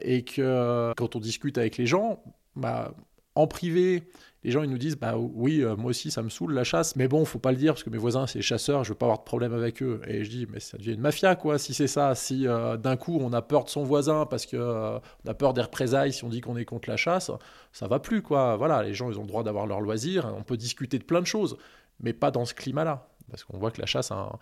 et 0.00 0.24
que 0.24 0.92
quand 0.96 1.14
on 1.14 1.20
discute 1.20 1.56
avec 1.56 1.76
les 1.76 1.86
gens, 1.86 2.20
bah, 2.56 2.92
en 3.36 3.46
privé, 3.46 4.02
les 4.42 4.50
gens 4.50 4.62
ils 4.62 4.70
nous 4.70 4.78
disent 4.78 4.96
bah 4.96 5.16
oui, 5.16 5.62
euh, 5.62 5.76
moi 5.76 5.90
aussi 5.90 6.10
ça 6.10 6.22
me 6.22 6.28
saoule 6.28 6.54
la 6.54 6.64
chasse, 6.64 6.96
mais 6.96 7.08
bon, 7.08 7.24
faut 7.24 7.38
pas 7.38 7.52
le 7.52 7.58
dire 7.58 7.74
parce 7.74 7.84
que 7.84 7.90
mes 7.90 7.98
voisins 7.98 8.26
c'est 8.26 8.42
chasseurs, 8.42 8.84
je 8.84 8.90
veux 8.90 8.94
pas 8.94 9.06
avoir 9.06 9.18
de 9.18 9.24
problème 9.24 9.52
avec 9.52 9.82
eux. 9.82 10.00
Et 10.06 10.24
je 10.24 10.30
dis 10.30 10.46
mais 10.50 10.60
ça 10.60 10.78
devient 10.78 10.94
une 10.94 11.00
mafia 11.00 11.36
quoi 11.36 11.58
si 11.58 11.74
c'est 11.74 11.86
ça, 11.86 12.14
si 12.14 12.46
euh, 12.46 12.76
d'un 12.76 12.96
coup 12.96 13.18
on 13.20 13.32
a 13.32 13.42
peur 13.42 13.64
de 13.64 13.70
son 13.70 13.84
voisin 13.84 14.26
parce 14.26 14.46
que 14.46 14.56
euh, 14.56 14.98
on 15.24 15.30
a 15.30 15.34
peur 15.34 15.52
des 15.52 15.62
représailles 15.62 16.12
si 16.12 16.24
on 16.24 16.28
dit 16.28 16.40
qu'on 16.40 16.56
est 16.56 16.64
contre 16.64 16.88
la 16.88 16.96
chasse, 16.96 17.30
ça 17.72 17.88
va 17.88 17.98
plus 17.98 18.22
quoi. 18.22 18.56
Voilà, 18.56 18.82
les 18.82 18.94
gens 18.94 19.10
ils 19.10 19.18
ont 19.18 19.22
le 19.22 19.28
droit 19.28 19.42
d'avoir 19.42 19.66
leur 19.66 19.80
loisir, 19.80 20.32
on 20.38 20.42
peut 20.42 20.56
discuter 20.56 20.98
de 20.98 21.04
plein 21.04 21.20
de 21.20 21.26
choses, 21.26 21.56
mais 22.00 22.12
pas 22.12 22.30
dans 22.30 22.44
ce 22.44 22.54
climat-là 22.54 23.08
parce 23.30 23.44
qu'on 23.44 23.58
voit 23.58 23.70
que 23.70 23.80
la 23.80 23.86
chasse 23.86 24.10
a 24.12 24.38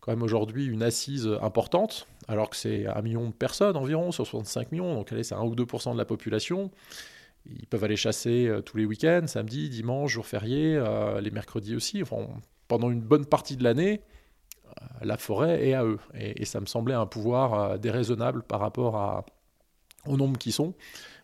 quand 0.00 0.12
même 0.12 0.22
aujourd'hui 0.22 0.66
une 0.66 0.82
assise 0.82 1.28
importante, 1.42 2.06
alors 2.28 2.50
que 2.50 2.56
c'est 2.56 2.86
un 2.86 3.02
million 3.02 3.26
de 3.26 3.34
personnes 3.34 3.76
environ, 3.76 4.12
sur 4.12 4.26
65 4.26 4.70
millions, 4.72 4.94
donc 4.94 5.12
allez, 5.12 5.24
c'est 5.24 5.34
1 5.34 5.42
ou 5.42 5.54
2% 5.56 5.92
de 5.92 5.98
la 5.98 6.04
population. 6.04 6.70
Ils 7.46 7.66
peuvent 7.66 7.84
aller 7.84 7.96
chasser 7.96 8.46
euh, 8.46 8.60
tous 8.60 8.76
les 8.76 8.84
week-ends, 8.84 9.26
samedi, 9.26 9.68
dimanche, 9.68 10.12
jour 10.12 10.26
férié, 10.26 10.76
euh, 10.76 11.20
les 11.20 11.30
mercredis 11.30 11.74
aussi. 11.74 12.02
Enfin, 12.02 12.26
pendant 12.66 12.90
une 12.90 13.00
bonne 13.00 13.26
partie 13.26 13.56
de 13.56 13.64
l'année, 13.64 14.02
euh, 14.66 14.70
la 15.02 15.16
forêt 15.16 15.66
est 15.66 15.74
à 15.74 15.84
eux. 15.84 15.98
Et, 16.14 16.44
ça 16.44 16.60
me 16.60 16.66
semblait 16.66 16.94
un 16.94 17.06
pouvoir 17.06 17.78
déraisonnable 17.78 18.42
par 18.42 18.60
rapport 18.60 18.96
à, 18.96 19.26
au 20.06 20.16
nombre 20.16 20.38
qui 20.38 20.52
sont. 20.52 20.74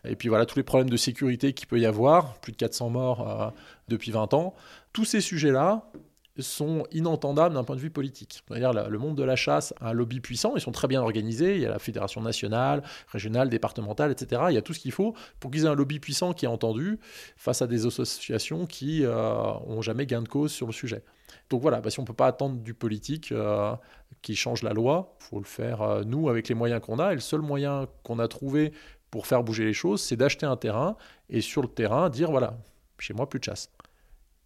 Et 0.07 0.15
puis 0.15 0.29
voilà, 0.29 0.45
tous 0.45 0.57
les 0.57 0.63
problèmes 0.63 0.89
de 0.89 0.97
sécurité 0.97 1.53
qu'il 1.53 1.67
peut 1.67 1.79
y 1.79 1.85
avoir, 1.85 2.39
plus 2.39 2.51
de 2.51 2.57
400 2.57 2.89
morts 2.89 3.53
depuis 3.87 4.11
20 4.11 4.33
ans. 4.33 4.53
Tous 4.93 5.05
ces 5.05 5.21
sujets-là 5.21 5.91
sont 6.39 6.85
inentendables 6.91 7.55
d'un 7.55 7.63
point 7.63 7.75
de 7.75 7.81
vue 7.81 7.89
politique. 7.89 8.43
La- 8.49 8.87
le 8.89 8.97
monde 8.97 9.15
de 9.15 9.23
la 9.23 9.35
chasse 9.35 9.73
a 9.79 9.89
un 9.89 9.93
lobby 9.93 10.19
puissant, 10.19 10.53
ils 10.55 10.61
sont 10.61 10.71
très 10.71 10.87
bien 10.87 11.01
organisés, 11.01 11.55
il 11.55 11.61
y 11.61 11.65
a 11.65 11.69
la 11.69 11.79
fédération 11.79 12.21
nationale, 12.21 12.83
régionale, 13.11 13.49
départementale, 13.49 14.11
etc. 14.11 14.43
Il 14.49 14.53
y 14.55 14.57
a 14.57 14.61
tout 14.61 14.73
ce 14.73 14.79
qu'il 14.79 14.91
faut 14.91 15.15
pour 15.39 15.51
qu'ils 15.51 15.65
aient 15.65 15.69
un 15.69 15.75
lobby 15.75 15.99
puissant 15.99 16.33
qui 16.33 16.45
est 16.45 16.49
entendu 16.49 16.99
face 17.37 17.61
à 17.61 17.67
des 17.67 17.85
associations 17.85 18.65
qui 18.65 19.03
euh, 19.03 19.33
ont 19.67 19.81
jamais 19.81 20.05
gain 20.05 20.21
de 20.21 20.27
cause 20.27 20.51
sur 20.51 20.67
le 20.67 20.73
sujet. 20.73 21.03
Donc 21.49 21.61
voilà, 21.61 21.81
bah, 21.81 21.89
si 21.89 21.99
on 21.99 22.03
ne 22.03 22.07
peut 22.07 22.13
pas 22.13 22.27
attendre 22.27 22.57
du 22.57 22.73
politique 22.73 23.31
euh, 23.31 23.73
qui 24.21 24.35
change 24.35 24.63
la 24.63 24.73
loi, 24.73 25.15
il 25.19 25.23
faut 25.25 25.39
le 25.39 25.45
faire 25.45 25.81
euh, 25.81 26.03
nous 26.03 26.29
avec 26.29 26.47
les 26.49 26.55
moyens 26.55 26.81
qu'on 26.81 26.99
a. 26.99 27.11
Et 27.11 27.15
le 27.15 27.21
seul 27.21 27.41
moyen 27.41 27.87
qu'on 28.03 28.19
a 28.19 28.27
trouvé 28.27 28.73
pour 29.11 29.27
faire 29.27 29.43
bouger 29.43 29.63
les 29.65 29.73
choses, 29.73 30.01
c'est 30.01 30.15
d'acheter 30.15 30.45
un 30.45 30.57
terrain 30.57 30.97
et 31.29 31.41
sur 31.41 31.61
le 31.61 31.67
terrain 31.67 32.09
dire 32.09 32.31
voilà, 32.31 32.57
chez 32.99 33.13
moi 33.13 33.29
plus 33.29 33.39
de 33.39 33.45
chasse. 33.45 33.69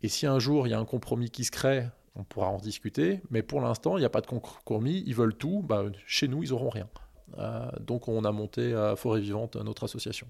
Et 0.02 0.08
si 0.08 0.26
un 0.26 0.40
jour 0.40 0.68
il 0.68 0.72
y 0.72 0.74
a 0.74 0.80
un 0.80 0.86
compromis 0.86 1.30
qui 1.30 1.44
se 1.44 1.52
crée, 1.52 1.86
on 2.16 2.24
pourra 2.24 2.50
en 2.50 2.58
discuter. 2.58 3.22
Mais 3.30 3.42
pour 3.44 3.62
l'instant, 3.62 3.98
il 3.98 4.02
n'y 4.02 4.06
a 4.06 4.10
pas 4.10 4.22
de 4.22 4.28
compromis. 4.28 5.04
Ils 5.06 5.16
veulent 5.16 5.36
tout. 5.36 5.62
Bah, 5.64 5.84
chez 6.06 6.28
nous, 6.28 6.44
ils 6.44 6.50
n'auront 6.50 6.70
rien. 6.70 6.88
Euh, 7.38 7.70
donc 7.80 8.08
on 8.08 8.24
a 8.26 8.32
monté 8.32 8.62
euh, 8.74 8.96
Forêt 8.96 9.22
Vivante, 9.22 9.56
notre 9.58 9.84
association. 9.86 10.28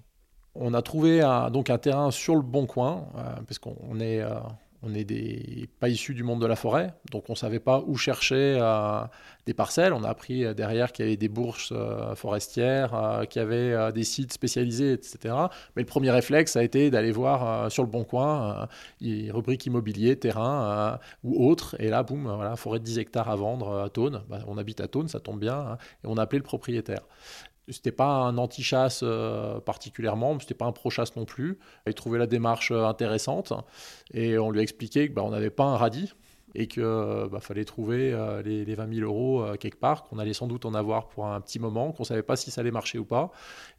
On 0.54 0.74
a 0.74 0.82
trouvé 0.82 1.22
un- 1.22 1.50
donc 1.50 1.70
un 1.70 1.78
terrain 1.78 2.10
sur 2.10 2.34
le 2.36 2.42
bon 2.42 2.66
coin, 2.66 3.08
euh, 3.16 3.22
parce 3.46 3.58
qu'on 3.58 3.98
est, 4.00 4.20
euh, 4.20 4.34
on 4.82 4.94
est 4.94 5.04
des, 5.04 5.68
pas 5.78 5.88
issus 5.88 6.14
du 6.14 6.22
monde 6.22 6.40
de 6.40 6.46
la 6.46 6.56
forêt, 6.56 6.94
donc 7.10 7.28
on 7.28 7.32
ne 7.32 7.36
savait 7.38 7.60
pas 7.60 7.82
où 7.86 7.96
chercher 7.96 8.56
euh, 8.58 9.02
des 9.44 9.52
parcelles. 9.52 9.92
On 9.92 10.04
a 10.04 10.08
appris 10.08 10.44
euh, 10.44 10.54
derrière 10.54 10.92
qu'il 10.92 11.04
y 11.04 11.08
avait 11.08 11.18
des 11.18 11.28
bourses 11.28 11.72
euh, 11.72 12.14
forestières, 12.14 13.26
qu'il 13.28 13.42
y 13.42 13.44
avait 13.44 13.92
des 13.92 14.04
sites 14.04 14.32
spécialisés, 14.32 14.92
etc. 14.92 15.34
Mais 15.76 15.82
le 15.82 15.86
premier 15.86 16.10
réflexe 16.10 16.56
a 16.56 16.62
été 16.62 16.90
d'aller 16.90 17.12
voir 17.12 17.70
sur 17.70 17.82
le 17.82 17.90
bon 17.90 18.04
coin, 18.04 18.68
rubrique 19.00 19.66
immobilier, 19.66 20.16
terrain 20.16 20.98
ou 21.24 21.46
autre, 21.46 21.76
et 21.78 21.88
là, 21.88 22.02
boum, 22.02 22.32
voilà, 22.34 22.56
forêt 22.56 22.78
de 22.78 22.84
10 22.84 22.98
hectares 22.98 23.28
à 23.28 23.36
vendre 23.36 23.80
à 23.80 23.90
Thônes. 23.90 24.22
Bah, 24.28 24.38
on 24.46 24.56
habite 24.56 24.80
à 24.80 24.88
Thônes, 24.88 25.08
ça 25.08 25.20
tombe 25.20 25.40
bien, 25.40 25.58
hein, 25.58 25.78
et 26.04 26.06
on 26.06 26.16
a 26.16 26.22
appelé 26.22 26.38
le 26.38 26.44
propriétaire. 26.44 27.02
C'était 27.70 27.92
pas 27.92 28.08
un 28.08 28.38
anti-chasse 28.38 29.00
euh, 29.02 29.60
particulièrement, 29.60 30.38
c'était 30.40 30.54
pas 30.54 30.66
un 30.66 30.72
pro-chasse 30.72 31.16
non 31.16 31.24
plus. 31.24 31.58
Il 31.86 31.94
trouvait 31.94 32.18
la 32.18 32.26
démarche 32.26 32.70
euh, 32.70 32.84
intéressante 32.84 33.52
et 34.12 34.38
on 34.38 34.50
lui 34.50 34.60
a 34.60 34.62
expliqué 34.62 35.08
que 35.08 35.14
bah, 35.14 35.28
n'avait 35.30 35.50
pas 35.50 35.64
un 35.64 35.76
radis 35.76 36.12
et 36.56 36.66
qu'il 36.66 36.82
fallait 37.40 37.64
trouver 37.64 38.12
euh, 38.12 38.42
les, 38.42 38.64
les 38.64 38.74
20 38.74 38.94
000 38.94 39.06
euros 39.06 39.44
quelque 39.60 39.78
part, 39.78 40.02
qu'on 40.02 40.18
allait 40.18 40.32
sans 40.32 40.48
doute 40.48 40.64
en 40.64 40.74
avoir 40.74 41.08
pour 41.08 41.26
un 41.26 41.40
petit 41.40 41.60
moment, 41.60 41.92
qu'on 41.92 42.02
savait 42.02 42.24
pas 42.24 42.34
si 42.34 42.50
ça 42.50 42.62
allait 42.62 42.72
marcher 42.72 42.98
ou 42.98 43.04
pas. 43.04 43.30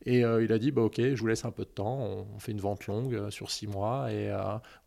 Et 0.05 0.19
il 0.19 0.53
a 0.53 0.57
dit 0.57 0.71
bah, 0.71 0.83
ok, 0.83 0.95
je 0.97 1.15
vous 1.15 1.27
laisse 1.27 1.43
un 1.43 1.51
peu 1.51 1.63
de 1.63 1.69
temps, 1.69 1.99
on, 1.99 2.39
fait 2.39 2.53
une 2.53 2.61
vente 2.61 2.87
longue 2.87 3.29
sur 3.29 3.51
six 3.51 3.67
mois 3.67 4.09
et 4.09 4.33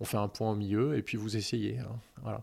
on 0.01 0.05
fait 0.05 0.17
un 0.17 0.29
point 0.29 0.53
au 0.53 0.55
milieu 0.55 0.97
et 0.97 1.03
puis 1.03 1.19
vous 1.19 1.37
essayez. 1.37 1.79
hein. 1.79 2.01
Voilà. 2.23 2.43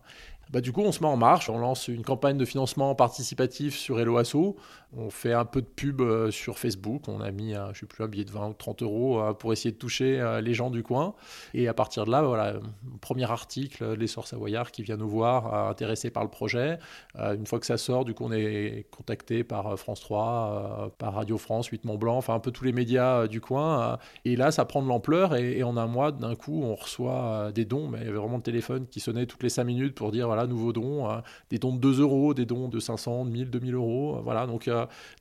Bah, 0.52 0.60
du 0.60 0.70
coup, 0.70 0.82
on 0.82 0.92
se 0.92 1.00
met 1.00 1.08
en 1.08 1.16
marche, 1.16 1.48
on 1.48 1.56
lance 1.56 1.88
une 1.88 2.04
campagne 2.04 2.36
de 2.36 2.44
financement 2.44 2.94
participatif 2.94 3.74
sur 3.74 3.98
Hello 3.98 4.18
Asso. 4.18 4.54
On 4.94 5.08
fait 5.08 5.32
un 5.32 5.46
peu 5.46 5.62
de 5.62 5.66
pub 5.66 6.02
euh, 6.02 6.30
sur 6.30 6.58
Facebook. 6.58 7.08
On 7.08 7.22
a 7.22 7.30
mis, 7.30 7.54
euh, 7.54 7.72
je 7.72 7.80
sais 7.80 7.86
plus, 7.86 8.04
un 8.04 8.06
billet 8.06 8.26
de 8.26 8.30
20 8.30 8.48
ou 8.48 8.52
30 8.52 8.82
euros 8.82 9.20
euh, 9.22 9.32
pour 9.32 9.54
essayer 9.54 9.72
de 9.72 9.78
toucher 9.78 10.22
les 10.42 10.52
gens 10.52 10.68
du 10.68 10.82
coin. 10.82 11.14
Et 11.54 11.68
à 11.68 11.72
partir 11.72 12.04
de 12.04 12.10
là, 12.10 12.20
voilà, 12.20 12.56
premier 13.00 13.30
article, 13.30 13.94
l'essor 13.94 14.26
savoyard 14.26 14.72
qui 14.72 14.82
vient 14.82 14.98
nous 14.98 15.08
voir, 15.08 15.70
intéressé 15.70 16.10
par 16.10 16.22
le 16.22 16.28
projet. 16.28 16.78
Une 17.18 17.46
fois 17.46 17.58
que 17.58 17.66
ça 17.66 17.78
sort, 17.78 18.04
du 18.04 18.12
coup, 18.12 18.24
on 18.26 18.32
est 18.32 18.86
contacté 18.90 19.44
par 19.44 19.78
France 19.78 20.00
3, 20.00 20.82
euh, 20.84 20.88
par 20.98 21.14
Radio 21.14 21.38
France, 21.38 21.68
8 21.68 21.86
Mont 21.86 21.96
Blanc, 21.96 22.18
enfin 22.18 22.34
un 22.34 22.40
peu 22.40 22.50
tous 22.50 22.64
les 22.64 22.72
médias 22.72 23.26
du 23.26 23.40
coin. 23.40 23.98
et 24.26 24.36
là, 24.36 24.50
ça 24.50 24.66
prend 24.66 24.82
de 24.82 24.88
l'ampleur. 24.88 25.34
Et, 25.34 25.62
en 25.62 25.78
un 25.78 25.86
mois, 25.86 26.12
d'un 26.12 26.34
coup, 26.34 26.62
on 26.62 26.74
reçoit 26.74 27.52
des 27.54 27.64
dons. 27.64 27.88
Mais 27.88 28.00
il 28.00 28.04
y 28.04 28.08
avait 28.08 28.18
vraiment 28.18 28.36
le 28.36 28.42
téléphone 28.42 28.86
qui 28.86 29.00
sonnait 29.00 29.24
toutes 29.24 29.42
les 29.42 29.48
5 29.48 29.64
minutes 29.64 29.94
pour 29.94 30.12
dire 30.12 30.26
voilà, 30.26 30.41
nouveaux 30.46 30.72
dons, 30.72 31.08
hein. 31.08 31.22
des 31.50 31.58
dons 31.58 31.74
de 31.74 31.80
2 31.80 32.00
euros, 32.00 32.34
des 32.34 32.46
dons 32.46 32.68
de 32.68 32.80
500, 32.80 33.24
de 33.24 33.30
1000, 33.30 33.50
2000 33.50 33.74
euros, 33.74 34.20
voilà, 34.22 34.46
donc 34.46 34.70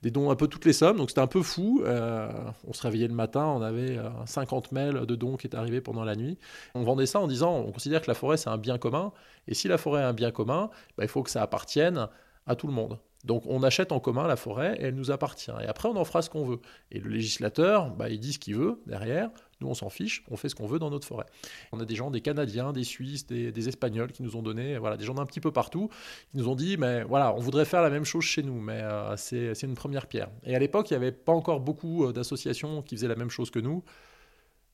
des 0.01 0.11
dons 0.11 0.32
un 0.32 0.36
peu 0.36 0.47
toutes 0.47 0.65
les 0.65 0.74
sommes, 0.74 0.97
donc 0.97 1.09
c'était 1.09 1.22
un 1.22 1.28
peu 1.28 1.41
fou. 1.41 1.84
on 1.86 2.74
se 2.74 2.82
réveillait 2.82 3.07
le 3.07 3.13
matin, 3.13 3.45
on 3.45 3.61
avait 3.61 3.97
50 4.26 4.72
mails 4.72 5.05
de 5.05 5.15
dons 5.15 5.38
qui 5.38 5.47
étaient 5.47 5.57
arrivés 5.57 5.82
pendant 5.82 6.03
la 6.03 6.15
nuit. 6.15 6.38
On 6.76 6.84
vendait 6.84 7.05
ça 7.05 7.19
en 7.19 7.28
disant, 7.28 7.55
on 7.55 7.72
considère 7.72 8.01
que 8.01 8.07
la 8.07 8.15
forêt 8.15 8.38
c'est 8.38 8.49
un 8.49 8.57
bien 8.57 8.78
commun, 8.78 9.11
et 9.47 9.53
si 9.53 9.67
la 9.67 9.78
forêt 9.78 10.01
est 10.01 10.05
un 10.05 10.13
bien 10.13 10.32
commun, 10.32 10.69
bah, 10.97 11.03
il 11.03 11.09
faut 11.09 11.24
que 11.24 11.30
ça 11.30 11.41
appartienne 11.41 12.07
à 12.47 12.55
tout 12.55 12.67
le 12.67 12.73
monde. 12.73 12.99
Donc 13.23 13.43
on 13.45 13.61
achète 13.63 13.91
en 13.91 13.99
commun 13.99 14.27
la 14.27 14.35
forêt 14.35 14.75
et 14.79 14.85
elle 14.85 14.95
nous 14.95 15.11
appartient. 15.11 15.51
Et 15.61 15.67
après 15.67 15.89
on 15.89 15.95
en 15.95 16.05
fera 16.05 16.21
ce 16.21 16.29
qu'on 16.29 16.45
veut. 16.45 16.59
Et 16.91 16.99
le 16.99 17.09
législateur, 17.09 17.91
bah, 17.91 18.09
il 18.09 18.19
dit 18.19 18.33
ce 18.33 18.39
qu'il 18.39 18.55
veut 18.55 18.81
derrière. 18.87 19.29
Nous 19.59 19.67
on 19.67 19.75
s'en 19.75 19.89
fiche, 19.89 20.23
on 20.31 20.37
fait 20.37 20.49
ce 20.49 20.55
qu'on 20.55 20.65
veut 20.65 20.79
dans 20.79 20.89
notre 20.89 21.07
forêt. 21.07 21.27
On 21.71 21.79
a 21.79 21.85
des 21.85 21.95
gens, 21.95 22.09
des 22.09 22.21
Canadiens, 22.21 22.73
des 22.73 22.83
Suisses, 22.83 23.27
des, 23.27 23.67
Espagnols 23.67 24.11
qui 24.11 24.23
nous 24.23 24.35
ont 24.35 24.41
donné, 24.41 24.79
voilà, 24.79 24.97
des 24.97 25.05
gens 25.05 25.13
d'un 25.13 25.25
petit 25.25 25.39
peu 25.39 25.51
partout, 25.51 25.89
qui 26.31 26.37
nous 26.37 26.47
ont 26.47 26.55
dit, 26.55 26.77
mais 26.77 27.03
voilà, 27.03 27.35
on 27.35 27.39
voudrait 27.39 27.65
faire 27.65 27.83
la 27.83 27.91
même 27.91 28.05
chose 28.05 28.23
chez 28.23 28.41
nous, 28.41 28.59
mais 28.59 28.81
euh, 28.81 29.15
c'est 29.17 29.61
une 29.61 29.75
première 29.75 30.07
pierre. 30.07 30.29
Et 30.43 30.55
à 30.55 30.59
l'époque, 30.59 30.89
il 30.89 30.93
n'y 30.93 30.97
avait 30.97 31.11
pas 31.11 31.31
encore 31.31 31.59
beaucoup 31.59 32.05
euh, 32.05 32.11
d'associations 32.11 32.81
qui 32.81 32.95
faisaient 32.95 33.07
la 33.07 33.15
même 33.15 33.29
chose 33.29 33.51
que 33.51 33.59
nous. 33.59 33.83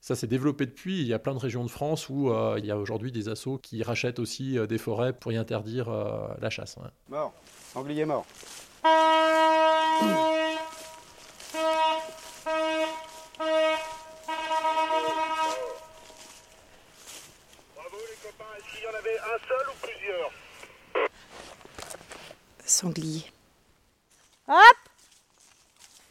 Ça 0.00 0.14
s'est 0.14 0.26
développé 0.26 0.64
depuis. 0.64 1.00
Il 1.00 1.06
y 1.06 1.12
a 1.12 1.18
plein 1.18 1.34
de 1.34 1.38
régions 1.38 1.64
de 1.64 1.70
France 1.70 2.08
où 2.08 2.30
euh, 2.30 2.54
il 2.58 2.64
y 2.64 2.70
a 2.70 2.78
aujourd'hui 2.78 3.12
des 3.12 3.28
assos 3.28 3.58
qui 3.58 3.82
rachètent 3.82 4.20
aussi 4.20 4.56
des 4.68 4.78
forêts 4.78 5.12
pour 5.12 5.32
y 5.32 5.36
interdire 5.36 5.90
la 6.40 6.48
chasse. 6.48 6.78
Mort. 7.10 7.34
Sanglier 7.72 8.06
mort. 8.06 8.24
Sanglier. 22.64 23.24
Hop 24.46 24.56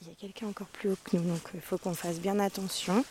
Il 0.02 0.10
y 0.10 0.12
a 0.12 0.16
quelqu'un 0.20 0.48
encore 0.48 0.68
plus 0.68 0.92
haut 0.92 0.98
que 1.04 1.16
nous, 1.16 1.24
donc 1.24 1.40
il 1.54 1.62
faut 1.62 1.78
qu'on 1.78 1.94
fasse 1.94 2.20
bien 2.20 2.40
attention. 2.40 3.06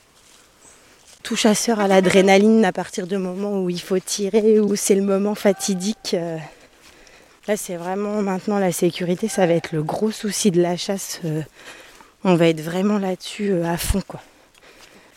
Tout 1.23 1.37
chasseur 1.37 1.81
à 1.81 1.89
l'adrénaline 1.89 2.65
à 2.65 2.73
partir 2.73 3.07
du 3.07 3.17
moment 3.17 3.63
où 3.63 3.71
il 3.71 3.81
faut 3.81 3.99
tirer, 3.99 4.61
où 4.61 4.77
c'est 4.77 4.95
le 4.95 5.03
moment 5.03 5.35
fatidique. 5.35 6.15
Euh, 6.15 6.39
Là, 7.49 7.57
c'est 7.57 7.77
vraiment 7.77 8.23
maintenant 8.23 8.59
la 8.59 8.73
sécurité, 8.73 9.29
ça 9.29 9.47
va 9.47 9.53
être 9.53 9.71
le 9.71 9.85
gros 9.85 10.11
souci 10.11 10.51
de 10.51 10.61
la 10.61 10.77
chasse. 10.77 11.21
Euh, 11.25 11.43
on 12.25 12.35
va 12.35 12.49
être 12.49 12.61
vraiment 12.61 12.99
là-dessus 12.99 13.53
euh, 13.53 13.65
à 13.65 13.77
fond. 13.77 14.03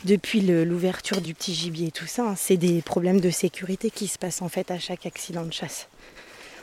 Depuis 0.06 0.42
l'ouverture 0.42 1.22
du 1.22 1.34
petit 1.34 1.56
gibier 1.56 1.88
et 1.88 1.92
tout 1.92 2.06
ça, 2.06 2.22
hein, 2.22 2.36
c'est 2.38 2.56
des 2.56 2.84
problèmes 2.84 3.20
de 3.20 3.32
sécurité 3.32 3.90
qui 3.90 4.08
se 4.08 4.20
passent 4.20 4.44
en 4.44 4.48
fait 4.48 4.70
à 4.70 4.78
chaque 4.78 5.08
accident 5.08 5.44
de 5.44 5.52
chasse. 5.52 5.88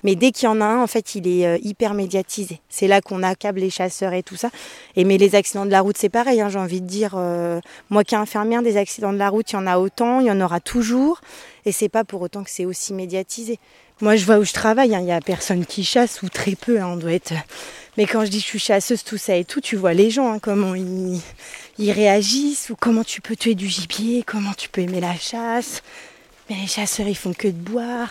Mais 0.05 0.15
dès 0.15 0.31
qu'il 0.31 0.45
y 0.45 0.49
en 0.49 0.61
a 0.61 0.65
un, 0.65 0.81
en 0.81 0.87
fait, 0.87 1.17
il 1.17 1.27
est 1.27 1.45
euh, 1.45 1.59
hyper 1.61 1.95
médiatisé. 1.95 2.61
C'est 2.69 2.87
là 2.87 3.01
qu'on 3.01 3.25
accable 3.25 3.59
les 3.59 3.71
chasseurs 3.71 4.13
et 4.13 4.23
tout 4.23 4.37
ça. 4.37 4.51
Et 4.95 5.03
mais 5.03 5.19
les 5.19 5.35
accidents 5.35 5.67
de 5.67 5.73
la 5.73 5.81
route, 5.81 5.99
c'est 5.99 6.09
pareil. 6.09 6.41
Hein, 6.41 6.49
j'ai 6.49 6.61
envie 6.61 6.81
de 6.81 6.87
dire, 6.87 7.21
moi 7.91 8.05
qui 8.05 8.15
infirmière, 8.15 8.63
des 8.63 8.77
accidents 8.77 9.13
de 9.13 9.19
la 9.19 9.31
route, 9.31 9.51
il 9.51 9.55
y 9.55 9.59
en 9.59 9.67
a 9.67 9.79
autant, 9.79 10.21
il 10.21 10.27
y 10.27 10.31
en 10.31 10.41
aura 10.41 10.61
toujours. 10.61 11.21
Et 11.65 11.73
c'est 11.73 11.89
pas 11.89 12.05
pour 12.05 12.23
autant 12.23 12.45
que 12.45 12.51
c'est 12.51 12.67
aussi 12.67 12.95
médiatisé. 12.95 13.59
Moi, 14.03 14.17
je 14.17 14.27
vois 14.27 14.37
où 14.37 14.45
je 14.45 14.53
travaille, 14.53 14.95
hein. 14.95 15.01
il 15.01 15.07
n'y 15.07 15.13
a 15.13 15.23
personne 15.23 15.65
qui 15.65 15.83
chasse, 15.83 16.21
ou 16.23 16.29
très 16.29 16.55
peu, 16.55 16.81
hein, 16.81 16.89
on 16.93 16.97
doit 16.97 17.13
être... 17.13 17.33
Mais 17.97 18.05
quand 18.05 18.27
je 18.27 18.31
dis 18.31 18.41
je 18.41 18.45
suis 18.45 18.59
chasseuse, 18.59 19.03
tout 19.03 19.17
ça 19.17 19.37
et 19.37 19.47
tout, 19.47 19.63
tu 19.63 19.75
vois 19.75 19.95
les 19.95 20.11
gens, 20.11 20.31
hein, 20.31 20.39
comment 20.39 20.75
ils, 20.75 21.93
réagissent, 21.93 22.69
ou 22.69 22.77
comment 22.79 23.05
tu 23.05 23.23
peux 23.23 23.37
tuer 23.37 23.55
du 23.55 23.69
gibier, 23.69 24.23
comment 24.23 24.53
tu 24.53 24.69
peux 24.69 24.83
aimer 24.83 25.01
la 25.01 25.17
chasse. 25.17 25.83
Mais 26.51 26.57
les 26.57 26.67
chasseurs, 26.67 27.09
ils 27.09 27.17
font 27.17 27.33
que 27.33 27.49
de 27.49 27.53
boire. 27.53 28.11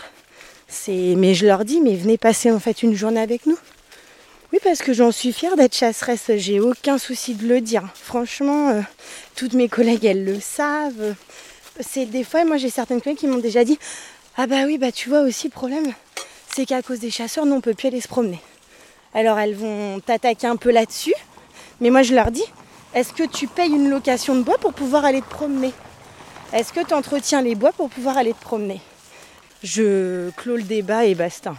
C'est... 0.66 1.14
Mais 1.16 1.34
je 1.34 1.46
leur 1.46 1.64
dis, 1.64 1.80
mais 1.80 1.94
venez 1.94 2.18
passer 2.18 2.50
en 2.50 2.58
fait 2.58 2.82
une 2.82 2.96
journée 2.96 3.20
avec 3.20 3.46
nous. 3.46 3.58
Oui, 4.52 4.58
parce 4.64 4.80
que 4.80 4.92
j'en 4.92 5.12
suis 5.12 5.32
fière 5.32 5.54
d'être 5.54 5.76
chasseresse, 5.76 6.32
j'ai 6.34 6.58
aucun 6.58 6.98
souci 6.98 7.34
de 7.34 7.46
le 7.46 7.60
dire. 7.60 7.88
Franchement, 7.94 8.70
euh, 8.70 8.80
toutes 9.36 9.52
mes 9.52 9.68
collègues, 9.68 10.04
elles 10.04 10.24
le 10.24 10.40
savent. 10.40 11.14
C'est 11.78 12.06
des 12.06 12.24
fois, 12.24 12.44
moi 12.44 12.56
j'ai 12.56 12.70
certaines 12.70 13.00
collègues 13.00 13.18
qui 13.18 13.26
m'ont 13.28 13.38
déjà 13.38 13.64
dit 13.64 13.78
ah 14.36 14.46
bah 14.46 14.64
oui, 14.66 14.78
bah 14.78 14.92
tu 14.92 15.08
vois 15.08 15.22
aussi, 15.22 15.48
le 15.48 15.52
problème, 15.52 15.92
c'est 16.54 16.66
qu'à 16.66 16.82
cause 16.82 17.00
des 17.00 17.10
chasseurs, 17.10 17.46
nous, 17.46 17.54
on 17.54 17.60
peut 17.60 17.74
plus 17.74 17.88
aller 17.88 18.00
se 18.00 18.08
promener. 18.08 18.40
Alors 19.14 19.38
elles 19.38 19.54
vont 19.54 20.00
t'attaquer 20.00 20.46
un 20.46 20.56
peu 20.56 20.70
là-dessus, 20.70 21.14
mais 21.80 21.88
moi 21.88 22.02
je 22.02 22.14
leur 22.14 22.30
dis, 22.30 22.44
est-ce 22.94 23.14
que 23.14 23.22
tu 23.22 23.46
payes 23.46 23.70
une 23.70 23.88
location 23.88 24.34
de 24.34 24.42
bois 24.42 24.58
pour 24.58 24.74
pouvoir 24.74 25.06
aller 25.06 25.22
te 25.22 25.28
promener? 25.28 25.72
Est-ce 26.52 26.72
que 26.72 26.84
tu 26.84 26.92
entretiens 26.92 27.40
les 27.40 27.54
bois 27.54 27.72
pour 27.72 27.88
pouvoir 27.88 28.18
aller 28.18 28.34
te 28.34 28.40
promener? 28.40 28.80
Je 29.62 30.30
clôt 30.32 30.56
le 30.56 30.62
débat 30.62 31.06
et 31.06 31.14
basta. 31.14 31.56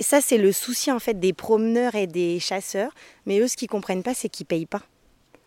Ça, 0.00 0.20
c'est 0.20 0.38
le 0.38 0.52
souci 0.52 0.90
en 0.90 0.98
fait 0.98 1.20
des 1.20 1.32
promeneurs 1.32 1.94
et 1.94 2.06
des 2.06 2.40
chasseurs. 2.40 2.92
Mais 3.26 3.40
eux, 3.40 3.48
ce 3.48 3.56
qu'ils 3.56 3.68
comprennent 3.68 4.02
pas, 4.02 4.14
c'est 4.14 4.28
qu'ils 4.28 4.46
payent 4.46 4.66
pas. 4.66 4.82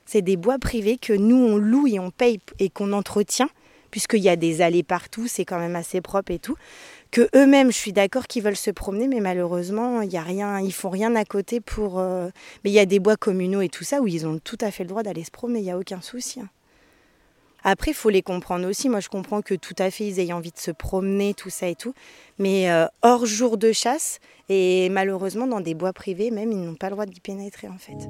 C'est 0.06 0.22
des 0.22 0.38
bois 0.38 0.60
privés 0.60 0.98
que 0.98 1.14
nous, 1.14 1.38
on 1.38 1.58
loue 1.58 1.88
et 1.88 2.00
on 2.00 2.12
paye 2.12 2.40
et 2.60 2.70
qu'on 2.70 2.92
entretient, 2.94 3.50
puisqu'il 3.92 4.22
y 4.22 4.30
a 4.30 4.36
des 4.36 4.62
allées 4.62 4.84
partout, 4.84 5.28
c'est 5.28 5.46
quand 5.46 5.60
même 5.60 5.76
assez 5.76 6.02
propre 6.02 6.32
et 6.32 6.40
tout. 6.40 6.56
Que 7.12 7.30
eux-mêmes, 7.36 7.72
je 7.72 7.78
suis 7.78 7.94
d'accord 7.94 8.28
qu'ils 8.28 8.44
veulent 8.44 8.56
se 8.56 8.72
promener, 8.72 9.08
mais 9.08 9.20
malheureusement, 9.20 10.02
il 10.02 10.12
y 10.12 10.18
a 10.18 10.22
rien, 10.22 10.60
ils 10.60 10.74
font 10.74 10.90
rien 10.90 11.16
à 11.16 11.26
côté 11.26 11.60
pour. 11.60 12.00
Euh, 12.00 12.30
mais 12.64 12.70
il 12.70 12.74
y 12.74 12.80
a 12.80 12.86
des 12.86 13.00
bois 13.00 13.18
communaux 13.18 13.62
et 13.62 13.70
tout 13.70 13.84
ça 13.84 14.02
où 14.02 14.08
ils 14.08 14.26
ont 14.26 14.40
tout 14.40 14.58
à 14.62 14.72
fait 14.72 14.84
le 14.84 14.90
droit 14.90 15.04
d'aller 15.04 15.24
se 15.24 15.32
promener, 15.32 15.60
il 15.60 15.64
n'y 15.64 15.72
a 15.72 15.78
aucun 15.78 16.02
souci. 16.02 16.40
Hein. 16.40 16.50
Après, 17.64 17.92
il 17.92 17.94
faut 17.94 18.10
les 18.10 18.22
comprendre 18.22 18.68
aussi. 18.68 18.90
Moi, 18.90 19.02
je 19.02 19.10
comprends 19.10 19.42
que 19.42 19.54
tout 19.54 19.76
à 19.78 19.92
fait, 19.92 20.08
ils 20.08 20.20
aient 20.20 20.34
envie 20.34 20.52
de 20.52 20.58
se 20.58 20.72
promener, 20.72 21.34
tout 21.34 21.50
ça 21.50 21.68
et 21.68 21.76
tout. 21.76 21.94
Mais 22.40 22.72
euh, 22.72 22.88
hors 23.04 23.26
jour 23.26 23.58
de 23.58 23.72
chasse, 23.72 24.20
et 24.50 24.90
malheureusement, 24.90 25.48
dans 25.48 25.62
des 25.62 25.76
bois 25.76 25.94
privés, 25.94 26.32
même, 26.32 26.52
ils 26.52 26.60
n'ont 26.62 26.76
pas 26.76 26.88
le 26.88 26.94
droit 26.94 27.06
d'y 27.06 27.20
pénétrer, 27.20 27.68
en 27.68 27.78
fait. 27.78 28.10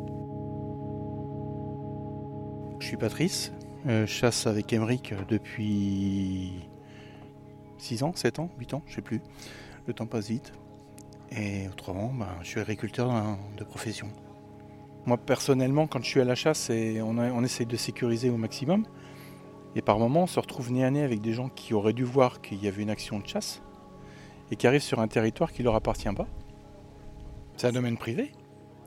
Je 2.82 2.88
suis 2.88 2.98
Patrice, 2.98 3.54
euh, 3.86 4.08
chasse 4.08 4.48
avec 4.48 4.74
Emeric 4.74 5.14
depuis 5.30 6.68
6 7.78 8.02
ans, 8.02 8.12
7 8.16 8.40
ans, 8.40 8.50
8 8.58 8.74
ans, 8.74 8.82
je 8.88 8.96
sais 8.96 9.04
plus. 9.04 9.22
Le 9.86 9.94
temps 9.94 10.08
passe 10.08 10.30
vite. 10.30 10.52
Et 11.32 11.68
autrement, 11.72 12.12
ben, 12.12 12.28
je 12.42 12.48
suis 12.48 12.60
agriculteur 12.60 13.38
de 13.56 13.64
profession. 13.64 14.08
Moi 15.06 15.18
personnellement, 15.18 15.86
quand 15.86 16.04
je 16.04 16.08
suis 16.08 16.22
à 16.22 16.26
la 16.26 16.34
chasse, 16.34 16.72
on, 16.72 17.44
essaie 17.44 17.66
de 17.66 17.78
sécuriser 17.78 18.32
au 18.32 18.38
maximum. 18.38 18.88
Et 19.76 19.84
par 19.84 20.00
moments, 20.00 20.24
on 20.24 20.28
se 20.28 20.40
retrouve 20.40 20.72
nez 20.72 20.84
à 20.84 20.90
nez 20.90 21.04
avec 21.04 21.22
des 21.22 21.34
gens 21.34 21.50
qui 21.50 21.76
auraient 21.76 21.94
dû 21.94 22.04
voir 22.04 22.42
qu'il 22.42 22.64
y 22.64 22.68
avait 22.68 22.82
une 22.82 22.90
action 22.90 23.20
de 23.20 23.28
chasse 23.28 23.62
et 24.50 24.56
qui 24.56 24.66
arrivent 24.66 24.82
sur 24.82 25.00
un 25.00 25.08
territoire 25.08 25.54
qui 25.54 25.62
ne 25.62 25.66
leur 25.66 25.76
appartient 25.76 26.10
pas. 26.10 26.28
C'est 27.58 27.68
un 27.68 27.74
domaine 27.74 27.98
privé 27.98 28.32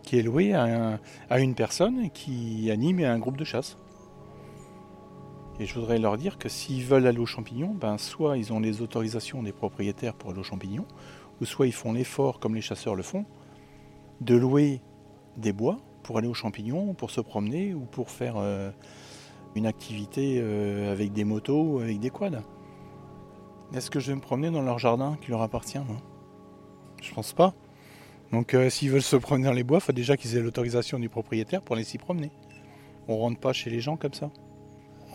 qui 0.03 0.19
est 0.19 0.23
loué 0.23 0.53
à 0.53 0.99
une 1.39 1.55
personne 1.55 2.11
qui 2.11 2.73
anime 2.73 2.99
un 3.05 3.21
groupe 3.21 3.37
de 3.37 3.45
chasse. 3.45 3.77
Et 5.61 5.67
je 5.67 5.75
voudrais 5.75 5.99
leur 5.99 6.17
dire 6.17 6.37
que 6.37 6.49
s'ils 6.49 6.85
veulent 6.85 7.07
aller 7.07 7.19
aux 7.19 7.27
champignons, 7.27 7.75
ben 7.75 7.97
soit 7.97 8.37
ils 8.37 8.53
ont 8.53 8.59
les 8.59 8.83
autorisations 8.83 9.43
des 9.43 9.53
propriétaires 9.53 10.15
pour 10.15 10.31
aller 10.31 10.41
aux 10.41 10.45
champignons, 10.45 10.87
ou 11.41 11.45
soit 11.45 11.67
ils 11.67 11.73
font 11.73 11.93
l'effort, 11.93 12.41
comme 12.41 12.55
les 12.55 12.61
chasseurs 12.61 12.97
le 12.97 13.05
font, 13.05 13.25
de 14.21 14.35
louer 14.35 14.81
des 15.37 15.53
bois 15.53 15.79
pour 16.03 16.19
aller 16.19 16.27
aux 16.27 16.35
champignons, 16.35 16.95
pour 16.95 17.11
se 17.11 17.21
promener 17.21 17.73
ou 17.73 17.81
pour 17.81 18.11
faire 18.11 18.35
euh, 18.37 18.71
une 19.55 19.67
activité 19.67 20.39
euh, 20.41 20.93
avec 20.93 21.13
des 21.13 21.25
motos 21.25 21.81
avec 21.81 22.01
des 22.01 22.11
quads. 22.11 22.43
Est-ce 23.73 23.91
que 23.91 24.01
je 24.01 24.09
vais 24.09 24.17
me 24.17 24.21
promener 24.21 24.51
dans 24.51 24.63
leur 24.63 24.79
jardin 24.79 25.17
qui 25.23 25.31
leur 25.31 25.43
appartient 25.43 25.79
moi? 25.79 25.97
Je 27.01 27.15
pense 27.15 27.33
pas. 27.33 27.55
Donc 28.33 28.55
euh, 28.55 28.71
s'ils 28.71 28.91
veulent 28.91 29.03
se 29.03 29.17
promener 29.17 29.47
dans 29.47 29.53
les 29.53 29.63
bois, 29.63 29.79
il 29.79 29.85
faut 29.85 29.93
déjà 29.93 30.17
qu'ils 30.17 30.37
aient 30.37 30.41
l'autorisation 30.41 30.99
du 30.99 31.09
propriétaire 31.09 31.63
pour 31.63 31.77
aller 31.77 31.85
s'y 31.85 31.99
promener. 31.99 32.33
On 33.07 33.19
rentre 33.19 33.39
pas 33.39 33.53
chez 33.53 33.71
les 33.71 33.81
gens 33.81 33.97
comme 33.97 34.15
ça. 34.15 34.31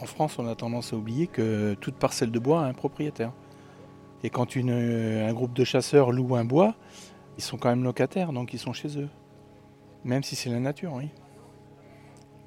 En 0.01 0.05
France, 0.05 0.39
on 0.39 0.47
a 0.47 0.55
tendance 0.55 0.93
à 0.93 0.95
oublier 0.95 1.27
que 1.27 1.75
toute 1.81 1.95
parcelle 1.95 2.31
de 2.31 2.39
bois 2.39 2.61
a 2.61 2.65
un 2.65 2.73
propriétaire. 2.73 3.33
Et 4.23 4.29
quand 4.29 4.55
un 4.55 5.33
groupe 5.33 5.53
de 5.53 5.63
chasseurs 5.63 6.11
loue 6.11 6.35
un 6.35 6.45
bois, 6.45 6.75
ils 7.37 7.43
sont 7.43 7.57
quand 7.57 7.69
même 7.69 7.83
locataires, 7.83 8.31
donc 8.31 8.53
ils 8.53 8.59
sont 8.59 8.73
chez 8.73 8.97
eux. 8.97 9.09
Même 10.05 10.23
si 10.23 10.35
c'est 10.35 10.49
la 10.49 10.59
nature, 10.59 10.93
oui. 10.93 11.09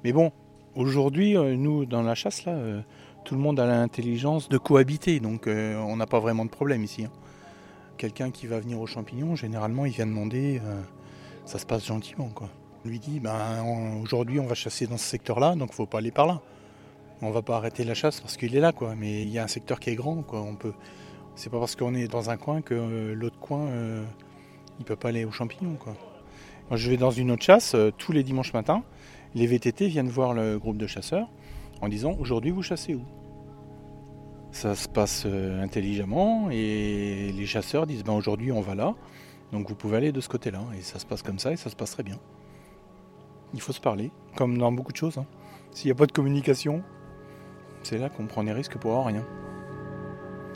Mais 0.03 0.13
bon, 0.13 0.31
aujourd'hui, 0.75 1.37
euh, 1.37 1.55
nous, 1.55 1.85
dans 1.85 2.01
la 2.01 2.15
chasse, 2.15 2.45
là, 2.45 2.53
euh, 2.53 2.81
tout 3.23 3.35
le 3.35 3.41
monde 3.41 3.59
a 3.59 3.65
l'intelligence 3.65 4.49
de 4.49 4.57
cohabiter, 4.57 5.19
donc 5.19 5.47
euh, 5.47 5.77
on 5.77 5.95
n'a 5.95 6.07
pas 6.07 6.19
vraiment 6.19 6.45
de 6.45 6.49
problème 6.49 6.83
ici. 6.83 7.05
Hein. 7.05 7.11
Quelqu'un 7.97 8.31
qui 8.31 8.47
va 8.47 8.59
venir 8.59 8.79
aux 8.79 8.87
champignons, 8.87 9.35
généralement, 9.35 9.85
il 9.85 9.93
vient 9.93 10.07
demander, 10.07 10.59
ça 11.45 11.59
se 11.59 11.65
passe 11.65 11.85
gentiment, 11.85 12.29
quoi. 12.33 12.49
On 12.83 12.89
lui 12.89 12.99
dit, 12.99 13.19
ben, 13.19 13.63
aujourd'hui, 14.01 14.39
on 14.39 14.47
va 14.47 14.55
chasser 14.55 14.87
dans 14.87 14.97
ce 14.97 15.05
secteur-là, 15.05 15.51
donc 15.51 15.69
il 15.69 15.73
ne 15.73 15.75
faut 15.75 15.85
pas 15.85 15.99
aller 15.99 16.09
par 16.09 16.25
là 16.25 16.41
on 17.23 17.31
va 17.31 17.41
pas 17.41 17.57
arrêter 17.57 17.83
la 17.83 17.93
chasse 17.93 18.21
parce 18.21 18.37
qu'il 18.37 18.55
est 18.55 18.59
là, 18.59 18.71
quoi. 18.71 18.95
Mais 18.95 19.23
il 19.23 19.29
y 19.29 19.39
a 19.39 19.43
un 19.43 19.47
secteur 19.47 19.79
qui 19.79 19.89
est 19.89 19.95
grand, 19.95 20.21
quoi. 20.21 20.41
On 20.41 20.55
peut. 20.55 20.73
C'est 21.35 21.49
pas 21.49 21.59
parce 21.59 21.75
qu'on 21.75 21.95
est 21.95 22.07
dans 22.07 22.29
un 22.29 22.37
coin 22.37 22.61
que 22.61 22.75
euh, 22.75 23.15
l'autre 23.15 23.39
coin, 23.39 23.61
euh, 23.61 24.03
il 24.79 24.85
peut 24.85 24.95
pas 24.95 25.09
aller 25.09 25.25
aux 25.25 25.31
champignons, 25.31 25.75
quoi. 25.75 25.93
Moi, 26.69 26.77
je 26.77 26.89
vais 26.89 26.97
dans 26.97 27.11
une 27.11 27.31
autre 27.31 27.43
chasse 27.43 27.75
euh, 27.75 27.91
tous 27.97 28.11
les 28.11 28.23
dimanches 28.23 28.53
matins. 28.53 28.83
Les 29.35 29.47
VTT 29.47 29.87
viennent 29.87 30.09
voir 30.09 30.33
le 30.33 30.59
groupe 30.59 30.77
de 30.77 30.87
chasseurs 30.87 31.27
en 31.81 31.89
disant 31.89 32.15
aujourd'hui 32.19 32.51
vous 32.51 32.61
chassez 32.61 32.93
où? 32.95 33.03
Ça 34.51 34.75
se 34.75 34.87
passe 34.87 35.23
euh, 35.25 35.63
intelligemment 35.63 36.49
et 36.51 37.31
les 37.35 37.45
chasseurs 37.47 37.87
disent 37.87 38.03
ben 38.03 38.13
aujourd'hui 38.13 38.51
on 38.51 38.61
va 38.61 38.75
là, 38.75 38.93
donc 39.51 39.67
vous 39.67 39.75
pouvez 39.75 39.97
aller 39.97 40.11
de 40.11 40.21
ce 40.21 40.29
côté-là. 40.29 40.61
Et 40.77 40.81
ça 40.81 40.99
se 40.99 41.05
passe 41.05 41.23
comme 41.23 41.39
ça 41.39 41.51
et 41.51 41.55
ça 41.55 41.71
se 41.71 41.75
passe 41.75 41.91
très 41.91 42.03
bien. 42.03 42.19
Il 43.55 43.61
faut 43.61 43.73
se 43.73 43.81
parler, 43.81 44.11
comme 44.35 44.57
dans 44.57 44.71
beaucoup 44.71 44.91
de 44.91 44.97
choses. 44.97 45.17
hein. 45.17 45.25
S'il 45.71 45.87
n'y 45.87 45.91
a 45.91 45.95
pas 45.95 46.05
de 46.05 46.11
communication, 46.11 46.83
c'est 47.83 47.97
là 47.97 48.09
qu'on 48.09 48.25
prend 48.25 48.43
des 48.43 48.53
risques 48.53 48.77
pour 48.77 49.05
rien. 49.05 49.23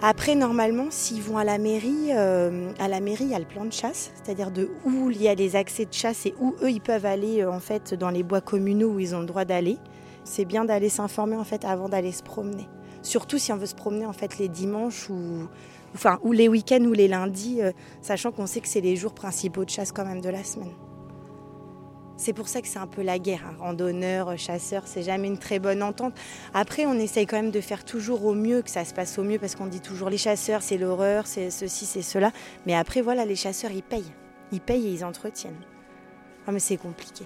Après, 0.02 0.36
normalement, 0.36 0.88
s'ils 0.92 1.24
vont 1.24 1.40
à 1.40 1.44
la 1.44 1.58
mairie, 1.58 2.12
euh, 2.12 2.72
à 2.78 2.88
la 2.88 3.00
mairie, 3.00 3.24
il 3.24 3.32
y 3.32 3.36
a 3.36 3.40
le 3.40 3.46
plan 3.46 3.66
de 3.66 3.74
chasse, 3.74 4.12
c'est-à-dire 4.16 4.52
de 4.52 4.70
où 4.86 5.10
il 5.10 5.20
y 5.20 5.28
a 5.28 5.34
les 5.34 5.56
accès 5.56 5.86
de 5.86 5.94
chasse 5.94 6.28
et 6.28 6.36
où 6.40 6.54
eux 6.62 6.70
ils 6.70 6.82
peuvent 6.82 7.06
aller 7.06 7.42
euh, 7.42 7.52
en 7.52 7.60
fait 7.60 7.96
dans 7.96 8.12
les 8.12 8.22
bois 8.22 8.42
communaux 8.42 8.90
où 8.90 9.00
ils 9.00 9.16
ont 9.16 9.22
le 9.22 9.26
droit 9.26 9.44
d'aller. 9.44 9.78
C'est 10.24 10.46
bien 10.46 10.66
d'aller 10.66 10.90
s'informer 10.90 11.36
en 11.36 11.44
fait 11.44 11.66
avant 11.66 11.90
d'aller 11.90 12.12
se 12.12 12.22
promener. 12.22 12.68
Surtout 13.02 13.40
si 13.40 13.52
on 13.52 13.58
veut 13.58 13.66
se 13.66 13.76
promener 13.76 14.06
en 14.06 14.14
fait 14.14 14.38
les 14.38 14.50
dimanches 14.50 15.10
ou 15.10 16.32
les 16.32 16.48
week-ends 16.48 16.84
ou 16.84 16.94
les 16.94 17.08
lundis, 17.08 17.62
euh, 17.62 17.72
sachant 18.02 18.32
qu'on 18.32 18.46
sait 18.46 18.62
que 18.62 18.68
c'est 18.68 18.82
les 18.82 18.96
jours 18.98 19.16
principaux 19.16 19.66
de 19.66 19.72
chasse 19.72 19.92
quand 19.92 20.06
même 20.06 20.22
de 20.22 20.30
la 20.30 20.44
semaine. 20.44 20.74
C'est 22.20 22.34
pour 22.34 22.48
ça 22.48 22.62
que 22.64 22.68
c'est 22.68 22.80
un 22.80 22.88
peu 22.88 23.04
la 23.04 23.20
guerre. 23.20 23.44
hein. 23.48 23.56
Randonneurs, 23.60 24.36
chasseurs, 24.40 24.88
c'est 24.88 25.04
jamais 25.04 25.28
une 25.28 25.38
très 25.38 25.60
bonne 25.60 25.84
entente. 25.84 26.16
Après, 26.52 26.88
on 26.88 26.94
essaye 26.94 27.28
quand 27.28 27.38
même 27.38 27.52
de 27.52 27.62
faire 27.62 27.86
toujours 27.86 28.26
au 28.26 28.34
mieux, 28.34 28.64
que 28.64 28.72
ça 28.72 28.84
se 28.86 28.94
passe 28.94 29.20
au 29.20 29.24
mieux, 29.24 29.38
parce 29.38 29.56
qu'on 29.56 29.68
dit 29.68 29.82
toujours 29.82 30.10
les 30.10 30.18
chasseurs, 30.18 30.64
c'est 30.64 30.78
l'horreur, 30.78 31.28
c'est 31.28 31.52
ceci, 31.52 31.86
c'est 31.86 32.02
cela. 32.02 32.32
Mais 32.66 32.74
après, 32.74 33.02
voilà, 33.02 33.24
les 33.24 33.36
chasseurs, 33.36 33.70
ils 33.72 33.84
payent. 33.84 34.12
Ils 34.52 34.62
payent 34.62 34.88
et 34.88 34.92
ils 34.92 35.06
entretiennent. 35.06 35.62
Ah, 36.48 36.52
mais 36.52 36.60
c'est 36.60 36.78
compliqué. 36.78 37.26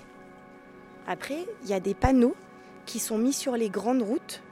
Après, 1.07 1.45
il 1.63 1.69
y 1.69 1.73
a 1.73 1.79
des 1.79 1.93
panneaux 1.93 2.35
qui 2.85 2.99
sont 2.99 3.17
mis 3.17 3.33
sur 3.33 3.53
les 3.55 3.69
grandes 3.69 4.01
routes. 4.01 4.43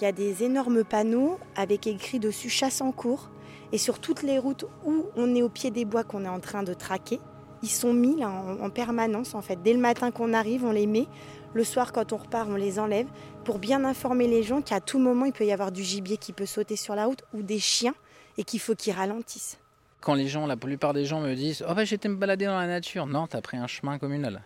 Il 0.00 0.04
y 0.04 0.06
a 0.06 0.12
des 0.12 0.44
énormes 0.44 0.84
panneaux 0.84 1.38
avec 1.56 1.88
écrit 1.88 2.20
dessus 2.20 2.50
chasse 2.50 2.80
en 2.80 2.92
cours. 2.92 3.30
Et 3.72 3.78
sur 3.78 3.98
toutes 3.98 4.22
les 4.22 4.38
routes 4.38 4.66
où 4.84 5.06
on 5.16 5.34
est 5.34 5.42
au 5.42 5.48
pied 5.48 5.70
des 5.70 5.86
bois 5.86 6.04
qu'on 6.04 6.24
est 6.24 6.28
en 6.28 6.40
train 6.40 6.62
de 6.62 6.74
traquer, 6.74 7.20
ils 7.62 7.70
sont 7.70 7.92
mis 7.92 8.24
en 8.24 8.70
permanence 8.70 9.34
en 9.34 9.42
fait. 9.42 9.62
Dès 9.62 9.72
le 9.72 9.78
matin 9.78 10.10
qu'on 10.10 10.32
arrive, 10.32 10.64
on 10.64 10.72
les 10.72 10.86
met. 10.86 11.06
Le 11.54 11.64
soir, 11.64 11.92
quand 11.92 12.12
on 12.12 12.16
repart, 12.16 12.48
on 12.48 12.56
les 12.56 12.78
enlève 12.78 13.06
pour 13.44 13.58
bien 13.58 13.84
informer 13.84 14.26
les 14.26 14.42
gens 14.42 14.62
qu'à 14.62 14.80
tout 14.80 14.98
moment, 14.98 15.26
il 15.26 15.32
peut 15.32 15.44
y 15.44 15.52
avoir 15.52 15.70
du 15.70 15.82
gibier 15.82 16.16
qui 16.16 16.32
peut 16.32 16.46
sauter 16.46 16.76
sur 16.76 16.94
la 16.94 17.06
route 17.06 17.22
ou 17.34 17.42
des 17.42 17.58
chiens 17.58 17.94
et 18.38 18.44
qu'il 18.44 18.60
faut 18.60 18.74
qu'ils 18.74 18.94
ralentissent. 18.94 19.58
Quand 20.00 20.14
les 20.14 20.28
gens, 20.28 20.46
la 20.46 20.56
plupart 20.56 20.94
des 20.94 21.04
gens 21.04 21.20
me 21.20 21.34
disent 21.34 21.64
Oh, 21.68 21.74
bah 21.74 21.84
j'étais 21.84 22.08
me 22.08 22.16
balader 22.16 22.46
dans 22.46 22.58
la 22.58 22.66
nature. 22.66 23.06
Non, 23.06 23.26
t'as 23.26 23.40
pris 23.40 23.56
un 23.56 23.66
chemin 23.66 23.98
communal. 23.98 24.42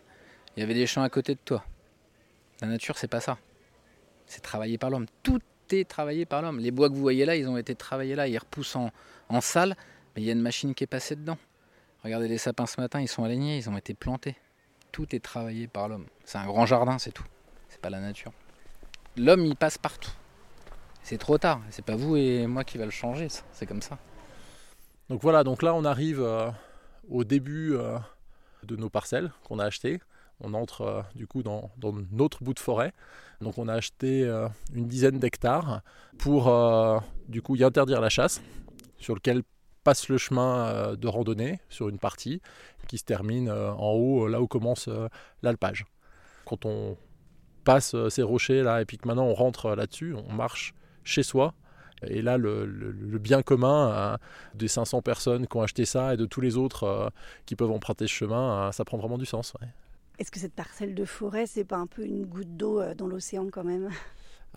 Il 0.57 0.61
y 0.61 0.63
avait 0.63 0.75
des 0.75 0.87
champs 0.87 1.03
à 1.03 1.09
côté 1.09 1.35
de 1.35 1.41
toi. 1.45 1.65
La 2.61 2.69
nature, 2.69 2.99
c'est 2.99 3.09
pas 3.09 3.21
ça. 3.21 3.39
C'est 4.27 4.43
travaillé 4.43 4.77
par 4.77 4.91
l'homme. 4.91 5.07
Tout 5.23 5.41
est 5.71 5.89
travaillé 5.89 6.27
par 6.27 6.43
l'homme. 6.43 6.59
Les 6.59 6.71
bois 6.71 6.89
que 6.89 6.95
vous 6.95 7.01
voyez 7.01 7.25
là, 7.25 7.37
ils 7.37 7.49
ont 7.49 7.57
été 7.57 7.75
travaillés 7.75 8.15
là. 8.17 8.27
Ils 8.27 8.39
repoussent 8.39 8.77
en, 8.77 8.91
en 9.29 9.41
salle, 9.41 9.77
mais 10.15 10.23
il 10.23 10.25
y 10.25 10.31
a 10.31 10.33
une 10.33 10.43
machine 10.43 10.75
qui 10.75 10.85
est 10.85 10.89
passée 10.89 11.17
dedans. 11.17 11.39
Regardez 12.07 12.29
les 12.29 12.39
sapins 12.39 12.67
ce 12.67 12.81
matin, 12.81 13.01
ils 13.01 13.09
sont 13.09 13.25
alignés, 13.25 13.57
ils 13.57 13.69
ont 13.69 13.77
été 13.77 13.93
plantés. 13.93 14.37
Tout 14.93 15.13
est 15.13 15.19
travaillé 15.19 15.67
par 15.67 15.89
l'homme. 15.89 16.07
C'est 16.25 16.39
un 16.39 16.47
grand 16.47 16.65
jardin, 16.65 17.01
c'est 17.01 17.11
tout. 17.11 17.25
C'est 17.69 17.81
pas 17.81 17.91
la 17.91 17.99
nature. 17.99 18.31
L'homme, 19.17 19.45
il 19.45 19.57
passe 19.57 19.77
partout. 19.77 20.13
C'est 21.03 21.19
trop 21.19 21.37
tard. 21.37 21.61
C'est 21.71 21.85
pas 21.85 21.97
vous 21.97 22.15
et 22.17 22.47
moi 22.47 22.63
qui 22.63 22.79
va 22.79 22.85
le 22.85 22.93
changer. 22.93 23.27
C'est 23.51 23.67
comme 23.67 23.83
ça. 23.83 23.99
Donc 25.09 25.21
voilà, 25.21 25.43
donc 25.43 25.65
là 25.65 25.75
on 25.75 25.85
arrive 25.85 26.23
euh, 26.23 26.49
au 27.11 27.25
début 27.25 27.75
euh, 27.75 27.99
de 28.63 28.77
nos 28.77 28.89
parcelles 28.89 29.33
qu'on 29.43 29.59
a 29.59 29.65
achetées. 29.65 29.99
On 30.39 30.55
entre 30.55 30.83
euh, 30.83 31.03
du 31.17 31.27
coup 31.27 31.43
dans, 31.43 31.73
dans 31.77 31.93
notre 32.13 32.45
bout 32.45 32.55
de 32.55 32.61
forêt. 32.61 32.93
Donc 33.41 33.59
on 33.59 33.67
a 33.67 33.75
acheté 33.75 34.33
une 34.73 34.87
dizaine 34.87 35.19
d'hectares 35.19 35.83
pour 36.19 36.45
du 37.29 37.43
coup 37.43 37.57
y 37.57 37.65
interdire 37.65 38.01
la 38.01 38.09
chasse, 38.09 38.41
sur 38.97 39.15
lequel 39.17 39.43
passe 39.87 40.09
le 40.09 40.19
chemin 40.19 40.67
euh, 40.67 40.97
de 40.97 41.07
randonnée 41.07 41.61
sur 41.69 41.89
une 41.89 42.01
partie 42.01 42.43
qui 42.89 42.99
se 42.99 43.05
termine 43.05 43.49
euh, 43.49 43.71
en 43.71 43.93
haut, 43.93 44.27
là 44.27 44.43
où 44.43 44.49
commence 44.49 44.89
euh, 44.89 45.09
l'alpage. 45.43 45.87
Quand 46.45 46.67
on 46.67 46.97
passe 47.63 47.95
euh, 47.95 48.11
ces 48.11 48.25
rochers 48.25 48.65
là 48.65 48.81
et 48.83 48.85
puis 48.85 48.99
que 48.99 49.07
maintenant 49.07 49.27
on 49.27 49.35
rentre 49.35 49.67
euh, 49.67 49.77
là-dessus, 49.77 50.17
on 50.29 50.33
marche 50.33 50.75
chez 51.05 51.23
soi. 51.23 51.55
Et 52.03 52.21
là, 52.21 52.37
le, 52.37 52.67
bien 53.19 53.43
commun 53.43 53.91
euh, 53.91 54.17
des 54.55 54.69
500 54.69 55.03
personnes 55.03 55.47
qui 55.47 55.57
ont 55.57 55.63
acheté 55.63 55.85
ça 55.85 56.15
et 56.15 56.17
de 56.17 56.27
tous 56.27 56.41
les 56.41 56.57
autres 56.57 56.83
euh, 56.83 57.09
qui 57.47 57.55
peuvent 57.55 57.71
emprunter 57.71 58.09
ce 58.09 58.13
chemin, 58.13 58.69
euh, 58.69 58.73
ça 58.73 58.85
prend 58.85 58.99
vraiment 58.99 59.19
du 59.19 59.25
sens. 59.25 59.55
Est-ce 60.19 60.33
que 60.33 60.41
cette 60.41 60.53
parcelle 60.53 60.97
de 60.97 61.05
forêt, 61.05 61.47
c'est 61.47 61.65
pas 61.65 61.77
un 61.77 61.87
peu 61.87 62.05
une 62.05 62.25
goutte 62.27 62.57
d'eau 62.57 62.81
euh, 62.81 62.95
dans 62.95 63.07
l'océan 63.07 63.47
quand 63.53 63.65
même? 63.65 63.89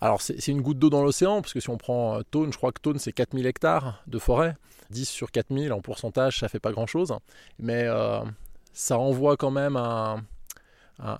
Alors, 0.02 0.22
c'est 0.22 0.46
une 0.48 0.62
goutte 0.62 0.78
d'eau 0.78 0.88
dans 0.88 1.02
l'océan, 1.02 1.42
parce 1.42 1.52
que 1.52 1.60
si 1.60 1.68
on 1.68 1.76
prend 1.76 2.18
euh, 2.18 2.22
Thône, 2.30 2.52
je 2.52 2.56
crois 2.56 2.72
que 2.72 2.80
Thône, 2.80 2.98
c'est 2.98 3.12
4000 3.12 3.46
hectares 3.46 4.02
de 4.06 4.18
forêt. 4.18 4.56
10 4.90 5.06
sur 5.06 5.30
4000, 5.30 5.72
en 5.72 5.82
pourcentage, 5.82 6.38
ça 6.38 6.48
fait 6.48 6.58
pas 6.58 6.72
grand-chose. 6.72 7.14
Mais 7.58 7.84
euh, 7.84 8.20
ça 8.72 8.98
envoie 8.98 9.36
quand 9.36 9.50
même 9.50 9.76
un, 9.76 10.22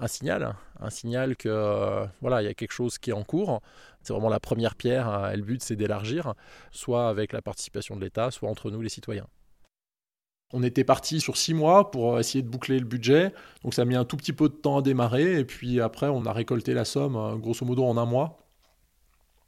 signal. 0.06 0.56
Un 0.80 0.88
signal 0.88 1.36
que, 1.36 1.48
euh, 1.50 2.06
voilà, 2.22 2.40
il 2.42 2.46
y 2.46 2.48
a 2.48 2.54
quelque 2.54 2.72
chose 2.72 2.98
qui 2.98 3.10
est 3.10 3.12
en 3.12 3.22
cours. 3.22 3.60
C'est 4.02 4.14
vraiment 4.14 4.30
la 4.30 4.40
première 4.40 4.74
pierre, 4.76 5.30
le 5.36 5.42
but, 5.42 5.62
c'est 5.62 5.76
d'élargir, 5.76 6.32
soit 6.70 7.08
avec 7.10 7.34
la 7.34 7.42
participation 7.42 7.96
de 7.96 8.00
l'État, 8.00 8.30
soit 8.30 8.48
entre 8.48 8.70
nous, 8.70 8.80
les 8.80 8.88
citoyens. 8.88 9.26
On 10.54 10.62
était 10.62 10.84
parti 10.84 11.20
sur 11.20 11.36
six 11.36 11.52
mois 11.52 11.90
pour 11.90 12.18
essayer 12.18 12.42
de 12.42 12.48
boucler 12.48 12.78
le 12.78 12.86
budget, 12.86 13.32
donc 13.62 13.74
ça 13.74 13.82
a 13.82 13.84
mis 13.84 13.94
un 13.94 14.06
tout 14.06 14.16
petit 14.16 14.32
peu 14.32 14.48
de 14.48 14.54
temps 14.54 14.78
à 14.78 14.82
démarrer, 14.82 15.38
et 15.38 15.44
puis 15.44 15.80
après 15.80 16.08
on 16.08 16.26
a 16.26 16.32
récolté 16.32 16.74
la 16.74 16.84
somme 16.84 17.38
grosso 17.40 17.64
modo 17.64 17.84
en 17.84 17.96
un 17.98 18.06
mois. 18.06 18.49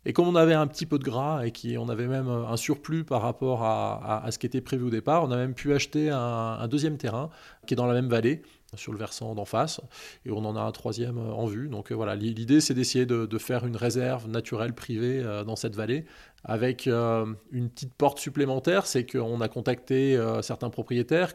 Et 0.04 0.12
comme 0.12 0.26
on 0.26 0.34
avait 0.34 0.54
un 0.54 0.66
petit 0.66 0.86
peu 0.86 0.98
de 0.98 1.04
gras 1.04 1.44
et 1.44 1.52
qu'on 1.52 1.88
avait 1.88 2.08
même 2.08 2.28
un 2.28 2.56
surplus 2.56 3.04
par 3.04 3.22
rapport 3.22 3.62
à, 3.62 4.26
ce 4.30 4.38
qui 4.38 4.46
était 4.46 4.60
prévu 4.60 4.84
au 4.86 4.90
départ, 4.90 5.22
on 5.24 5.30
a 5.30 5.36
même 5.36 5.54
pu 5.54 5.72
acheter 5.72 6.10
un, 6.10 6.66
deuxième 6.68 6.96
terrain 6.96 7.30
qui 7.66 7.74
est 7.74 7.76
dans 7.76 7.86
la 7.86 7.94
même 7.94 8.08
vallée, 8.08 8.42
sur 8.74 8.92
le 8.92 8.98
versant 8.98 9.34
d'en 9.34 9.44
face, 9.44 9.80
et 10.24 10.30
on 10.30 10.44
en 10.46 10.56
a 10.56 10.60
un 10.60 10.72
troisième 10.72 11.18
euh, 11.18 11.32
en 11.32 11.44
vue. 11.44 11.68
Donc 11.68 11.92
euh, 11.92 11.94
voilà, 11.94 12.16
l'i- 12.16 12.32
l'idée 12.32 12.62
c'est 12.62 12.72
d'essayer 12.72 13.04
de, 13.04 13.38
faire 13.38 13.66
une 13.66 13.76
réserve 13.76 14.28
naturelle 14.28 14.72
privée 14.74 15.20
euh, 15.20 15.44
dans 15.44 15.56
cette 15.56 15.76
vallée, 15.76 16.06
avec 16.44 16.86
euh, 16.86 17.26
une 17.50 17.68
petite 17.68 17.92
porte 17.94 18.18
supplémentaire, 18.18 18.86
c'est 18.86 19.04
qu'on 19.04 19.42
a 19.42 19.48
contacté 19.48 20.16
euh, 20.16 20.40
certains 20.40 20.70
propriétaires 20.70 21.34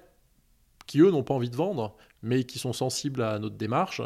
qui 0.88 1.00
eux 1.02 1.12
n'ont 1.12 1.24
pas 1.24 1.34
envie 1.34 1.50
de 1.50 1.56
vendre, 1.56 1.96
mais 2.24 2.44
qui 2.44 2.60
sont 2.60 2.74
sensibles 2.74 3.22
à 3.22 3.40
notre 3.40 3.56
démarche 3.56 4.02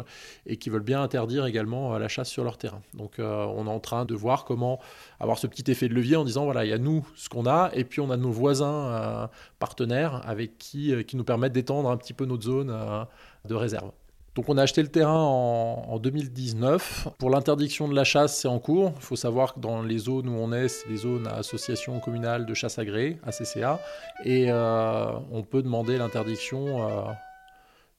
et 0.46 0.56
qui 0.56 0.70
veulent 0.70 0.82
bien 0.82 1.02
interdire 1.02 1.46
également 1.46 1.94
euh, 1.94 1.98
la 1.98 2.08
chasse 2.08 2.28
sur 2.28 2.44
leur 2.44 2.58
terrain. 2.58 2.82
Donc 2.94 3.18
euh, 3.18 3.44
on 3.56 3.66
est 3.66 3.70
en 3.70 3.80
train 3.80 4.04
de 4.04 4.14
voir 4.14 4.44
comment 4.44 4.78
avoir 5.20 5.38
ce 5.38 5.46
petit 5.46 5.70
effet 5.70 5.88
de 5.88 5.94
levier 5.94 6.16
en 6.16 6.24
disant 6.24 6.44
voilà, 6.44 6.64
il 6.64 6.70
y 6.70 6.74
a 6.74 6.78
nous 6.78 7.06
ce 7.14 7.28
qu'on 7.28 7.46
a, 7.46 7.70
et 7.74 7.84
puis 7.84 8.00
on 8.00 8.10
a 8.10 8.16
nos 8.16 8.30
voisins 8.30 8.86
euh, 8.86 9.26
partenaires 9.58 10.22
avec 10.26 10.58
qui, 10.58 11.04
qui 11.04 11.16
nous 11.16 11.24
permettent 11.24 11.52
d'étendre 11.52 11.90
un 11.90 11.96
petit 11.96 12.12
peu 12.12 12.24
notre 12.26 12.44
zone 12.44 13.06
de 13.44 13.54
réserve. 13.54 13.90
Donc 14.34 14.48
on 14.48 14.56
a 14.56 14.62
acheté 14.62 14.80
le 14.80 14.88
terrain 14.88 15.20
en, 15.20 15.84
en 15.88 15.98
2019. 15.98 17.08
Pour 17.18 17.28
l'interdiction 17.28 17.86
de 17.86 17.94
la 17.94 18.04
chasse, 18.04 18.38
c'est 18.38 18.48
en 18.48 18.58
cours. 18.58 18.92
Il 18.96 19.02
faut 19.02 19.16
savoir 19.16 19.54
que 19.54 19.60
dans 19.60 19.82
les 19.82 19.98
zones 19.98 20.28
où 20.28 20.38
on 20.38 20.52
est, 20.52 20.68
c'est 20.68 20.88
des 20.88 20.96
zones 20.96 21.26
à 21.26 21.34
association 21.34 22.00
communale 22.00 22.46
de 22.46 22.54
chasse 22.54 22.78
agréée, 22.78 23.18
ACCA, 23.24 23.78
et 24.24 24.50
on 24.50 25.42
peut 25.42 25.62
demander 25.62 25.98
l'interdiction 25.98 27.06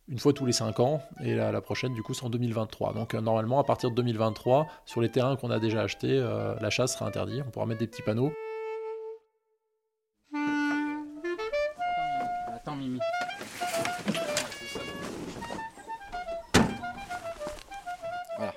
une 0.10 0.20
fois 0.20 0.34
tous 0.34 0.46
les 0.46 0.52
5 0.52 0.80
ans, 0.80 1.02
et 1.24 1.34
la, 1.34 1.52
la 1.52 1.62
prochaine 1.62 1.94
du 1.94 2.04
coup 2.04 2.14
c'est 2.14 2.26
en 2.26 2.30
2023. 2.30 2.94
Donc 2.94 3.14
euh, 3.14 3.22
normalement 3.22 3.60
à 3.60 3.64
partir 3.64 3.90
de 3.90 3.96
2023, 3.96 4.68
sur 4.86 5.02
les 5.02 5.10
terrains 5.10 5.36
qu'on 5.36 5.52
a 5.52 5.60
déjà 5.60 5.82
achetés, 5.82 6.12
euh, 6.12 6.56
la 6.60 6.70
chasse 6.70 6.94
sera 6.94 7.08
interdite. 7.08 7.44
On 7.48 7.52
pourra 7.52 7.66
mettre 7.66 7.80
des 7.80 7.88
petits 7.88 8.02
panneaux. 8.02 8.34
Attends, 12.54 12.76
Mimi. 12.76 13.00
Voilà. 18.38 18.54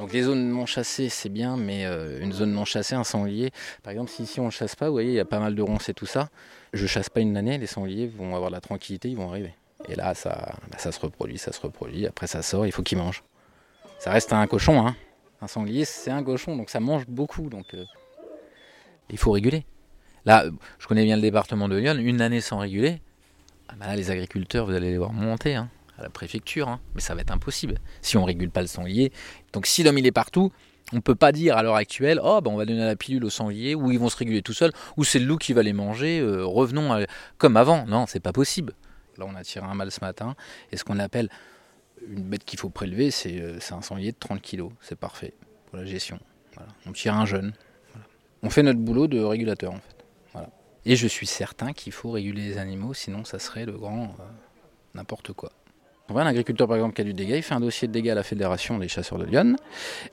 Donc 0.00 0.12
les 0.12 0.22
zones 0.22 0.48
non 0.50 0.66
chassées, 0.66 1.08
c'est 1.08 1.28
bien, 1.28 1.56
mais 1.56 1.86
euh, 1.86 2.20
une 2.20 2.32
zone 2.32 2.52
non 2.52 2.64
chassée, 2.64 2.96
un 2.96 3.04
sanglier, 3.04 3.52
par 3.84 3.92
exemple, 3.92 4.10
si 4.10 4.24
ici 4.24 4.40
on 4.40 4.46
ne 4.46 4.50
chasse 4.50 4.74
pas, 4.74 4.86
vous 4.86 4.92
voyez, 4.92 5.10
il 5.10 5.16
y 5.16 5.20
a 5.20 5.24
pas 5.24 5.38
mal 5.38 5.54
de 5.54 5.62
ronces 5.62 5.88
et 5.88 5.94
tout 5.94 6.06
ça, 6.06 6.28
je 6.72 6.86
chasse 6.86 7.08
pas 7.08 7.20
une 7.20 7.36
année, 7.36 7.56
les 7.56 7.66
sangliers 7.66 8.08
vont 8.08 8.34
avoir 8.34 8.50
la 8.50 8.60
tranquillité, 8.60 9.08
ils 9.08 9.16
vont 9.16 9.28
arriver. 9.28 9.54
Et 9.88 9.94
là, 9.94 10.14
ça, 10.14 10.56
bah, 10.70 10.78
ça 10.78 10.92
se 10.92 11.00
reproduit, 11.00 11.38
ça 11.38 11.52
se 11.52 11.60
reproduit, 11.60 12.06
après 12.06 12.26
ça 12.26 12.42
sort, 12.42 12.66
il 12.66 12.72
faut 12.72 12.82
qu'ils 12.82 12.98
mangent. 12.98 13.22
Ça 13.98 14.10
reste 14.10 14.32
un 14.32 14.46
cochon, 14.46 14.86
hein. 14.86 14.96
Un 15.40 15.48
sanglier, 15.48 15.84
c'est 15.84 16.10
un 16.10 16.22
cochon, 16.22 16.56
donc 16.56 16.70
ça 16.70 16.80
mange 16.80 17.06
beaucoup, 17.06 17.48
donc 17.50 17.74
euh, 17.74 17.84
il 19.10 19.18
faut 19.18 19.30
réguler. 19.30 19.64
Là, 20.24 20.44
je 20.78 20.86
connais 20.86 21.04
bien 21.04 21.16
le 21.16 21.22
département 21.22 21.68
de 21.68 21.76
Lyon, 21.76 21.96
une 21.98 22.20
année 22.20 22.40
sans 22.40 22.58
réguler, 22.58 23.00
ah 23.68 23.74
bah 23.78 23.86
là, 23.86 23.96
les 23.96 24.10
agriculteurs, 24.10 24.66
vous 24.66 24.72
allez 24.72 24.90
les 24.90 24.98
voir 24.98 25.12
monter 25.12 25.54
hein, 25.54 25.68
à 25.98 26.02
la 26.02 26.10
préfecture, 26.10 26.68
hein. 26.68 26.80
mais 26.94 27.00
ça 27.00 27.14
va 27.14 27.20
être 27.20 27.32
impossible 27.32 27.76
si 28.00 28.16
on 28.16 28.24
régule 28.24 28.50
pas 28.50 28.60
le 28.62 28.66
sanglier. 28.66 29.12
Donc 29.52 29.66
si 29.66 29.82
l'homme 29.82 29.98
il 29.98 30.06
est 30.06 30.12
partout, 30.12 30.52
on 30.92 31.00
peut 31.00 31.14
pas 31.14 31.32
dire 31.32 31.56
à 31.56 31.62
l'heure 31.62 31.74
actuelle, 31.74 32.20
oh 32.22 32.40
bah 32.40 32.50
on 32.50 32.56
va 32.56 32.64
donner 32.64 32.84
la 32.84 32.96
pilule 32.96 33.24
au 33.24 33.30
sanglier, 33.30 33.74
ou 33.74 33.90
ils 33.90 33.98
vont 33.98 34.08
se 34.08 34.16
réguler 34.16 34.42
tout 34.42 34.52
seuls, 34.52 34.72
ou 34.96 35.04
c'est 35.04 35.18
le 35.18 35.26
loup 35.26 35.36
qui 35.36 35.52
va 35.52 35.62
les 35.62 35.72
manger, 35.72 36.20
euh, 36.20 36.44
revenons 36.44 36.92
à- 36.92 37.06
comme 37.38 37.56
avant. 37.56 37.86
Non, 37.86 38.06
c'est 38.06 38.20
pas 38.20 38.32
possible. 38.32 38.72
Là, 39.18 39.26
on 39.28 39.34
a 39.34 39.44
tiré 39.44 39.66
un 39.66 39.74
mâle 39.74 39.90
ce 39.90 40.00
matin, 40.00 40.36
et 40.72 40.76
ce 40.76 40.84
qu'on 40.84 40.98
appelle 40.98 41.28
une 42.08 42.22
bête 42.22 42.44
qu'il 42.44 42.58
faut 42.58 42.68
prélever, 42.68 43.10
c'est 43.10 43.40
euh, 43.40 43.58
un 43.70 43.82
sanglier 43.82 44.12
de 44.12 44.18
30 44.18 44.42
kg, 44.42 44.68
c'est 44.80 44.98
parfait 44.98 45.34
pour 45.66 45.78
la 45.78 45.84
gestion. 45.84 46.18
On 46.86 46.92
tire 46.92 47.14
un 47.14 47.26
jeune. 47.26 47.52
On 48.42 48.48
fait 48.48 48.62
notre 48.62 48.80
boulot 48.80 49.08
de 49.08 49.20
régulateur 49.20 49.72
en 49.72 49.80
fait. 49.80 49.96
Et 50.88 50.94
je 50.94 51.08
suis 51.08 51.26
certain 51.26 51.72
qu'il 51.72 51.92
faut 51.92 52.12
réguler 52.12 52.42
les 52.42 52.58
animaux, 52.58 52.94
sinon 52.94 53.24
ça 53.24 53.40
serait 53.40 53.66
le 53.66 53.72
grand 53.72 54.04
euh, 54.04 54.24
n'importe 54.94 55.32
quoi. 55.32 55.50
On 56.08 56.12
voit 56.12 56.22
un 56.22 56.26
agriculteur 56.26 56.68
par 56.68 56.76
exemple 56.76 56.94
qui 56.94 57.00
a 57.00 57.04
du 57.04 57.12
dégât, 57.14 57.36
il 57.36 57.42
fait 57.42 57.54
un 57.54 57.60
dossier 57.60 57.88
de 57.88 57.92
dégâts 57.92 58.10
à 58.10 58.14
la 58.14 58.22
Fédération 58.22 58.78
des 58.78 58.86
chasseurs 58.86 59.18
de 59.18 59.24
Lyon 59.24 59.56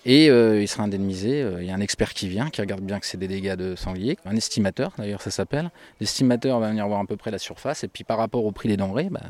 et 0.05 0.29
euh, 0.29 0.59
il 0.59 0.67
sera 0.67 0.83
indemnisé. 0.83 1.43
Euh, 1.43 1.61
Il 1.61 1.67
y 1.67 1.71
a 1.71 1.75
un 1.75 1.81
expert 1.81 2.13
qui 2.15 2.27
vient, 2.27 2.49
qui 2.49 2.61
regarde 2.61 2.81
bien 2.81 2.99
que 2.99 3.05
c'est 3.05 3.17
des 3.17 3.27
dégâts 3.27 3.53
de 3.55 3.75
sanglier, 3.75 4.17
un 4.25 4.35
estimateur 4.35 4.91
d'ailleurs 4.97 5.21
ça 5.21 5.29
s'appelle. 5.29 5.69
L'estimateur 5.99 6.59
va 6.59 6.69
venir 6.69 6.87
voir 6.87 6.99
à 6.99 7.05
peu 7.05 7.15
près 7.15 7.29
la 7.29 7.37
surface 7.37 7.83
et 7.83 7.87
puis 7.87 8.03
par 8.03 8.17
rapport 8.17 8.43
au 8.43 8.51
prix 8.51 8.69
des 8.69 8.77
denrées, 8.77 9.09
bah, 9.11 9.21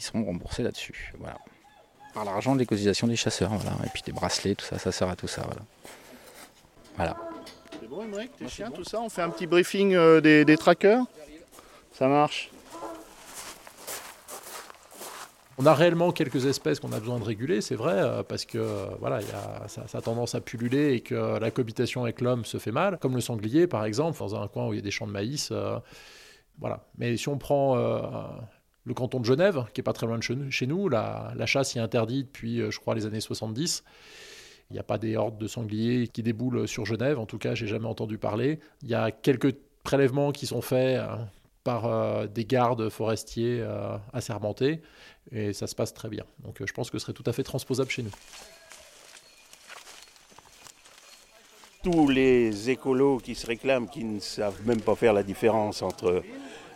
ils 0.00 0.04
seront 0.04 0.24
remboursés 0.24 0.64
là-dessus. 0.64 1.12
Voilà. 1.20 1.38
Par 2.14 2.24
l'argent 2.24 2.56
des 2.56 2.66
cotisations 2.66 3.06
des 3.06 3.16
chasseurs, 3.16 3.50
voilà. 3.54 3.76
Et 3.84 3.88
puis 3.90 4.02
des 4.04 4.12
bracelets, 4.12 4.56
tout 4.56 4.64
ça, 4.64 4.78
ça 4.78 4.90
sert 4.90 5.08
à 5.08 5.14
tout 5.14 5.28
ça, 5.28 5.42
voilà. 5.42 5.62
Voilà. 6.96 7.16
C'est 7.80 7.88
bon, 7.88 8.02
Émeric, 8.02 8.36
tes 8.36 8.48
chiens, 8.48 8.70
tout 8.70 8.84
ça 8.84 9.00
On 9.00 9.08
fait 9.08 9.22
un 9.22 9.30
petit 9.30 9.46
briefing 9.46 9.94
euh, 9.94 10.20
des, 10.20 10.44
des 10.44 10.56
trackers? 10.56 11.04
Ça 11.92 12.08
marche 12.08 12.50
On 15.56 15.66
a 15.66 15.74
réellement 15.74 16.10
quelques 16.10 16.46
espèces 16.46 16.80
qu'on 16.80 16.92
a 16.92 16.98
besoin 16.98 17.20
de 17.20 17.24
réguler, 17.24 17.60
c'est 17.60 17.76
vrai, 17.76 17.94
euh, 17.94 18.22
parce 18.24 18.44
que 18.44 18.58
euh, 18.58 18.86
voilà, 18.98 19.20
il 19.20 19.28
y 19.28 19.32
a, 19.32 19.68
ça, 19.68 19.84
a 19.92 20.00
tendance 20.00 20.34
à 20.34 20.40
pulluler 20.40 20.94
et 20.94 21.00
que 21.00 21.38
la 21.38 21.50
cohabitation 21.52 22.02
avec 22.02 22.20
l'homme 22.20 22.44
se 22.44 22.58
fait 22.58 22.72
mal, 22.72 22.98
comme 22.98 23.14
le 23.14 23.20
sanglier 23.20 23.68
par 23.68 23.84
exemple, 23.84 24.18
dans 24.18 24.34
un 24.34 24.48
coin 24.48 24.66
où 24.66 24.72
il 24.72 24.76
y 24.76 24.78
a 24.80 24.82
des 24.82 24.90
champs 24.90 25.06
de 25.06 25.12
maïs. 25.12 25.50
euh, 25.52 25.78
voilà. 26.58 26.86
Mais 26.98 27.16
si 27.16 27.28
on 27.28 27.38
prend 27.38 27.74
le 28.84 28.94
canton 28.94 29.18
de 29.18 29.24
Genève, 29.24 29.64
qui 29.74 29.80
est 29.80 29.84
pas 29.84 29.92
très 29.92 30.06
loin 30.06 30.18
de 30.18 30.50
chez 30.50 30.66
nous, 30.68 30.88
la, 30.88 31.32
la 31.34 31.46
chasse 31.46 31.74
y 31.74 31.78
est 31.78 31.80
interdite 31.80 32.26
depuis, 32.26 32.60
je 32.70 32.78
crois, 32.78 32.94
les 32.94 33.06
années 33.06 33.20
70. 33.20 33.82
Il 34.70 34.74
n'y 34.74 34.78
a 34.78 34.84
pas 34.84 34.98
des 34.98 35.16
hordes 35.16 35.36
de 35.36 35.48
sangliers 35.48 36.06
qui 36.06 36.22
déboulent 36.22 36.68
sur 36.68 36.86
Genève, 36.86 37.18
en 37.18 37.26
tout 37.26 37.38
cas, 37.38 37.56
j'ai 37.56 37.66
jamais 37.66 37.88
entendu 37.88 38.18
parler. 38.18 38.60
Il 38.82 38.88
y 38.88 38.94
a 38.94 39.10
quelques 39.10 39.56
prélèvements 39.82 40.30
qui 40.30 40.46
sont 40.46 40.62
faits 40.62 41.00
par 41.64 41.86
euh, 41.86 42.26
des 42.26 42.44
gardes 42.44 42.90
forestiers 42.90 43.60
euh, 43.60 43.96
assermentés, 44.12 44.82
et 45.32 45.54
ça 45.54 45.66
se 45.66 45.74
passe 45.74 45.94
très 45.94 46.10
bien. 46.10 46.24
Donc 46.44 46.60
euh, 46.60 46.66
je 46.68 46.72
pense 46.74 46.90
que 46.90 46.98
ce 46.98 47.04
serait 47.06 47.14
tout 47.14 47.28
à 47.28 47.32
fait 47.32 47.42
transposable 47.42 47.90
chez 47.90 48.02
nous. 48.02 48.10
Tous 51.82 52.08
les 52.08 52.70
écolos 52.70 53.18
qui 53.18 53.34
se 53.34 53.46
réclament, 53.46 53.88
qui 53.88 54.04
ne 54.04 54.20
savent 54.20 54.60
même 54.66 54.80
pas 54.80 54.94
faire 54.94 55.12
la 55.12 55.22
différence 55.22 55.82
entre 55.82 56.22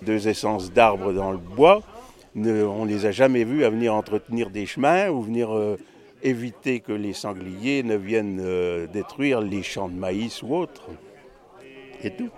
deux 0.03 0.28
essences 0.28 0.72
d'arbres 0.72 1.12
dans 1.12 1.32
le 1.32 1.39
bois, 1.39 1.82
on 2.34 2.84
ne 2.84 2.89
les 2.89 3.07
a 3.07 3.11
jamais 3.11 3.45
vus 3.45 3.64
à 3.64 3.70
venir 3.70 3.95
entretenir 3.95 4.51
des 4.51 4.66
chemins 4.66 5.09
ou 5.09 5.22
venir 5.22 5.55
euh, 5.55 5.76
éviter 6.22 6.80
que 6.80 6.93
les 6.93 7.12
sangliers 7.12 7.82
ne 7.82 7.97
viennent 7.97 8.86
détruire 8.93 9.41
les 9.41 9.62
champs 9.62 9.89
de 9.89 9.95
maïs 9.95 10.43
ou 10.43 10.55
autres. 10.55 10.89
Et 12.03 12.11
tout. 12.11 12.30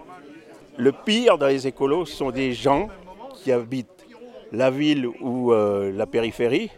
Le 0.77 0.93
pire 0.93 1.39
dans 1.39 1.49
les 1.49 1.67
écolos, 1.67 2.07
sont 2.07 2.31
des 2.31 2.53
gens 2.53 2.89
qui 3.35 3.53
habitent 3.53 4.07
la 4.53 4.71
ville 4.71 5.07
ou 5.07 5.53
euh, 5.53 5.93
la 5.93 6.07
périphérie 6.07 6.71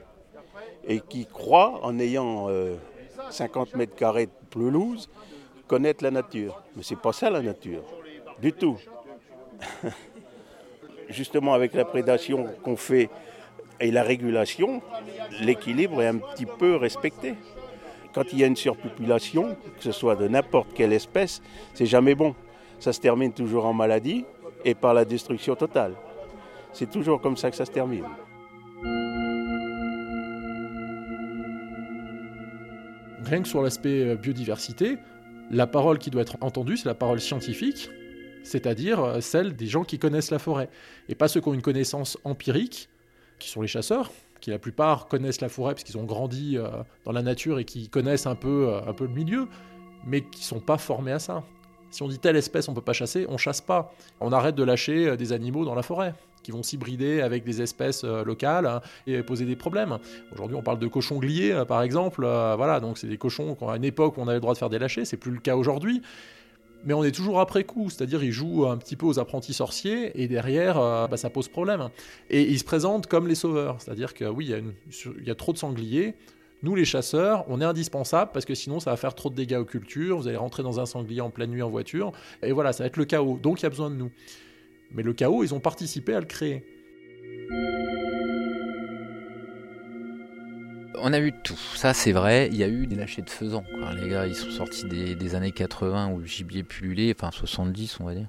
et 0.86 1.00
qui 1.00 1.26
croient, 1.26 1.80
en 1.82 1.98
ayant 1.98 2.48
euh, 2.48 2.76
50 3.30 3.76
mètres 3.76 3.94
carrés 3.94 4.26
de 4.26 4.32
pelouse, 4.50 5.08
connaître 5.66 6.02
la 6.02 6.10
nature. 6.10 6.62
Mais 6.76 6.82
c'est 6.82 6.98
pas 6.98 7.12
ça 7.12 7.30
la 7.30 7.40
nature, 7.40 7.84
du 8.40 8.52
tout. 8.52 8.78
Justement, 11.08 11.54
avec 11.54 11.74
la 11.74 11.84
prédation 11.84 12.46
qu'on 12.62 12.76
fait 12.76 13.10
et 13.80 13.90
la 13.90 14.02
régulation, 14.02 14.82
l'équilibre 15.40 16.02
est 16.02 16.06
un 16.06 16.18
petit 16.18 16.46
peu 16.46 16.76
respecté. 16.76 17.34
Quand 18.14 18.24
il 18.32 18.40
y 18.40 18.44
a 18.44 18.46
une 18.46 18.56
surpopulation, 18.56 19.56
que 19.76 19.82
ce 19.82 19.92
soit 19.92 20.16
de 20.16 20.28
n'importe 20.28 20.68
quelle 20.74 20.92
espèce, 20.92 21.42
c'est 21.74 21.86
jamais 21.86 22.14
bon. 22.14 22.34
Ça 22.82 22.92
se 22.92 22.98
termine 22.98 23.32
toujours 23.32 23.64
en 23.64 23.72
maladie 23.72 24.24
et 24.64 24.74
par 24.74 24.92
la 24.92 25.04
destruction 25.04 25.54
totale. 25.54 25.94
C'est 26.72 26.90
toujours 26.90 27.20
comme 27.20 27.36
ça 27.36 27.48
que 27.48 27.54
ça 27.54 27.64
se 27.64 27.70
termine. 27.70 28.04
Rien 33.24 33.40
que 33.40 33.46
sur 33.46 33.62
l'aspect 33.62 34.08
euh, 34.08 34.16
biodiversité, 34.16 34.98
la 35.52 35.68
parole 35.68 35.98
qui 35.98 36.10
doit 36.10 36.22
être 36.22 36.36
entendue, 36.40 36.76
c'est 36.76 36.88
la 36.88 36.96
parole 36.96 37.20
scientifique, 37.20 37.88
c'est-à-dire 38.42 38.98
euh, 38.98 39.20
celle 39.20 39.54
des 39.54 39.68
gens 39.68 39.84
qui 39.84 40.00
connaissent 40.00 40.32
la 40.32 40.40
forêt, 40.40 40.68
et 41.08 41.14
pas 41.14 41.28
ceux 41.28 41.40
qui 41.40 41.48
ont 41.50 41.54
une 41.54 41.62
connaissance 41.62 42.18
empirique, 42.24 42.88
qui 43.38 43.48
sont 43.48 43.62
les 43.62 43.68
chasseurs, 43.68 44.10
qui 44.40 44.50
la 44.50 44.58
plupart 44.58 45.06
connaissent 45.06 45.40
la 45.40 45.48
forêt 45.48 45.74
parce 45.74 45.84
qu'ils 45.84 45.98
ont 45.98 46.04
grandi 46.04 46.58
euh, 46.58 46.66
dans 47.04 47.12
la 47.12 47.22
nature 47.22 47.60
et 47.60 47.64
qui 47.64 47.88
connaissent 47.88 48.26
un 48.26 48.34
peu, 48.34 48.74
un 48.84 48.92
peu 48.92 49.04
le 49.04 49.14
milieu, 49.14 49.46
mais 50.04 50.22
qui 50.22 50.42
sont 50.42 50.58
pas 50.58 50.78
formés 50.78 51.12
à 51.12 51.20
ça. 51.20 51.44
Si 51.92 52.02
on 52.02 52.08
dit 52.08 52.18
telle 52.18 52.36
espèce 52.36 52.68
on 52.68 52.74
peut 52.74 52.80
pas 52.80 52.94
chasser, 52.94 53.26
on 53.28 53.36
chasse 53.36 53.60
pas. 53.60 53.94
On 54.20 54.32
arrête 54.32 54.54
de 54.54 54.64
lâcher 54.64 55.08
euh, 55.08 55.16
des 55.16 55.32
animaux 55.32 55.64
dans 55.64 55.74
la 55.74 55.82
forêt 55.82 56.14
qui 56.42 56.50
vont 56.50 56.62
s'hybrider 56.64 57.20
avec 57.20 57.44
des 57.44 57.62
espèces 57.62 58.02
euh, 58.02 58.24
locales 58.24 58.66
hein, 58.66 58.80
et 59.06 59.22
poser 59.22 59.44
des 59.44 59.54
problèmes. 59.54 59.98
Aujourd'hui, 60.32 60.56
on 60.56 60.62
parle 60.62 60.80
de 60.80 60.88
cochons 60.88 61.18
gliés, 61.18 61.52
euh, 61.52 61.64
par 61.64 61.82
exemple. 61.82 62.22
voilà, 62.22 62.80
donc 62.80 62.98
c'est 62.98 63.06
des 63.06 63.18
cochons 63.18 63.54
qu'à 63.54 63.76
une 63.76 63.84
époque 63.84 64.14
on 64.16 64.26
avait 64.26 64.36
le 64.36 64.40
droit 64.40 64.54
de 64.54 64.58
faire 64.58 64.70
des 64.70 64.78
lâchers, 64.78 65.04
c'est 65.04 65.18
plus 65.18 65.30
le 65.30 65.38
cas 65.38 65.54
aujourd'hui. 65.54 66.02
Mais 66.84 66.94
on 66.94 67.04
est 67.04 67.12
toujours 67.12 67.38
après 67.38 67.62
coup, 67.62 67.90
c'est-à-dire 67.90 68.24
ils 68.24 68.32
jouent 68.32 68.66
un 68.66 68.76
petit 68.76 68.96
peu 68.96 69.06
aux 69.06 69.20
apprentis 69.20 69.54
sorciers 69.54 70.20
et 70.20 70.26
derrière, 70.26 70.74
bah, 71.08 71.16
ça 71.16 71.30
pose 71.30 71.46
problème. 71.46 71.90
Et 72.28 72.42
ils 72.42 72.58
se 72.58 72.64
présentent 72.64 73.06
comme 73.06 73.28
les 73.28 73.36
sauveurs, 73.36 73.76
c'est-à-dire 73.78 74.14
que 74.14 74.24
oui, 74.24 74.52
il 74.52 75.24
y 75.24 75.30
a 75.30 75.34
trop 75.36 75.52
de 75.52 75.58
sangliers. 75.58 76.16
Nous, 76.62 76.74
les 76.76 76.84
chasseurs, 76.84 77.44
on 77.48 77.60
est 77.60 77.64
indispensables 77.64 78.30
parce 78.32 78.44
que 78.44 78.54
sinon, 78.54 78.78
ça 78.78 78.90
va 78.90 78.96
faire 78.96 79.14
trop 79.14 79.30
de 79.30 79.34
dégâts 79.34 79.56
aux 79.56 79.64
cultures. 79.64 80.16
Vous 80.18 80.28
allez 80.28 80.36
rentrer 80.36 80.62
dans 80.62 80.78
un 80.78 80.86
sanglier 80.86 81.20
en 81.20 81.30
pleine 81.30 81.50
nuit 81.50 81.62
en 81.62 81.70
voiture. 81.70 82.12
Et 82.42 82.52
voilà, 82.52 82.72
ça 82.72 82.84
va 82.84 82.86
être 82.86 82.96
le 82.96 83.04
chaos. 83.04 83.38
Donc, 83.42 83.60
il 83.60 83.62
y 83.64 83.66
a 83.66 83.70
besoin 83.70 83.90
de 83.90 83.96
nous. 83.96 84.10
Mais 84.92 85.02
le 85.02 85.12
chaos, 85.12 85.42
ils 85.42 85.54
ont 85.54 85.60
participé 85.60 86.14
à 86.14 86.20
le 86.20 86.26
créer. 86.26 86.64
On 91.04 91.12
a 91.12 91.18
eu 91.18 91.32
tout, 91.42 91.58
ça 91.74 91.94
c'est 91.94 92.12
vrai, 92.12 92.48
il 92.52 92.56
y 92.56 92.62
a 92.62 92.68
eu 92.68 92.86
des 92.86 92.94
lâchers 92.94 93.22
de 93.22 93.30
faisans. 93.30 93.64
quoi. 93.80 93.92
Les 93.94 94.08
gars, 94.08 94.26
ils 94.26 94.36
sont 94.36 94.50
sortis 94.50 94.84
des, 94.86 95.34
années 95.34 95.50
80 95.50 96.12
où 96.12 96.18
le 96.18 96.26
gibier 96.26 96.62
pullulait, 96.62 97.12
enfin 97.18 97.30
70 97.32 97.98
on 97.98 98.04
va 98.04 98.14
dire. 98.14 98.28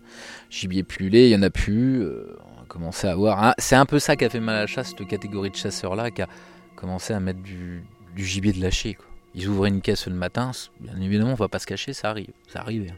Gibier 0.49 0.81
pullulait, 0.81 1.27
il 1.27 1.31
y 1.31 1.35
en 1.35 1.43
a 1.43 1.51
plus. 1.51 2.01
euh, 2.01 2.35
on 2.57 2.63
a 2.63 2.65
commencé 2.67 3.05
à 3.07 3.11
avoir. 3.11 3.43
un- 3.43 3.53
C'est 3.59 3.75
un 3.75 3.85
peu 3.85 3.99
ça 3.99 4.15
qui 4.15 4.25
a 4.25 4.29
fait 4.29 4.39
mal 4.39 4.55
à 4.55 4.59
la 4.61 4.67
chasse, 4.67 4.89
cette 4.97 5.07
catégorie 5.07 5.51
de 5.51 5.55
chasseurs-là, 5.55 6.09
qui 6.09 6.23
a 6.23 6.27
commencé 6.75 7.13
à 7.13 7.19
mettre 7.19 7.41
du, 7.43 7.83
du 8.15 8.25
gibier 8.25 8.53
de 8.53 8.61
lâcher. 8.61 8.93
Quoi. 8.95 9.05
Ils 9.35 9.47
ouvraient 9.47 9.69
une 9.69 9.81
caisse 9.81 10.07
le 10.07 10.13
matin, 10.13 10.51
bien 10.79 10.99
évidemment, 11.01 11.31
on 11.31 11.35
va 11.35 11.47
pas 11.47 11.59
se 11.59 11.65
cacher, 11.65 11.93
ça 11.93 12.09
arrive. 12.09 12.31
Ça 12.47 12.59
arrivait. 12.61 12.91
hein. 12.91 12.95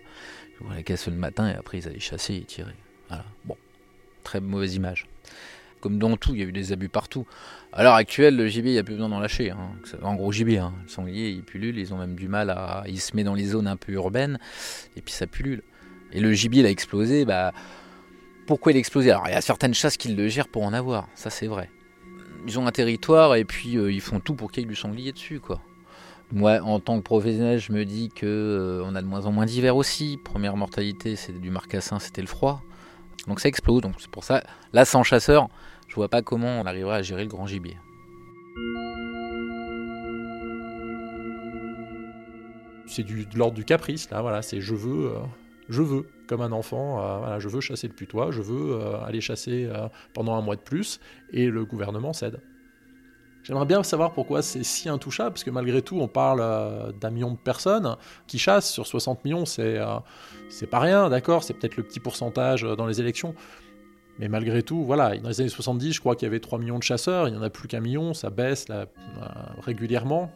Ils 0.54 0.64
ouvraient 0.64 0.76
la 0.78 0.84
caisse 0.84 1.08
le 1.08 1.16
matin 1.16 1.50
et 1.50 1.54
après 1.54 1.78
ils 1.80 1.88
allaient 1.88 2.00
chasser 2.00 2.36
et 2.36 2.42
tirer. 2.42 2.76
Voilà. 3.08 3.26
Bon, 3.46 3.56
très 4.24 4.42
mauvaise 4.42 4.76
image. 4.76 5.08
Comme 5.82 6.00
dans 6.00 6.18
tout, 6.18 6.34
il 6.34 6.40
y 6.40 6.44
a 6.44 6.48
eu 6.48 6.52
des 6.52 6.72
abus 6.72 6.90
partout. 6.90 7.28
À 7.72 7.84
l'heure 7.84 7.94
actuelle, 7.94 8.36
le 8.36 8.48
gibier, 8.48 8.72
il 8.72 8.74
n'y 8.74 8.80
a 8.80 8.84
plus 8.84 8.96
besoin 8.96 9.10
d'en 9.10 9.20
lâcher. 9.20 9.52
hein. 9.52 9.74
En 10.02 10.16
gros 10.16 10.32
gibier, 10.32 10.58
hein. 10.58 10.74
le 10.84 10.90
sanglier, 10.90 11.30
il 11.30 11.44
pullule, 11.44 11.78
ils 11.78 11.94
ont 11.94 11.98
même 11.98 12.16
du 12.16 12.28
mal 12.28 12.50
à... 12.50 12.84
Il 12.88 13.00
se 13.00 13.16
met 13.16 13.24
dans 13.24 13.36
les 13.36 13.46
zones 13.46 13.68
un 13.68 13.76
peu 13.78 13.92
urbaines, 13.92 14.40
et 14.98 15.02
puis 15.02 15.14
ça 15.14 15.28
pullule. 15.28 15.62
Et 16.12 16.20
le 16.20 16.34
gibier, 16.34 16.62
il 16.62 16.66
a 16.66 16.70
explosé, 16.72 17.24
bah... 17.26 17.54
Pourquoi 18.48 18.72
il 18.72 18.76
a 18.76 18.80
explosé? 18.80 19.12
Alors, 19.12 19.28
il 19.28 19.32
y 19.32 19.36
a 19.36 19.42
certaines 19.42 19.74
chasses 19.74 19.98
qui 19.98 20.10
le 20.10 20.28
gèrent 20.28 20.48
pour 20.48 20.64
en 20.64 20.74
avoir, 20.74 21.08
ça 21.16 21.30
c'est 21.30 21.48
vrai. 21.48 21.70
Ils 22.48 22.60
ont 22.60 22.68
un 22.68 22.72
territoire, 22.72 23.36
et 23.36 23.46
puis 23.46 23.78
euh, 23.78 23.92
ils 23.92 24.02
font 24.02 24.20
tout 24.20 24.36
pour 24.36 24.52
qu'il 24.52 24.64
y 24.64 24.66
ait 24.66 24.70
du 24.70 24.76
sanglier 24.76 25.12
dessus, 25.12 25.40
quoi. 25.40 25.62
Moi, 26.32 26.60
en 26.62 26.80
tant 26.80 26.98
que 26.98 27.04
professionnel, 27.04 27.60
je 27.60 27.72
me 27.72 27.86
dis 27.86 28.10
que 28.10 28.26
euh, 28.26 28.84
on 28.86 28.96
a 28.96 29.02
de 29.02 29.08
moins 29.08 29.26
en 29.26 29.32
moins 29.32 29.46
d'hiver 29.46 29.76
aussi. 29.76 30.20
Première 30.24 30.58
mortalité, 30.58 31.16
c'est 31.16 31.40
du 31.40 31.50
marcassin, 31.50 32.00
c'était 32.00 32.22
le 32.22 32.28
froid. 32.28 32.62
Donc 33.28 33.40
ça 33.40 33.48
explose, 33.48 33.82
donc 33.82 33.96
c'est 34.00 34.10
pour 34.10 34.24
ça. 34.24 34.44
Là, 34.74 34.86
sans 34.86 35.04
chasseur, 35.04 35.48
je 35.88 35.96
vois 35.96 36.10
pas 36.10 36.22
comment 36.22 36.60
on 36.60 36.66
arriverait 36.66 36.98
à 36.98 37.02
gérer 37.02 37.24
le 37.24 37.30
grand 37.30 37.48
gibier. 37.48 37.78
C'est 42.88 43.04
de 43.04 43.38
l'ordre 43.38 43.56
du 43.56 43.66
caprice, 43.66 44.10
là, 44.10 44.22
voilà, 44.22 44.42
c'est 44.42 44.62
je 44.62 44.76
veux, 44.76 45.08
euh, 45.08 45.20
je 45.70 45.82
veux, 45.82 46.08
comme 46.28 46.42
un 46.42 46.52
enfant, 46.52 47.02
euh, 47.02 47.18
voilà, 47.20 47.40
je 47.40 47.48
veux 47.48 47.62
chasser 47.62 47.88
le 47.88 47.94
putois, 47.94 48.32
je 48.32 48.42
veux 48.42 48.74
euh, 48.74 49.00
aller 49.04 49.22
chasser 49.22 49.66
euh, 49.66 49.88
pendant 50.14 50.36
un 50.36 50.42
mois 50.42 50.56
de 50.56 50.62
plus, 50.62 51.00
et 51.32 51.48
le 51.48 51.66
gouvernement 51.66 52.14
cède. 52.14 52.40
J'aimerais 53.44 53.66
bien 53.66 53.84
savoir 53.84 54.14
pourquoi 54.14 54.42
c'est 54.42 54.64
si 54.64 54.90
intouchable, 54.90 55.32
parce 55.32 55.44
que 55.44 55.52
malgré 55.52 55.84
tout, 55.84 56.00
on 56.00 56.08
parle 56.08 56.94
d'un 57.00 57.12
million 57.12 57.32
de 57.32 57.38
personnes 57.38 57.96
qui 58.26 58.40
chassent 58.40 58.72
sur 58.72 58.88
60 58.88 59.24
millions, 59.24 59.46
c'est 59.46 59.78
pas 60.72 60.80
rien, 60.80 61.10
d'accord, 61.10 61.44
c'est 61.44 61.54
peut-être 61.54 61.78
le 61.78 61.84
petit 61.84 62.00
pourcentage 62.00 62.64
dans 62.64 62.88
les 62.88 63.00
élections. 63.00 63.36
Mais 64.18 64.30
malgré 64.30 64.64
tout, 64.64 64.84
voilà, 64.84 65.16
dans 65.18 65.30
les 65.30 65.42
années 65.42 65.50
70, 65.50 65.94
je 65.94 66.00
crois 66.00 66.16
qu'il 66.16 66.26
y 66.26 66.30
avait 66.30 66.40
3 66.40 66.58
millions 66.58 66.80
de 66.80 66.84
chasseurs, 66.84 67.28
il 67.28 67.34
n'y 67.34 67.38
en 67.38 67.44
a 67.44 67.52
plus 67.52 67.68
qu'un 67.68 67.82
million, 67.82 68.16
ça 68.16 68.32
baisse 68.32 68.66
régulièrement. 69.60 70.32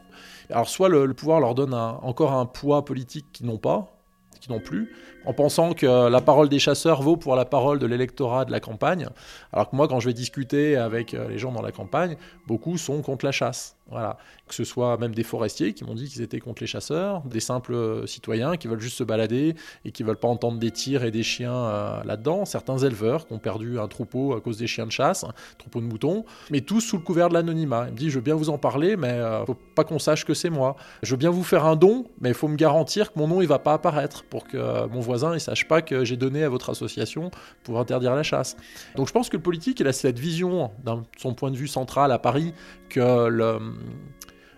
Alors 0.52 0.70
soit 0.70 0.90
le, 0.90 1.12
pouvoir 1.14 1.40
leur 1.40 1.56
donne 1.56 1.74
encore 1.74 2.34
un 2.34 2.46
poids 2.46 2.86
politique 2.86 3.26
qu'ils 3.32 3.48
n'ont 3.48 3.58
pas, 3.58 4.00
qu'ils 4.40 4.52
n'ont 4.52 4.60
plus, 4.60 4.94
en 5.26 5.34
pensant 5.34 5.74
que 5.74 6.10
la 6.10 6.22
parole 6.22 6.50
des 6.50 6.60
chasseurs 6.60 7.02
vaut 7.02 7.18
pour 7.18 7.36
la 7.36 7.46
parole 7.46 7.80
de 7.80 7.86
l'électorat 7.86 8.46
de 8.46 8.52
la 8.52 8.60
campagne, 8.60 9.08
alors 9.54 9.70
que 9.70 9.76
moi 9.76 9.88
quand 9.88 10.00
je 10.00 10.08
vais 10.08 10.14
discuter 10.14 10.78
avec 10.78 11.14
euh, 11.14 11.28
les 11.28 11.38
gens 11.38 11.52
dans 11.52 11.62
la 11.62 11.72
campagne, 11.72 12.16
beaucoup 12.48 12.78
sont 12.78 13.02
contre 13.02 13.26
la 13.26 13.32
chasse. 13.32 13.76
Voilà. 13.90 14.18
Que 14.48 14.54
ce 14.54 14.64
soit 14.64 14.98
même 14.98 15.16
des 15.16 15.24
forestiers 15.24 15.74
qui 15.74 15.84
m'ont 15.84 15.96
dit 15.96 16.08
qu'ils 16.08 16.22
étaient 16.22 16.40
contre 16.40 16.62
les 16.62 16.68
chasseurs, 16.68 17.22
des 17.24 17.40
simples 17.40 17.74
euh, 17.74 18.06
citoyens 18.06 18.56
qui 18.56 18.68
veulent 18.68 18.80
juste 18.80 18.98
se 18.98 19.04
balader 19.04 19.56
et 19.84 19.92
qui 19.92 20.04
veulent 20.04 20.20
pas 20.20 20.28
entendre 20.28 20.60
des 20.60 20.72
tirs 20.72 21.04
et 21.04 21.12
des 21.12 21.24
chiens 21.24 21.54
euh, 21.54 22.04
là-dedans. 22.04 22.46
Certains 22.46 22.78
éleveurs 22.78 23.26
qui 23.26 23.34
ont 23.34 23.40
perdu 23.40 23.80
un 23.80 23.88
troupeau 23.88 24.34
à 24.34 24.42
cause 24.42 24.58
des 24.58 24.68
chiens 24.68 24.86
de 24.86 24.92
chasse, 24.92 25.24
un 25.24 25.34
troupeau 25.58 25.82
de 25.82 25.86
moutons, 25.86 26.26
mais 26.52 26.62
tous 26.62 26.82
sous 26.82 26.98
le 26.98 27.04
couvert 27.04 27.30
de 27.30 27.34
l'anonymat. 27.34 27.86
Il 27.88 27.94
me 27.94 27.98
dit 27.98 28.10
Je 28.10 28.16
veux 28.16 28.24
bien 28.24 28.36
vous 28.36 28.50
en 28.50 28.60
parler, 28.60 28.96
mais 28.96 29.10
euh, 29.10 29.46
faut 29.46 29.58
pas 29.76 29.84
qu'on 29.84 30.00
sache 30.00 30.24
que 30.24 30.36
c'est 30.36 30.52
moi. 30.52 30.76
Je 31.02 31.12
veux 31.12 31.18
bien 31.18 31.32
vous 31.32 31.44
faire 31.44 31.66
un 31.66 31.76
don, 31.76 32.06
mais 32.22 32.30
il 32.30 32.36
faut 32.36 32.48
me 32.48 32.58
garantir 32.58 33.12
que 33.12 33.18
mon 33.18 33.28
nom 33.28 33.42
il 33.42 33.48
va 33.48 33.60
pas 33.60 33.74
apparaître 33.74 34.24
pour 34.24 34.48
que 34.48 34.88
mon 34.88 35.00
voisin 35.10 35.34
il 35.34 35.42
sache 35.42 35.68
pas 35.68 35.82
que 35.82 36.06
j'ai 36.06 36.18
donné 36.18 36.44
à 36.44 36.50
votre 36.50 36.70
association 36.70 37.32
pour 37.64 37.80
interdire 37.80 38.16
la 38.16 38.24
chasse. 38.24 38.56
Donc 38.96 39.08
je 39.08 39.14
pense 39.14 39.30
que 39.30 39.38
le 39.38 39.44
politique 39.44 39.80
il 39.80 39.88
a 39.88 39.94
cette 39.94 40.20
vision, 40.20 40.72
d'un 40.84 41.04
son 41.18 41.34
point 41.34 41.52
de 41.52 41.58
vue 41.58 41.68
central 41.68 42.12
à 42.12 42.20
Paris, 42.20 42.54
que 42.90 43.28
le, 43.28 43.60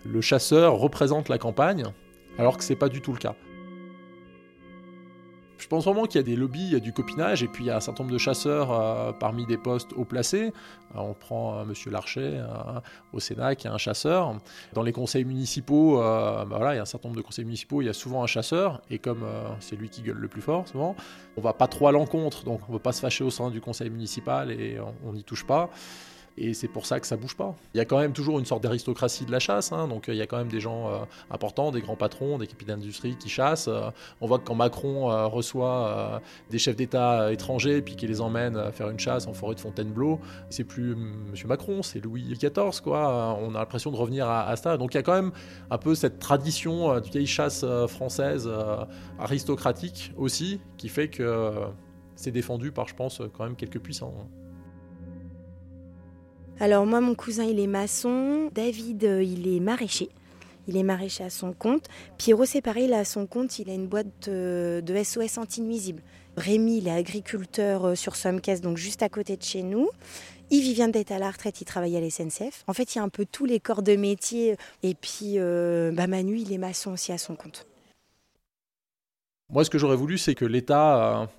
le 0.04 0.20
chasseur 0.20 0.74
représente 0.74 1.28
la 1.28 1.38
campagne, 1.38 1.84
alors 2.38 2.58
que 2.58 2.64
c'est 2.64 2.76
pas 2.76 2.88
du 2.88 3.00
tout 3.00 3.12
le 3.12 3.18
cas. 3.18 3.34
Pense 5.72 5.86
vraiment 5.86 6.04
qu'il 6.04 6.16
y 6.16 6.18
a 6.18 6.22
des 6.22 6.36
lobbies, 6.36 6.66
il 6.66 6.72
y 6.74 6.76
a 6.76 6.80
du 6.80 6.92
copinage, 6.92 7.42
et 7.42 7.48
puis 7.48 7.64
il 7.64 7.68
y 7.68 7.70
a 7.70 7.76
un 7.78 7.80
certain 7.80 8.02
nombre 8.02 8.12
de 8.12 8.18
chasseurs 8.18 8.70
euh, 8.72 9.10
parmi 9.12 9.46
des 9.46 9.56
postes 9.56 9.94
haut 9.96 10.04
placés. 10.04 10.52
Euh, 10.94 10.98
on 10.98 11.14
prend 11.14 11.56
euh, 11.56 11.64
Monsieur 11.64 11.90
Larcher 11.90 12.40
euh, 12.42 12.80
au 13.14 13.20
Sénat, 13.20 13.54
qui 13.54 13.68
est 13.68 13.70
un 13.70 13.78
chasseur. 13.78 14.38
Dans 14.74 14.82
les 14.82 14.92
conseils 14.92 15.24
municipaux, 15.24 15.96
bah 15.96 16.46
il 16.74 16.76
y 16.76 16.78
a 16.78 16.82
un 16.82 16.84
certain 16.84 17.08
nombre 17.08 17.18
de 17.18 17.24
conseils 17.24 17.46
municipaux, 17.46 17.80
il 17.80 17.86
y 17.86 17.88
a 17.88 17.94
souvent 17.94 18.22
un 18.22 18.26
chasseur, 18.26 18.82
et 18.90 18.98
comme 18.98 19.24
c'est 19.60 19.76
lui 19.76 19.88
qui 19.88 20.02
gueule 20.02 20.18
le 20.18 20.28
plus 20.28 20.42
fort, 20.42 20.68
souvent, 20.68 20.94
on 21.38 21.40
va 21.40 21.54
pas 21.54 21.68
trop 21.68 21.88
à 21.88 21.92
l'encontre, 21.92 22.44
donc 22.44 22.60
on 22.68 22.72
ne 22.72 22.76
veut 22.76 22.82
pas 22.82 22.92
se 22.92 23.00
fâcher 23.00 23.24
au 23.24 23.30
sein 23.30 23.48
du 23.48 23.62
conseil 23.62 23.88
municipal 23.88 24.50
et 24.50 24.78
on 25.06 25.14
n'y 25.14 25.24
touche 25.24 25.46
pas. 25.46 25.70
Et 26.38 26.54
c'est 26.54 26.68
pour 26.68 26.86
ça 26.86 26.98
que 26.98 27.06
ça 27.06 27.16
bouge 27.16 27.36
pas. 27.36 27.54
Il 27.74 27.78
y 27.78 27.80
a 27.80 27.84
quand 27.84 27.98
même 27.98 28.12
toujours 28.12 28.38
une 28.38 28.46
sorte 28.46 28.62
d'aristocratie 28.62 29.26
de 29.26 29.32
la 29.32 29.38
chasse, 29.38 29.72
hein, 29.72 29.86
donc 29.86 30.08
euh, 30.08 30.14
il 30.14 30.18
y 30.18 30.22
a 30.22 30.26
quand 30.26 30.38
même 30.38 30.48
des 30.48 30.60
gens 30.60 30.88
euh, 30.88 30.98
importants, 31.30 31.70
des 31.70 31.82
grands 31.82 31.96
patrons, 31.96 32.38
des 32.38 32.46
capitaines 32.46 32.80
d'industrie 32.80 33.16
qui 33.16 33.28
chassent. 33.28 33.68
Euh, 33.68 33.90
on 34.20 34.26
voit 34.26 34.38
que 34.38 34.44
quand 34.44 34.54
Macron 34.54 35.06
reçoit 35.28 36.22
des 36.50 36.58
chefs 36.58 36.76
d'État 36.76 37.32
étrangers 37.32 37.82
puis 37.82 37.96
qu'il 37.96 38.08
les 38.08 38.20
emmène 38.20 38.72
faire 38.72 38.88
une 38.88 38.98
chasse 38.98 39.26
en 39.26 39.34
forêt 39.34 39.54
de 39.54 39.60
Fontainebleau, 39.60 40.20
c'est 40.48 40.64
plus 40.64 40.94
Monsieur 40.94 41.48
Macron, 41.48 41.82
c'est 41.82 42.00
Louis 42.00 42.22
XIV, 42.32 42.80
quoi. 42.82 43.36
On 43.40 43.54
a 43.54 43.58
l'impression 43.58 43.90
de 43.90 43.96
revenir 43.96 44.28
à, 44.28 44.48
à 44.48 44.56
ça. 44.56 44.76
Donc 44.76 44.94
il 44.94 44.96
y 44.96 45.00
a 45.00 45.02
quand 45.02 45.14
même 45.14 45.32
un 45.70 45.78
peu 45.78 45.94
cette 45.94 46.18
tradition 46.18 46.94
de 47.00 47.08
vieille 47.08 47.26
chasse 47.26 47.64
française 47.88 48.48
aristocratique 49.18 50.12
aussi, 50.16 50.60
qui 50.76 50.88
fait 50.88 51.08
que 51.08 51.52
c'est 52.16 52.30
défendu 52.30 52.72
par, 52.72 52.88
je 52.88 52.94
pense, 52.94 53.22
quand 53.32 53.44
même 53.44 53.56
quelques 53.56 53.80
puissants. 53.80 54.14
Alors 56.60 56.86
moi, 56.86 57.00
mon 57.00 57.14
cousin, 57.14 57.44
il 57.44 57.58
est 57.58 57.66
maçon. 57.66 58.50
David, 58.54 59.04
euh, 59.04 59.22
il 59.22 59.48
est 59.48 59.60
maraîcher. 59.60 60.08
Il 60.68 60.76
est 60.76 60.82
maraîcher 60.84 61.24
à 61.24 61.30
son 61.30 61.52
compte. 61.52 61.88
Pierrot, 62.18 62.44
c'est 62.44 62.60
pareil, 62.60 62.84
il 62.84 62.94
a 62.94 63.04
son 63.04 63.26
compte, 63.26 63.58
il 63.58 63.68
a 63.68 63.74
une 63.74 63.88
boîte 63.88 64.28
euh, 64.28 64.80
de 64.80 65.02
SOS 65.02 65.38
anti-nuisible. 65.38 66.02
Rémi, 66.36 66.78
il 66.78 66.88
est 66.88 66.92
agriculteur 66.92 67.84
euh, 67.84 67.94
sur 67.96 68.14
Sommes-Caisse, 68.14 68.60
donc 68.60 68.76
juste 68.76 69.02
à 69.02 69.08
côté 69.08 69.36
de 69.36 69.42
chez 69.42 69.62
nous. 69.62 69.88
Yves, 70.50 70.66
il 70.66 70.74
vient 70.74 70.88
d'être 70.88 71.10
à 71.10 71.18
la 71.18 71.30
retraite, 71.30 71.60
il 71.60 71.64
travaille 71.64 71.96
à 71.96 72.00
la 72.00 72.10
SNCF. 72.10 72.62
En 72.68 72.74
fait, 72.74 72.94
il 72.94 72.98
y 72.98 73.00
a 73.00 73.04
un 73.04 73.08
peu 73.08 73.26
tous 73.26 73.44
les 73.44 73.58
corps 73.58 73.82
de 73.82 73.96
métier. 73.96 74.56
Et 74.82 74.94
puis, 74.94 75.38
bah, 75.38 76.06
Manu, 76.06 76.38
il 76.38 76.52
est 76.52 76.58
maçon 76.58 76.92
aussi 76.92 77.10
à 77.10 77.18
son 77.18 77.34
compte. 77.34 77.66
Moi, 79.48 79.64
ce 79.64 79.70
que 79.70 79.78
j'aurais 79.78 79.96
voulu, 79.96 80.18
c'est 80.18 80.34
que 80.34 80.44
l'État 80.44 81.30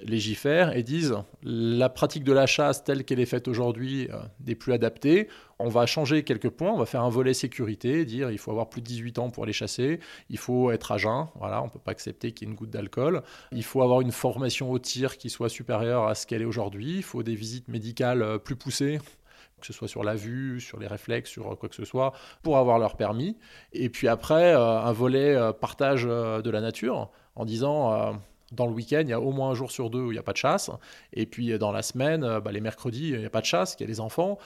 euh, 0.00 0.04
légifère 0.06 0.76
et 0.76 0.82
dise 0.82 1.14
la 1.42 1.88
pratique 1.88 2.24
de 2.24 2.32
la 2.32 2.46
chasse 2.46 2.84
telle 2.84 3.04
qu'elle 3.04 3.20
est 3.20 3.26
faite 3.26 3.48
aujourd'hui 3.48 4.08
euh, 4.12 4.18
n'est 4.46 4.54
plus 4.54 4.72
adaptée. 4.72 5.28
On 5.58 5.68
va 5.68 5.86
changer 5.86 6.22
quelques 6.22 6.50
points, 6.50 6.70
on 6.72 6.78
va 6.78 6.86
faire 6.86 7.02
un 7.02 7.08
volet 7.08 7.34
sécurité, 7.34 8.04
dire 8.04 8.30
il 8.30 8.38
faut 8.38 8.50
avoir 8.50 8.68
plus 8.68 8.80
de 8.80 8.86
18 8.86 9.18
ans 9.18 9.30
pour 9.30 9.44
aller 9.44 9.52
chasser, 9.52 9.98
il 10.30 10.38
faut 10.38 10.70
être 10.70 10.92
à 10.92 10.98
jeun, 10.98 11.26
voilà, 11.36 11.62
on 11.62 11.66
ne 11.66 11.70
peut 11.70 11.80
pas 11.80 11.90
accepter 11.90 12.32
qu'il 12.32 12.46
y 12.46 12.50
ait 12.50 12.52
une 12.52 12.56
goutte 12.56 12.70
d'alcool, 12.70 13.22
il 13.52 13.64
faut 13.64 13.82
avoir 13.82 14.00
une 14.00 14.12
formation 14.12 14.70
au 14.70 14.78
tir 14.78 15.18
qui 15.18 15.30
soit 15.30 15.48
supérieure 15.48 16.06
à 16.06 16.14
ce 16.14 16.26
qu'elle 16.26 16.42
est 16.42 16.46
aujourd'hui, 16.46 16.98
il 16.98 17.02
faut 17.02 17.24
des 17.24 17.34
visites 17.34 17.68
médicales 17.68 18.22
euh, 18.22 18.38
plus 18.38 18.56
poussées 18.56 19.00
que 19.60 19.66
ce 19.66 19.72
soit 19.72 19.88
sur 19.88 20.04
la 20.04 20.14
vue, 20.14 20.60
sur 20.60 20.78
les 20.78 20.86
réflexes, 20.86 21.30
sur 21.30 21.50
euh, 21.50 21.56
quoi 21.56 21.68
que 21.68 21.74
ce 21.74 21.84
soit, 21.84 22.12
pour 22.44 22.58
avoir 22.58 22.78
leur 22.78 22.96
permis. 22.96 23.36
Et 23.72 23.88
puis 23.88 24.06
après, 24.06 24.52
un 24.52 24.92
volet 24.92 25.36
partage 25.60 26.04
de 26.04 26.48
la 26.48 26.60
nature, 26.60 27.10
en 27.34 27.44
disant, 27.44 28.16
dans 28.52 28.66
le 28.66 28.72
week-end, 28.72 29.00
il 29.02 29.08
y 29.08 29.12
a 29.12 29.20
au 29.20 29.32
moins 29.32 29.50
un 29.50 29.54
jour 29.54 29.70
sur 29.70 29.90
deux 29.90 30.00
où 30.00 30.10
il 30.10 30.14
n'y 30.14 30.18
a 30.18 30.22
pas 30.22 30.32
de 30.32 30.38
chasse. 30.38 30.70
Et 31.12 31.26
puis 31.26 31.52
euh, 31.52 31.58
dans 31.58 31.72
la 31.72 31.82
semaine, 31.82 32.24
euh, 32.24 32.40
bah, 32.40 32.52
les 32.52 32.60
mercredis, 32.60 33.10
il 33.10 33.18
n'y 33.18 33.26
a 33.26 33.30
pas 33.30 33.40
de 33.40 33.46
chasse, 33.46 33.76
il 33.78 33.82
y 33.82 33.84
a 33.84 33.88
les 33.88 34.00
enfants. 34.00 34.38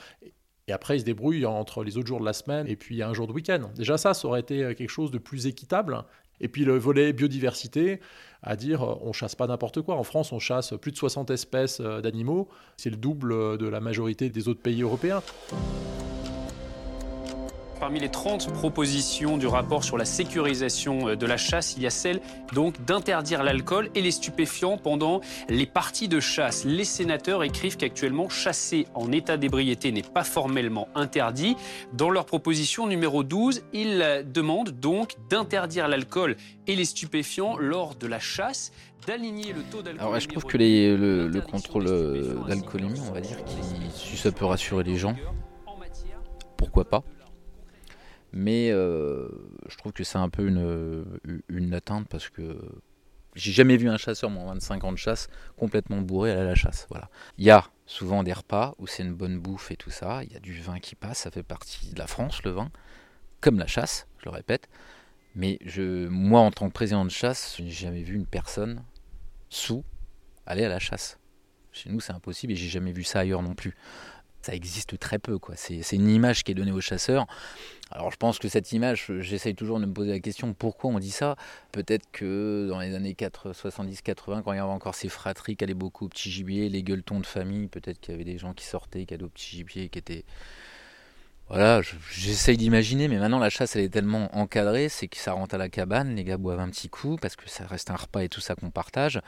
Et 0.68 0.72
après, 0.72 0.96
ils 0.96 1.00
se 1.00 1.04
débrouillent 1.04 1.46
entre 1.46 1.82
les 1.82 1.96
autres 1.96 2.06
jours 2.06 2.20
de 2.20 2.24
la 2.24 2.32
semaine 2.32 2.66
et 2.68 2.76
puis 2.76 3.02
un 3.02 3.12
jour 3.12 3.26
de 3.26 3.32
week-end. 3.32 3.70
Déjà 3.74 3.98
ça, 3.98 4.14
ça 4.14 4.28
aurait 4.28 4.40
été 4.40 4.62
euh, 4.62 4.74
quelque 4.74 4.90
chose 4.90 5.10
de 5.10 5.18
plus 5.18 5.46
équitable. 5.46 6.02
Et 6.40 6.48
puis 6.48 6.64
le 6.64 6.76
volet 6.76 7.12
biodiversité, 7.12 8.00
à 8.42 8.56
dire 8.56 8.82
on 8.82 9.12
chasse 9.12 9.36
pas 9.36 9.46
n'importe 9.46 9.80
quoi. 9.82 9.94
En 9.94 10.02
France, 10.02 10.32
on 10.32 10.40
chasse 10.40 10.74
plus 10.80 10.90
de 10.90 10.96
60 10.96 11.30
espèces 11.30 11.80
d'animaux. 11.80 12.48
C'est 12.76 12.90
le 12.90 12.96
double 12.96 13.58
de 13.58 13.68
la 13.68 13.78
majorité 13.78 14.28
des 14.28 14.48
autres 14.48 14.60
pays 14.60 14.82
européens. 14.82 15.22
Parmi 17.82 17.98
les 17.98 18.10
30 18.10 18.52
propositions 18.52 19.36
du 19.38 19.48
rapport 19.48 19.82
sur 19.82 19.98
la 19.98 20.04
sécurisation 20.04 21.08
euh, 21.08 21.16
de 21.16 21.26
la 21.26 21.36
chasse, 21.36 21.74
il 21.76 21.82
y 21.82 21.86
a 21.88 21.90
celle 21.90 22.20
donc 22.54 22.80
d'interdire 22.84 23.42
l'alcool 23.42 23.90
et 23.96 24.02
les 24.02 24.12
stupéfiants 24.12 24.78
pendant 24.78 25.20
les 25.48 25.66
parties 25.66 26.06
de 26.06 26.20
chasse. 26.20 26.64
Les 26.64 26.84
sénateurs 26.84 27.42
écrivent 27.42 27.76
qu'actuellement 27.76 28.28
chasser 28.28 28.86
en 28.94 29.10
état 29.10 29.36
d'ébriété 29.36 29.90
n'est 29.90 30.02
pas 30.02 30.22
formellement 30.22 30.86
interdit. 30.94 31.56
Dans 31.92 32.08
leur 32.08 32.24
proposition 32.24 32.86
numéro 32.86 33.24
12, 33.24 33.62
ils 33.72 34.00
euh, 34.00 34.22
demandent 34.22 34.70
donc 34.70 35.16
d'interdire 35.28 35.88
l'alcool 35.88 36.36
et 36.68 36.76
les 36.76 36.84
stupéfiants 36.84 37.56
lors 37.56 37.96
de 37.96 38.06
la 38.06 38.20
chasse, 38.20 38.70
d'aligner 39.08 39.52
le 39.52 39.62
taux 39.72 39.82
d'alcool. 39.82 40.06
Alors, 40.06 40.20
je 40.20 40.28
trouve 40.28 40.44
que 40.44 40.56
les- 40.56 40.96
le, 40.96 41.26
le 41.26 41.40
contrôle 41.40 41.88
euh, 41.88 42.36
d'alcoolémie, 42.46 43.00
on 43.08 43.12
va 43.12 43.20
dire, 43.20 43.38
si 43.92 44.16
ça 44.16 44.30
peut 44.30 44.44
rassurer 44.44 44.84
les 44.84 44.98
gens, 44.98 45.16
pourquoi 46.56 46.84
pas? 46.84 47.02
Mais 48.32 48.70
euh, 48.70 49.28
je 49.68 49.76
trouve 49.76 49.92
que 49.92 50.04
c'est 50.04 50.18
un 50.18 50.28
peu 50.28 50.46
une, 50.46 51.04
une 51.48 51.74
atteinte 51.74 52.08
parce 52.08 52.30
que 52.30 52.56
j'ai 53.34 53.52
jamais 53.52 53.76
vu 53.76 53.88
un 53.88 53.96
chasseur, 53.96 54.30
moi, 54.30 54.44
en 54.44 54.54
25 54.54 54.84
ans 54.84 54.92
de 54.92 54.98
chasse, 54.98 55.28
complètement 55.56 56.00
bourré 56.00 56.32
à 56.32 56.44
la 56.44 56.54
chasse. 56.54 56.86
Voilà. 56.90 57.08
Il 57.38 57.44
y 57.44 57.50
a 57.50 57.64
souvent 57.86 58.22
des 58.22 58.32
repas 58.32 58.74
où 58.78 58.86
c'est 58.86 59.02
une 59.02 59.14
bonne 59.14 59.38
bouffe 59.38 59.70
et 59.70 59.76
tout 59.76 59.90
ça. 59.90 60.22
Il 60.24 60.32
y 60.32 60.36
a 60.36 60.40
du 60.40 60.60
vin 60.60 60.78
qui 60.78 60.94
passe, 60.94 61.20
ça 61.20 61.30
fait 61.30 61.42
partie 61.42 61.92
de 61.92 61.98
la 61.98 62.06
France, 62.06 62.42
le 62.42 62.50
vin, 62.50 62.70
comme 63.40 63.58
la 63.58 63.66
chasse, 63.66 64.06
je 64.18 64.26
le 64.26 64.30
répète. 64.30 64.68
Mais 65.34 65.58
je, 65.64 66.08
moi, 66.08 66.40
en 66.40 66.50
tant 66.50 66.68
que 66.68 66.74
président 66.74 67.04
de 67.04 67.10
chasse, 67.10 67.54
je 67.56 67.62
n'ai 67.62 67.70
jamais 67.70 68.02
vu 68.02 68.14
une 68.16 68.26
personne 68.26 68.84
sous 69.48 69.84
aller 70.46 70.64
à 70.64 70.68
la 70.68 70.78
chasse. 70.78 71.18
Chez 71.72 71.88
nous, 71.88 72.00
c'est 72.00 72.12
impossible 72.12 72.52
et 72.52 72.56
j'ai 72.56 72.68
jamais 72.68 72.92
vu 72.92 73.02
ça 73.02 73.20
ailleurs 73.20 73.42
non 73.42 73.54
plus. 73.54 73.74
Ça 74.42 74.54
existe 74.54 74.98
très 74.98 75.18
peu, 75.18 75.38
quoi. 75.38 75.54
C'est 75.56 75.80
une 75.92 76.08
image 76.08 76.42
qui 76.42 76.50
est 76.52 76.54
donnée 76.54 76.72
aux 76.72 76.80
chasseurs. 76.80 77.26
Alors, 77.90 78.10
je 78.10 78.16
pense 78.16 78.38
que 78.38 78.48
cette 78.48 78.72
image, 78.72 79.10
j'essaye 79.20 79.54
toujours 79.54 79.78
de 79.80 79.86
me 79.86 79.92
poser 79.92 80.10
la 80.10 80.20
question 80.20 80.54
pourquoi 80.54 80.90
on 80.90 80.98
dit 80.98 81.10
ça? 81.10 81.36
Peut-être 81.72 82.06
que 82.12 82.66
dans 82.68 82.80
les 82.80 82.94
années 82.94 83.14
70-80, 83.52 84.42
quand 84.42 84.52
il 84.52 84.56
y 84.56 84.60
avait 84.60 84.68
encore 84.70 84.94
ces 84.94 85.08
fratries 85.08 85.56
qui 85.56 85.64
allaient 85.64 85.74
beaucoup 85.74 86.06
au 86.06 86.08
petit 86.08 86.30
gibier, 86.30 86.68
les 86.68 86.82
gueuletons 86.82 87.20
de 87.20 87.26
famille, 87.26 87.68
peut-être 87.68 88.00
qu'il 88.00 88.12
y 88.12 88.14
avait 88.14 88.24
des 88.24 88.38
gens 88.38 88.54
qui 88.54 88.64
sortaient, 88.66 89.04
qui 89.06 89.14
allaient 89.14 89.24
au 89.24 89.28
petit 89.28 89.56
gibier, 89.56 89.88
qui 89.88 89.98
étaient 89.98 90.24
voilà, 91.48 91.82
je- 91.82 91.96
j'essaye 92.10 92.56
d'imaginer, 92.56 93.08
mais 93.08 93.18
maintenant 93.18 93.38
la 93.38 93.50
chasse 93.50 93.76
elle 93.76 93.82
est 93.82 93.88
tellement 93.90 94.34
encadrée, 94.34 94.88
c'est 94.88 95.06
que 95.08 95.18
ça 95.18 95.32
rentre 95.32 95.54
à 95.54 95.58
la 95.58 95.68
cabane, 95.68 96.14
les 96.14 96.24
gars 96.24 96.38
boivent 96.38 96.60
un 96.60 96.70
petit 96.70 96.88
coup 96.88 97.16
parce 97.20 97.36
que 97.36 97.46
ça 97.50 97.66
reste 97.66 97.90
un 97.90 97.96
repas 97.96 98.22
et 98.22 98.28
tout 98.30 98.40
ça 98.40 98.54
qu'on 98.54 98.70
partage. 98.70 99.20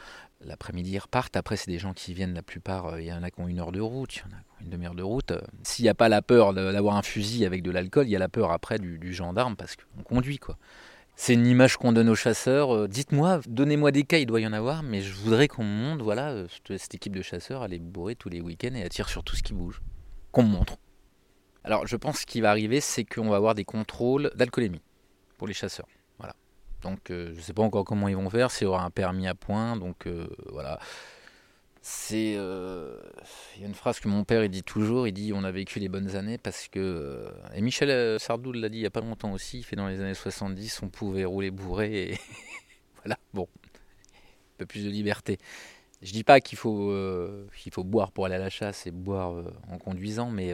L'après-midi 0.45 0.93
ils 0.93 0.99
repartent, 0.99 1.37
après 1.37 1.57
c'est 1.57 1.71
des 1.71 1.79
gens 1.79 1.95
qui 1.95 2.13
viennent 2.15 2.35
la 2.35 2.43
plupart, 2.43 2.87
euh, 2.87 3.01
il 3.01 3.07
y 3.07 3.13
en 3.13 3.23
a 3.23 3.31
qui 3.31 3.41
ont 3.41 3.49
une 3.49 3.59
heure 3.59 3.73
de 3.73 3.81
route, 3.81 4.17
il 4.17 4.19
y 4.19 4.23
en 4.23 4.37
a 4.37 4.41
une 4.63 4.71
demi-heure 4.71 4.95
de 4.95 5.03
route. 5.03 5.31
Euh, 5.31 5.41
S'il 5.63 5.85
n'y 5.85 5.89
a 5.89 5.95
pas 5.95 6.09
la 6.09 6.23
peur 6.23 6.53
d'avoir 6.53 6.97
un 6.97 7.03
fusil 7.03 7.47
avec 7.47 7.63
de 7.63 7.71
l'alcool, 7.71 8.07
il 8.07 8.11
y 8.11 8.17
a 8.17 8.19
la 8.19 8.29
peur 8.29 8.53
après 8.53 8.79
du, 8.79 9.15
gendarme 9.15 9.57
parce 9.57 9.77
qu'on 9.77 10.03
conduit 10.03 10.39
quoi. 10.39 10.59
C'est 11.17 11.35
une 11.35 11.47
image 11.47 11.77
qu'on 11.77 11.93
donne 11.93 12.09
aux 12.09 12.17
chasseurs. 12.17 12.75
Euh, 12.75 12.89
Dites-moi, 12.89 13.41
donnez-moi 13.47 13.93
des 13.93 14.03
cas, 14.03 14.19
il 14.19 14.27
doit 14.27 14.41
y 14.41 14.47
en 14.47 14.53
avoir, 14.53 14.83
mais 14.83 15.01
je 15.01 15.15
voudrais 15.15 15.47
qu'on 15.47 15.65
me 15.65 15.85
montre, 15.85 16.03
voilà, 16.03 16.45
cette 16.77 16.95
équipe 16.95 17.15
de 17.15 17.23
chasseurs, 17.23 17.65
elle 17.65 17.73
est 17.73 17.79
bourrée 17.79 18.17
tous 18.17 18.29
les 18.29 18.41
week-ends 18.41 18.75
et 18.75 18.81
elle 18.81 18.89
tire 18.89 19.09
sur 19.09 19.23
tout 19.23 19.37
ce 19.37 19.43
qui 19.43 19.55
bouge. 19.55 19.81
Qu'on 20.33 20.43
me 20.43 20.49
montre. 20.49 20.77
Alors, 21.63 21.87
je 21.87 21.97
pense 21.97 22.21
ce 22.21 22.27
qui 22.27 22.41
va 22.41 22.51
arriver, 22.51 22.81
c'est 22.81 23.05
qu'on 23.05 23.31
va 23.31 23.37
avoir 23.37 23.55
des 23.55 23.65
contrôles 23.65 24.33
d'alcoolémie 24.35 24.83
pour 25.39 25.47
les 25.47 25.55
chasseurs. 25.55 25.87
Donc, 26.85 27.11
euh, 27.11 27.31
je 27.33 27.39
ne 27.39 27.43
sais 27.43 27.55
pas 27.55 27.63
encore 27.63 27.85
comment 27.85 28.09
ils 28.09 28.17
vont 28.17 28.31
faire, 28.31 28.51
s'il 28.51 28.67
y 28.67 28.69
aura 28.69 28.85
un 28.85 28.91
permis 28.91 29.27
à 29.27 29.35
point. 29.35 29.77
Donc, 29.77 30.07
euh, 30.07 30.29
voilà. 30.53 30.79
C'est. 31.83 32.35
euh, 32.37 32.97
Il 33.57 33.63
y 33.63 33.65
a 33.65 33.69
une 33.69 33.75
phrase 33.75 34.01
que 34.01 34.09
mon 34.09 34.25
père 34.25 34.43
il 34.45 34.51
dit 34.51 34.63
toujours 34.63 35.07
il 35.07 35.13
dit 35.13 35.33
on 35.35 35.45
a 35.45 35.51
vécu 35.51 35.81
les 35.81 35.89
bonnes 35.89 36.17
années 36.17 36.39
parce 36.39 36.69
que. 36.69 37.27
Et 37.55 37.61
Michel 37.61 38.19
Sardou 38.21 38.53
l'a 38.53 38.69
dit 38.71 38.79
il 38.79 38.81
n'y 38.81 38.87
a 38.87 38.91
pas 38.91 39.01
longtemps 39.03 39.33
aussi 39.33 39.59
il 39.59 39.63
fait 39.65 39.77
dans 39.77 39.89
les 39.89 40.01
années 40.01 40.15
70 40.15 40.81
on 40.83 40.89
pouvait 40.89 41.25
rouler 41.27 41.51
bourré 41.51 42.13
et. 42.13 42.19
voilà, 43.05 43.19
bon. 43.35 43.49
Un 44.55 44.59
peu 44.59 44.67
plus 44.67 44.85
de 44.85 44.91
liberté. 44.91 45.39
Je 46.03 46.13
dis 46.13 46.25
pas 46.25 46.41
qu'il 46.41 46.59
faut, 46.59 46.93
faut 47.73 47.85
boire 47.85 48.13
pour 48.13 48.27
aller 48.27 48.35
à 48.35 48.39
la 48.39 48.51
chasse 48.51 48.87
et 48.87 48.91
boire 48.91 49.43
en 49.71 49.79
conduisant, 49.79 50.31
mais 50.31 50.53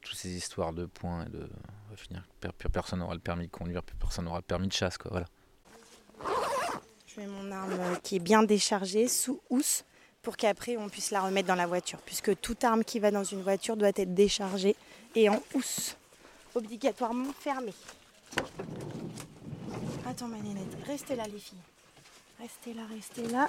toutes 0.00 0.16
ces 0.16 0.30
histoires 0.36 0.72
de 0.72 0.86
points 0.86 1.24
et 1.26 1.30
de 1.30 1.48
finir, 1.96 2.26
personne 2.72 3.00
n'aura 3.00 3.14
le 3.14 3.20
permis 3.20 3.46
de 3.46 3.50
conduire, 3.50 3.82
plus 3.82 3.96
personne 3.96 4.24
n'aura 4.26 4.38
le 4.38 4.42
permis 4.42 4.68
de 4.68 4.72
chasse, 4.72 4.98
quoi. 4.98 5.10
Voilà. 5.10 5.26
Je 7.06 7.20
mets 7.20 7.26
mon 7.26 7.52
arme 7.52 7.98
qui 8.02 8.16
est 8.16 8.20
bien 8.20 8.42
déchargée 8.42 9.08
sous 9.08 9.40
housse 9.50 9.84
pour 10.22 10.36
qu'après 10.36 10.76
on 10.76 10.88
puisse 10.88 11.10
la 11.10 11.20
remettre 11.20 11.48
dans 11.48 11.54
la 11.54 11.66
voiture, 11.66 12.00
puisque 12.04 12.40
toute 12.40 12.64
arme 12.64 12.82
qui 12.82 12.98
va 12.98 13.10
dans 13.10 13.24
une 13.24 13.42
voiture 13.42 13.76
doit 13.76 13.92
être 13.94 14.14
déchargée 14.14 14.74
et 15.14 15.28
en 15.28 15.40
housse, 15.54 15.96
obligatoirement 16.54 17.32
fermée. 17.38 17.74
Attends 20.06 20.28
ma 20.28 20.38
nénette, 20.38 20.76
restez 20.86 21.14
là 21.14 21.24
les 21.24 21.38
filles. 21.38 21.58
Restez 22.40 22.74
là, 22.74 22.82
restez 22.92 23.28
là. 23.28 23.48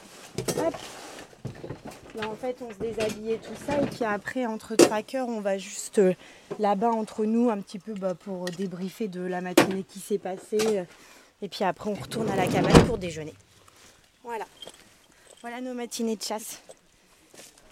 Là, 2.16 2.30
en 2.30 2.36
fait, 2.36 2.58
on 2.62 2.72
se 2.72 2.78
déshabille 2.78 3.32
et 3.34 3.38
tout 3.40 3.56
ça. 3.68 3.82
Et 3.82 3.88
puis 3.88 4.06
après, 4.06 4.46
entre 4.46 4.76
trackers, 4.76 5.28
on 5.28 5.42
va 5.42 5.58
juste 5.58 6.00
euh, 6.00 6.14
là-bas 6.60 6.92
entre 6.92 7.26
nous, 7.26 7.50
un 7.50 7.60
petit 7.60 7.80
peu 7.80 7.94
bah, 7.94 8.16
pour 8.16 8.46
débriefer 8.46 9.10
de 9.10 9.22
la 9.22 9.42
matinée 9.42 9.84
qui 9.84 10.00
s'est 10.00 10.18
passée. 10.18 10.86
Et 11.42 11.50
puis 11.50 11.64
après, 11.64 11.90
on 11.90 11.94
retourne 11.94 12.30
à 12.30 12.36
la 12.36 12.48
cabane 12.48 12.86
pour 12.86 12.98
déjeuner. 12.98 13.34
Voilà. 14.24 14.46
Voilà 15.42 15.62
nos 15.62 15.74
matinées 15.74 16.16
de 16.16 16.24
chasse. 16.24 16.62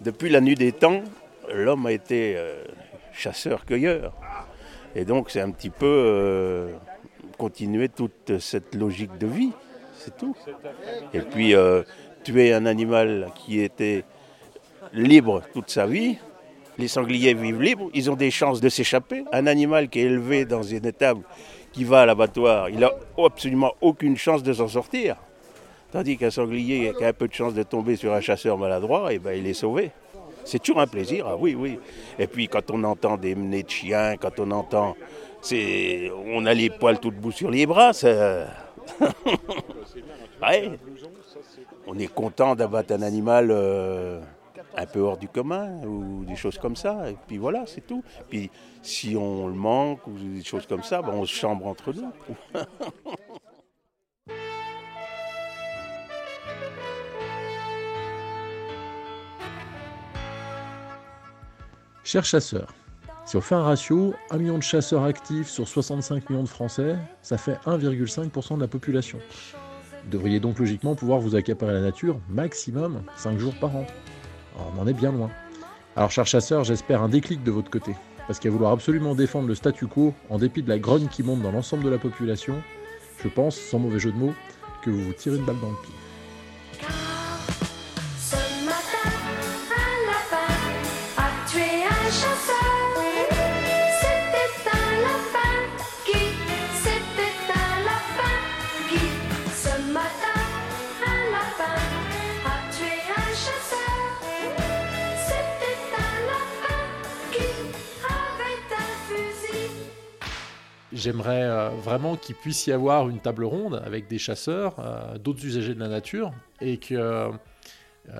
Depuis 0.02 0.30
la 0.30 0.42
nuit 0.42 0.56
des 0.56 0.72
temps, 0.72 1.04
l'homme 1.52 1.86
a 1.86 1.92
été 1.92 2.36
euh, 2.36 2.64
chasseur-cueilleur. 3.14 4.14
Et 4.96 5.06
donc, 5.06 5.32
c'est 5.32 5.42
un 5.42 5.52
petit 5.52 5.70
peu 5.70 5.86
euh, 5.86 6.74
continuer 7.38 7.90
toute 7.90 8.38
cette 8.40 8.76
logique 8.76 9.18
de 9.18 9.28
vie. 9.28 9.52
C'est 9.98 10.18
tout. 10.18 10.36
Et 11.14 11.22
puis, 11.22 11.56
euh, 11.56 11.84
tuer 12.24 12.54
un 12.54 12.66
animal 12.66 13.32
qui 13.36 13.62
était 13.62 14.04
libre 14.92 15.42
toute 15.54 15.70
sa 15.70 15.86
vie. 15.86 16.18
Les 16.78 16.88
sangliers 16.88 17.34
vivent 17.34 17.62
libres, 17.62 17.90
ils 17.94 18.10
ont 18.10 18.16
des 18.16 18.32
chances 18.32 18.60
de 18.60 18.70
s'échapper. 18.70 19.24
Un 19.32 19.48
animal 19.48 19.90
qui 19.90 20.00
est 20.00 20.04
élevé 20.04 20.46
dans 20.46 20.64
une 20.64 20.86
étable, 20.86 21.24
qui 21.74 21.84
va 21.84 22.02
à 22.02 22.06
l'abattoir, 22.06 22.70
il 22.70 22.80
n'a 22.80 22.92
absolument 23.18 23.74
aucune 23.82 24.16
chance 24.16 24.44
de 24.44 24.54
s'en 24.54 24.68
sortir. 24.68 25.18
Tandis 25.92 26.18
qu'un 26.18 26.32
sanglier 26.32 26.94
qui 26.98 27.04
a 27.04 27.10
un 27.10 27.14
peu 27.14 27.28
de 27.28 27.34
chance 27.34 27.54
de 27.54 27.64
tomber 27.64 27.96
sur 27.96 28.14
un 28.14 28.22
chasseur 28.22 28.58
maladroit, 28.58 29.12
et 29.12 29.16
eh 29.16 29.20
ben, 29.20 29.34
il 29.38 29.46
est 29.46 29.54
sauvé. 29.54 29.92
C'est 30.46 30.60
toujours 30.60 30.82
un 30.82 30.88
plaisir, 30.88 31.26
ah 31.28 31.36
oui, 31.38 31.56
oui. 31.56 31.80
Et 32.20 32.28
puis 32.28 32.48
quand 32.48 32.72
on 32.72 32.84
entend 32.84 33.18
des 33.18 33.36
menées 33.36 33.64
de 33.64 33.70
chiens, 33.70 34.16
quand 34.18 34.40
on 34.40 34.52
entend... 34.52 34.96
On 36.34 36.46
a 36.46 36.54
les 36.54 36.70
poils 36.70 37.00
tout 37.00 37.12
debout 37.12 37.32
sur 37.32 37.52
les 37.52 37.66
bras, 37.66 37.92
ça... 37.94 38.48
ouais. 40.42 40.72
On 41.86 42.00
est 42.00 42.14
content 42.14 42.56
d'abattre 42.56 42.94
un 42.94 43.02
animal 43.02 43.50
euh, 43.52 44.20
un 44.76 44.86
peu 44.86 45.00
hors 45.02 45.18
du 45.18 45.28
commun 45.28 45.82
ou 45.84 46.26
des 46.26 46.36
choses 46.36 46.58
comme 46.58 46.76
ça. 46.76 47.10
Et 47.10 47.18
puis 47.28 47.38
voilà, 47.38 47.66
c'est 47.66 47.86
tout. 47.86 48.04
Puis 48.30 48.50
si 48.82 49.16
on 49.16 49.48
le 49.48 49.54
manque 49.54 50.06
ou 50.08 50.14
des 50.18 50.44
choses 50.44 50.66
comme 50.66 50.84
ça, 50.84 51.02
ben, 51.02 51.14
on 51.14 51.26
se 51.26 51.34
chambre 51.34 51.68
entre 51.68 51.94
nous. 51.94 52.12
Chers 62.06 62.26
chasseurs, 62.26 62.74
si 63.26 63.38
on 63.38 63.42
fait 63.42 63.56
un 63.56 63.64
ratio, 63.64 64.14
1 64.30 64.38
million 64.38 64.58
de 64.58 64.64
chasseurs 64.64 65.04
actifs 65.04 65.48
sur 65.48 65.68
65 65.68 66.30
millions 66.30 66.44
de 66.44 66.50
Français, 66.50 66.98
ça 67.22 67.38
fait 67.38 67.58
1,5% 67.66 68.58
de 68.58 68.62
la 68.62 68.68
population. 68.68 69.20
Vous 70.04 70.10
devriez 70.10 70.42
donc 70.42 70.60
logiquement 70.60 70.96
pouvoir 70.96 71.20
vous 71.20 71.36
accaparer 71.36 71.72
la 71.72 71.80
nature 71.80 72.20
maximum 72.28 73.04
5 73.16 73.40
jours 73.40 73.56
par 73.56 73.76
an. 73.78 73.88
On 74.58 74.82
en 74.82 74.88
est 74.88 74.94
bien 74.94 75.12
loin. 75.12 75.30
Alors 75.96 76.12
chers 76.12 76.28
chasseurs, 76.28 76.64
j'espère 76.64 77.02
un 77.02 77.10
déclic 77.10 77.44
de 77.44 77.52
votre 77.52 77.70
côté. 77.70 77.96
Parce 78.28 78.40
qu'à 78.40 78.50
vouloir 78.50 78.72
absolument 78.72 79.16
défendre 79.16 79.48
le 79.48 79.56
statu 79.56 79.88
quo, 79.88 80.14
en 80.30 80.38
dépit 80.38 80.64
de 80.64 80.70
la 80.70 80.80
grogne 80.80 81.08
qui 81.08 81.24
monte 81.24 81.42
dans 81.42 81.52
l'ensemble 81.52 81.84
de 81.84 81.90
la 81.90 81.98
population, 81.98 82.56
je 83.22 83.28
pense, 83.28 83.56
sans 83.56 83.80
mauvais 83.80 84.00
jeu 84.00 84.12
de 84.12 84.18
mots, 84.18 84.34
que 84.84 84.90
vous 84.90 85.04
vous 85.04 85.14
tirez 85.14 85.38
une 85.38 85.46
balle 85.46 85.60
dans 85.62 85.70
le 85.70 85.78
pied. 85.84 85.94
J'aimerais 111.04 111.44
euh, 111.44 111.68
vraiment 111.68 112.16
qu'il 112.16 112.34
puisse 112.34 112.66
y 112.66 112.72
avoir 112.72 113.10
une 113.10 113.20
table 113.20 113.44
ronde 113.44 113.82
avec 113.86 114.08
des 114.08 114.18
chasseurs, 114.18 114.76
euh, 114.80 115.18
d'autres 115.18 115.44
usagers 115.44 115.76
de 115.76 115.80
la 115.82 115.90
nature, 115.90 116.32
et 116.62 116.78
qu'il 116.78 116.96
euh, 116.96 117.30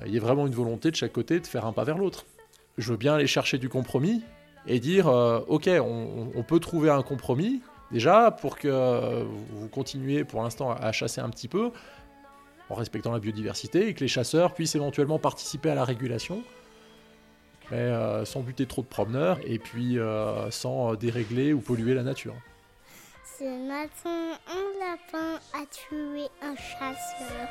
y 0.04 0.16
ait 0.16 0.20
vraiment 0.20 0.46
une 0.46 0.52
volonté 0.52 0.90
de 0.90 0.96
chaque 0.96 1.14
côté 1.14 1.40
de 1.40 1.46
faire 1.46 1.64
un 1.64 1.72
pas 1.72 1.84
vers 1.84 1.96
l'autre. 1.96 2.26
Je 2.76 2.90
veux 2.90 2.98
bien 2.98 3.14
aller 3.14 3.26
chercher 3.26 3.56
du 3.56 3.70
compromis 3.70 4.22
et 4.66 4.80
dire, 4.80 5.06
ok, 5.06 5.70
on, 5.80 6.42
peut 6.42 6.60
trouver 6.60 6.90
un 6.90 7.02
compromis, 7.02 7.62
déjà, 7.90 8.30
pour 8.30 8.58
que 8.58 9.22
vous 9.52 9.68
continuiez 9.68 10.24
pour 10.24 10.42
l'instant 10.42 10.70
à 10.72 10.90
chasser 10.90 11.20
un 11.20 11.30
petit 11.30 11.48
peu, 11.48 11.70
en 12.68 12.74
respectant 12.74 13.12
la 13.12 13.18
biodiversité, 13.18 13.88
et 13.88 13.94
que 13.94 14.00
les 14.00 14.08
chasseurs 14.08 14.52
puissent 14.52 14.74
éventuellement 14.74 15.18
participer 15.18 15.70
à 15.70 15.74
la 15.74 15.84
régulation, 15.84 16.42
mais 17.70 17.92
sans 18.24 18.40
buter 18.40 18.66
trop 18.66 18.82
de 18.82 18.88
promeneurs, 18.88 19.38
et 19.46 19.58
puis 19.58 19.98
sans 20.50 20.94
dérégler 20.94 21.52
ou 21.52 21.60
polluer 21.60 21.94
la 21.94 22.02
nature. 22.02 22.34
Ce 23.26 23.44
matin, 23.44 24.38
un 24.46 24.78
lapin 24.78 25.40
a 25.54 25.64
tué 25.64 26.28
un 26.42 26.54
chasseur. 26.56 27.48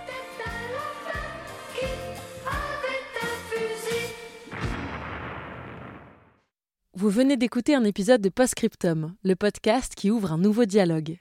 Vous 6.94 7.10
venez 7.10 7.38
d'écouter 7.38 7.74
un 7.74 7.84
épisode 7.86 8.22
de 8.22 8.30
Postscriptum, 8.30 9.16
le 9.24 9.36
podcast 9.36 9.96
qui 9.96 10.12
ouvre 10.12 10.32
un 10.32 10.38
nouveau 10.38 10.66
dialogue. 10.66 11.18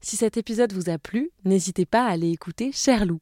Si 0.00 0.16
cet 0.16 0.36
épisode 0.36 0.72
vous 0.72 0.88
a 0.88 0.98
plu, 0.98 1.32
n'hésitez 1.44 1.84
pas 1.84 2.04
à 2.06 2.10
aller 2.10 2.30
écouter 2.30 2.70
Cher 2.72 3.04
Loup. 3.04 3.20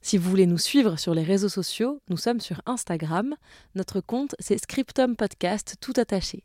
Si 0.00 0.16
vous 0.16 0.30
voulez 0.30 0.46
nous 0.46 0.58
suivre 0.58 0.96
sur 0.96 1.12
les 1.12 1.24
réseaux 1.24 1.48
sociaux, 1.48 2.00
nous 2.08 2.16
sommes 2.16 2.40
sur 2.40 2.62
Instagram. 2.66 3.34
Notre 3.74 4.00
compte, 4.00 4.36
c'est 4.38 4.58
Scriptum 4.58 5.16
Podcast 5.16 5.74
tout 5.80 5.94
attaché. 5.96 6.44